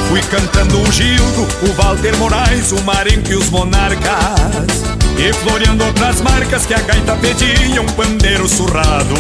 Fui 0.10 0.22
cantando 0.22 0.82
o 0.82 0.92
Gildo, 0.92 1.48
o 1.64 1.74
Walter 1.74 2.16
Moraes, 2.18 2.72
o 2.72 2.82
Marenco 2.84 3.32
e 3.32 3.36
os 3.36 3.50
Monarcas. 3.50 4.86
E 5.18 5.34
floreando 5.34 5.84
outras 5.86 6.22
marcas 6.22 6.66
que 6.66 6.74
a 6.74 6.80
gaita 6.80 7.16
pedia, 7.16 7.82
um 7.82 7.86
pandeiro 7.86 8.48
surrado. 8.48 9.16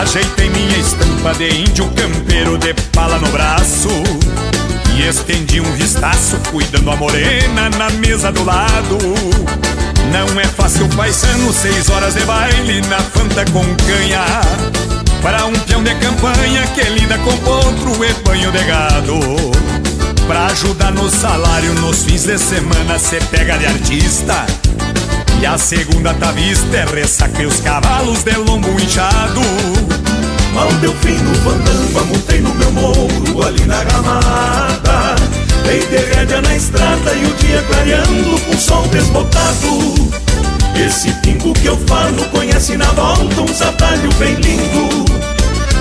Ajeitei 0.00 0.48
minha 0.50 0.78
estampa 0.78 1.34
de 1.34 1.48
índio 1.48 1.88
campeiro 1.90 2.58
de 2.58 2.74
pala 2.92 3.18
no 3.18 3.28
braço 3.28 3.88
E 4.98 5.06
estendi 5.06 5.60
um 5.60 5.72
vistaço 5.76 6.36
cuidando 6.50 6.90
a 6.90 6.96
morena 6.96 7.70
na 7.78 7.88
mesa 7.90 8.32
do 8.32 8.42
lado. 8.42 8.98
Não 10.10 10.40
é 10.40 10.44
fácil 10.44 10.88
paisano, 10.88 11.52
seis 11.52 11.88
horas 11.88 12.14
de 12.14 12.24
baile 12.24 12.80
na 12.88 12.98
fanta 12.98 13.44
com 13.52 13.62
canha. 13.86 14.24
Para 15.22 15.46
um 15.46 15.52
peão 15.52 15.84
de 15.84 15.94
campanha 15.94 16.66
que 16.74 16.82
lida 16.90 17.16
com 17.18 17.36
potro 17.38 18.04
e 18.04 18.12
banho 18.24 18.50
de 18.50 18.64
gado. 18.64 19.20
Pra 20.26 20.46
ajudar 20.46 20.90
no 20.90 21.08
salário 21.08 21.72
nos 21.74 22.02
fins 22.02 22.24
de 22.24 22.36
semana 22.36 22.98
cê 22.98 23.20
pega 23.30 23.56
de 23.56 23.66
artista. 23.66 24.46
E 25.40 25.46
a 25.46 25.56
segunda 25.56 26.12
tá 26.14 26.32
vista 26.32 26.76
é 26.76 26.84
ressaca 26.84 27.46
os 27.46 27.60
cavalos 27.60 28.24
de 28.24 28.36
lombo 28.36 28.68
inchado 28.80 29.42
Mal 30.58 30.72
deu 30.80 30.92
fim 30.94 31.14
no 31.14 31.34
fandango, 31.36 32.04
montei 32.06 32.40
no 32.40 32.52
meu 32.56 32.72
morro 32.72 33.46
ali 33.46 33.64
na 33.64 33.76
ramada. 33.76 35.14
Dei 35.62 35.78
de 35.86 35.98
rédea 35.98 36.42
na 36.42 36.56
estrada 36.56 37.14
e 37.14 37.26
o 37.26 37.34
dia 37.34 37.62
clareando 37.62 38.40
com 38.40 38.58
sol 38.58 38.82
desbotado. 38.88 39.94
Esse 40.74 41.12
pingo 41.22 41.52
que 41.52 41.66
eu 41.66 41.76
falo 41.86 42.24
conhece 42.32 42.76
na 42.76 42.86
volta 42.86 43.40
uns 43.40 43.62
atalhos 43.62 44.12
bem 44.16 44.34
lindo. 44.34 45.04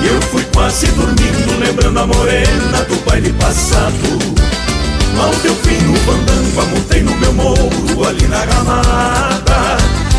E 0.04 0.10
eu 0.10 0.22
fui 0.22 0.44
quase 0.54 0.86
dormindo 0.92 1.60
lembrando 1.60 2.00
a 2.00 2.06
morena 2.06 2.84
do 2.88 3.04
baile 3.04 3.34
passado. 3.34 4.20
Mal 5.16 5.32
deu 5.42 5.56
fim 5.56 5.84
no 5.88 5.96
fandango, 6.02 6.76
montei 6.76 7.02
no 7.02 7.16
meu 7.16 7.34
morro 7.34 8.08
ali 8.08 8.28
na 8.28 8.44
ramada 8.44 9.38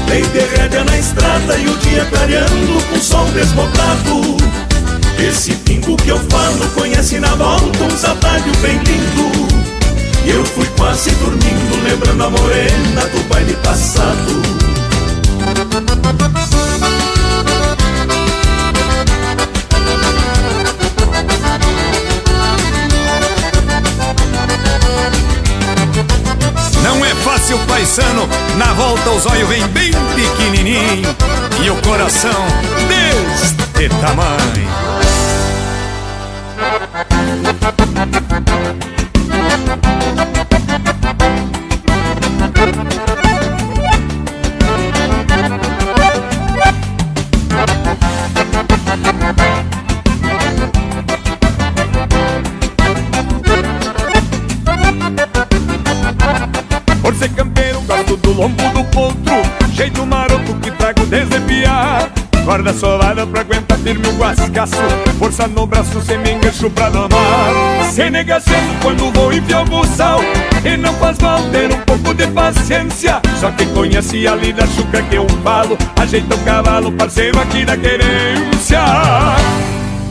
Dei 0.09 0.22
de 0.22 0.40
rédea 0.56 0.84
na 0.84 0.98
estrada 0.98 1.56
e 1.59 1.68
o 1.68 1.76
dia 1.78 2.04
clareando 2.06 2.82
com 2.90 3.00
sol 3.00 3.26
desbotado 3.26 4.36
Esse 5.18 5.52
pingo 5.56 5.96
que 5.96 6.09
eu 6.09 6.18
falo 6.30 6.66
conhece 6.74 7.18
na 7.20 7.34
volta 7.34 7.84
um 7.84 8.11
atalhos 8.11 8.56
bem 8.59 8.78
lindo. 8.78 9.48
E 10.24 10.30
eu 10.30 10.44
fui 10.44 10.66
quase 10.76 11.11
dormindo 11.11 11.84
lembrando 11.84 12.24
a 12.24 12.30
morena 12.30 13.02
do 13.12 13.28
baile 13.28 13.54
passado 13.62 14.68
É 27.39 27.41
fácil, 27.41 27.59
paisano, 27.68 28.28
na 28.57 28.72
volta 28.74 29.11
os 29.11 29.24
olhos 29.24 29.49
vem 29.49 29.64
bem 29.68 29.93
pequenininho 30.16 31.14
E 31.62 31.70
o 31.70 31.76
coração 31.82 32.32
deste 32.89 33.89
tamanho 34.01 34.68
Corda 62.49 62.72
solada 62.72 63.26
pra 63.26 63.42
aguentar 63.42 63.76
firme 63.76 64.09
o 64.09 64.12
guascaço 64.16 64.74
Força 65.18 65.46
no 65.46 65.66
braço, 65.66 66.01
sem 66.01 66.16
me 66.16 66.30
engancho 66.30 66.70
pra 66.70 66.88
domar. 66.88 67.12
Sem 67.92 68.09
negação 68.09 68.55
quando 68.80 69.12
vou 69.12 69.30
enfiar 69.30 69.61
o 69.61 69.64
buçal 69.66 70.18
E 70.64 70.74
não 70.78 70.94
faz 70.94 71.18
mal 71.18 71.42
ter 71.51 71.70
um 71.70 71.80
pouco 71.82 72.14
de 72.14 72.26
paciência. 72.28 73.20
Só 73.38 73.51
quem 73.51 73.68
conhece 73.74 74.26
a 74.26 74.34
lida 74.34 74.66
chuca 74.66 75.03
que 75.03 75.16
eu 75.16 75.26
falo 75.44 75.76
Ajeita 76.01 76.34
o 76.34 76.38
cavalo, 76.38 76.90
parceiro 76.92 77.38
aqui 77.38 77.66
da 77.66 77.76
querência 77.76 78.80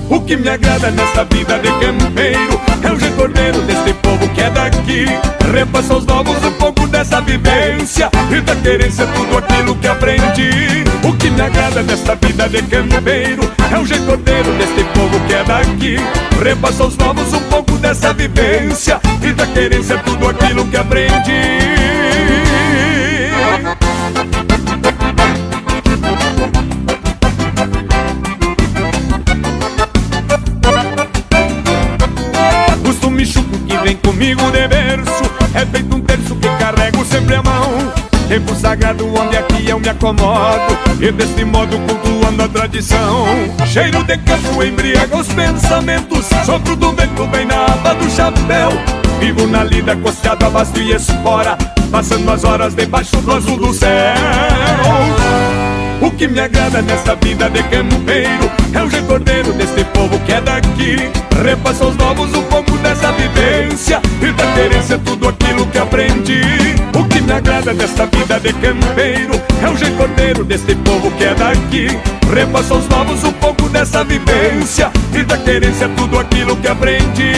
o 0.10 0.22
que 0.22 0.36
me 0.36 0.49
agrada 0.49 0.89
nessa 0.91 1.24
vida 1.26 1.60
de 1.60 1.70
campeiro 1.80 2.62
É 2.84 2.91
o 2.91 2.99
jeito 2.99 3.28
deste 3.66 3.93
povo 4.01 4.30
que 4.30 4.41
é 4.41 4.49
daqui. 4.49 5.05
Repassa 5.53 5.93
aos 5.93 6.05
novos 6.05 6.43
um 6.43 6.51
pouco 6.53 6.88
dessa 6.88 7.22
vivência 7.22 8.10
E 8.32 8.41
da 8.41 8.55
querência 8.55 9.08
tudo 9.08 9.38
aquilo 9.38 9.76
que 9.76 9.88
aprendi. 9.88 10.49
O 11.03 11.14
que 11.14 11.30
me 11.30 11.41
agrada 11.41 11.84
nessa 11.84 12.16
vida 12.16 12.47
de 12.49 12.62
campeiro 12.64 13.51
É 13.72 13.78
o 13.78 13.86
jeito 13.86 14.18
deste 14.18 14.84
povo 14.93 15.20
que 15.28 15.34
é 15.34 15.43
daqui. 15.43 15.97
Repassa 16.43 16.84
aos 16.84 16.97
novos 16.97 17.34
um 17.34 17.41
pouco 17.49 17.78
dessa 17.78 18.14
vivência 18.14 18.99
E 19.22 19.34
da 19.34 19.47
querência 19.47 19.97
tudo 19.99 20.30
aquilo 20.30 20.66
que 20.66 20.78
aprendi 20.78 21.78
comigo 34.08 34.49
de 34.51 34.68
berço 34.70 35.24
É 35.53 35.66
feito 35.66 35.93
um 35.93 35.99
terço 35.99 36.36
que 36.36 36.47
carrego 36.58 37.03
sempre 37.05 37.36
a 37.36 37.43
mão. 37.43 37.91
Tempo 38.30 38.55
sagrado 38.55 39.05
onde 39.14 39.38
aqui 39.38 39.70
eu 39.70 39.80
me 39.80 39.89
acomodo. 39.89 40.78
E 40.99 41.12
deste 41.12 41.43
modo 41.43 41.78
cultuando 41.80 42.43
a 42.43 42.47
tradição. 42.47 43.26
Cheiro 43.66 44.03
de 44.03 44.18
campo 44.20 44.64
embriaga 44.64 45.18
os 45.18 45.28
pensamentos. 45.28 46.26
Sopro 46.45 46.76
do 46.76 46.91
vento 46.93 47.26
bem 47.28 47.45
na 47.45 47.66
aba 47.66 47.95
do 47.95 48.10
chapéu. 48.10 48.72
Vivo 49.20 49.47
na 49.47 49.64
lida 49.64 49.95
costeado 49.95 50.45
a 50.45 50.49
basto 50.49 50.80
e 50.80 50.93
espora. 50.93 51.58
Passando 51.91 52.32
as 52.32 52.43
horas 52.43 52.76
debaixo 52.76 53.18
do 53.18 53.32
azul 53.32 53.58
do 53.58 53.74
céu 53.74 55.16
O 56.01 56.11
que 56.11 56.27
me 56.27 56.39
agrada 56.39 56.81
nessa 56.81 57.15
vida 57.15 57.49
de 57.49 57.63
campeiro 57.63 58.51
é 58.73 58.83
o 58.83 58.89
jeito 58.89 59.11
ordeiro 59.11 59.51
desse 59.53 59.83
povo 59.85 60.19
que 60.19 60.31
é 60.31 60.41
daqui. 60.41 60.95
Repassa 61.43 61.83
aos 61.83 61.95
novos 61.95 62.33
um 62.35 62.43
pouco 62.43 62.77
dessa 62.77 63.11
vivência 63.13 63.99
e 64.21 64.31
da 64.31 64.45
querência 64.53 64.99
tudo 64.99 65.27
aquilo 65.27 65.65
que 65.67 65.77
aprendi. 65.77 66.41
O 66.93 67.03
que 67.05 67.21
me 67.21 67.31
agrada 67.31 67.73
nessa 67.73 68.05
vida 68.05 68.39
de 68.39 68.53
campeiro 68.53 69.41
é 69.63 69.69
o 69.69 69.77
jeito 69.77 70.01
ordeiro 70.01 70.43
desse 70.43 70.75
povo 70.75 71.09
que 71.11 71.23
é 71.23 71.33
daqui. 71.33 71.87
Repassa 72.33 72.73
aos 72.73 72.87
novos 72.87 73.23
um 73.23 73.33
pouco 73.33 73.67
dessa 73.69 74.03
vivência 74.03 74.91
e 75.13 75.23
da 75.23 75.37
querência 75.37 75.89
tudo 75.89 76.19
aquilo 76.19 76.55
que 76.57 76.67
aprendi. 76.67 77.33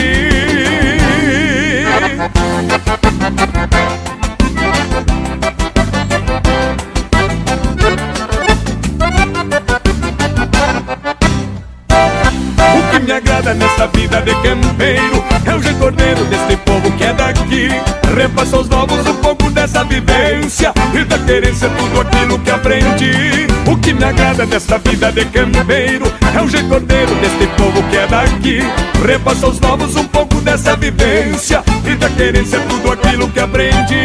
Agrada 13.50 13.54
nessa 13.54 13.86
vida 13.88 14.20
de 14.22 14.34
campeiro 14.42 15.24
é 15.44 15.54
o 15.54 15.62
jeito 15.62 15.84
ordeiro 15.84 16.24
desse 16.24 16.56
povo 16.58 16.90
que 16.92 17.04
é 17.04 17.12
daqui. 17.12 17.68
Repassa 18.16 18.56
aos 18.56 18.68
novos 18.68 19.06
um 19.06 19.14
pouco 19.16 19.50
dessa 19.50 19.84
vivência 19.84 20.72
e 20.94 21.04
da 21.04 21.18
querência 21.18 21.68
tudo 21.70 22.00
aquilo 22.00 22.38
que 22.38 22.50
aprendi. 22.50 23.46
O 23.70 23.76
que 23.76 23.92
me 23.92 24.04
agrada 24.04 24.46
nessa 24.46 24.78
vida 24.78 25.12
de 25.12 25.24
campeiro 25.26 26.12
é 26.34 26.42
o 26.42 26.48
jeito 26.48 26.72
ordeiro 26.72 27.14
desse 27.16 27.46
povo 27.56 27.82
que 27.90 27.96
é 27.96 28.06
daqui. 28.06 28.60
Repassa 29.06 29.46
aos 29.46 29.60
novos 29.60 29.96
um 29.96 30.04
pouco 30.04 30.40
dessa 30.40 30.76
vivência 30.76 31.62
e 31.84 31.94
da 31.94 32.08
querência 32.10 32.60
tudo 32.60 32.92
aquilo 32.92 33.28
que 33.28 33.40
aprendi. 33.40 34.04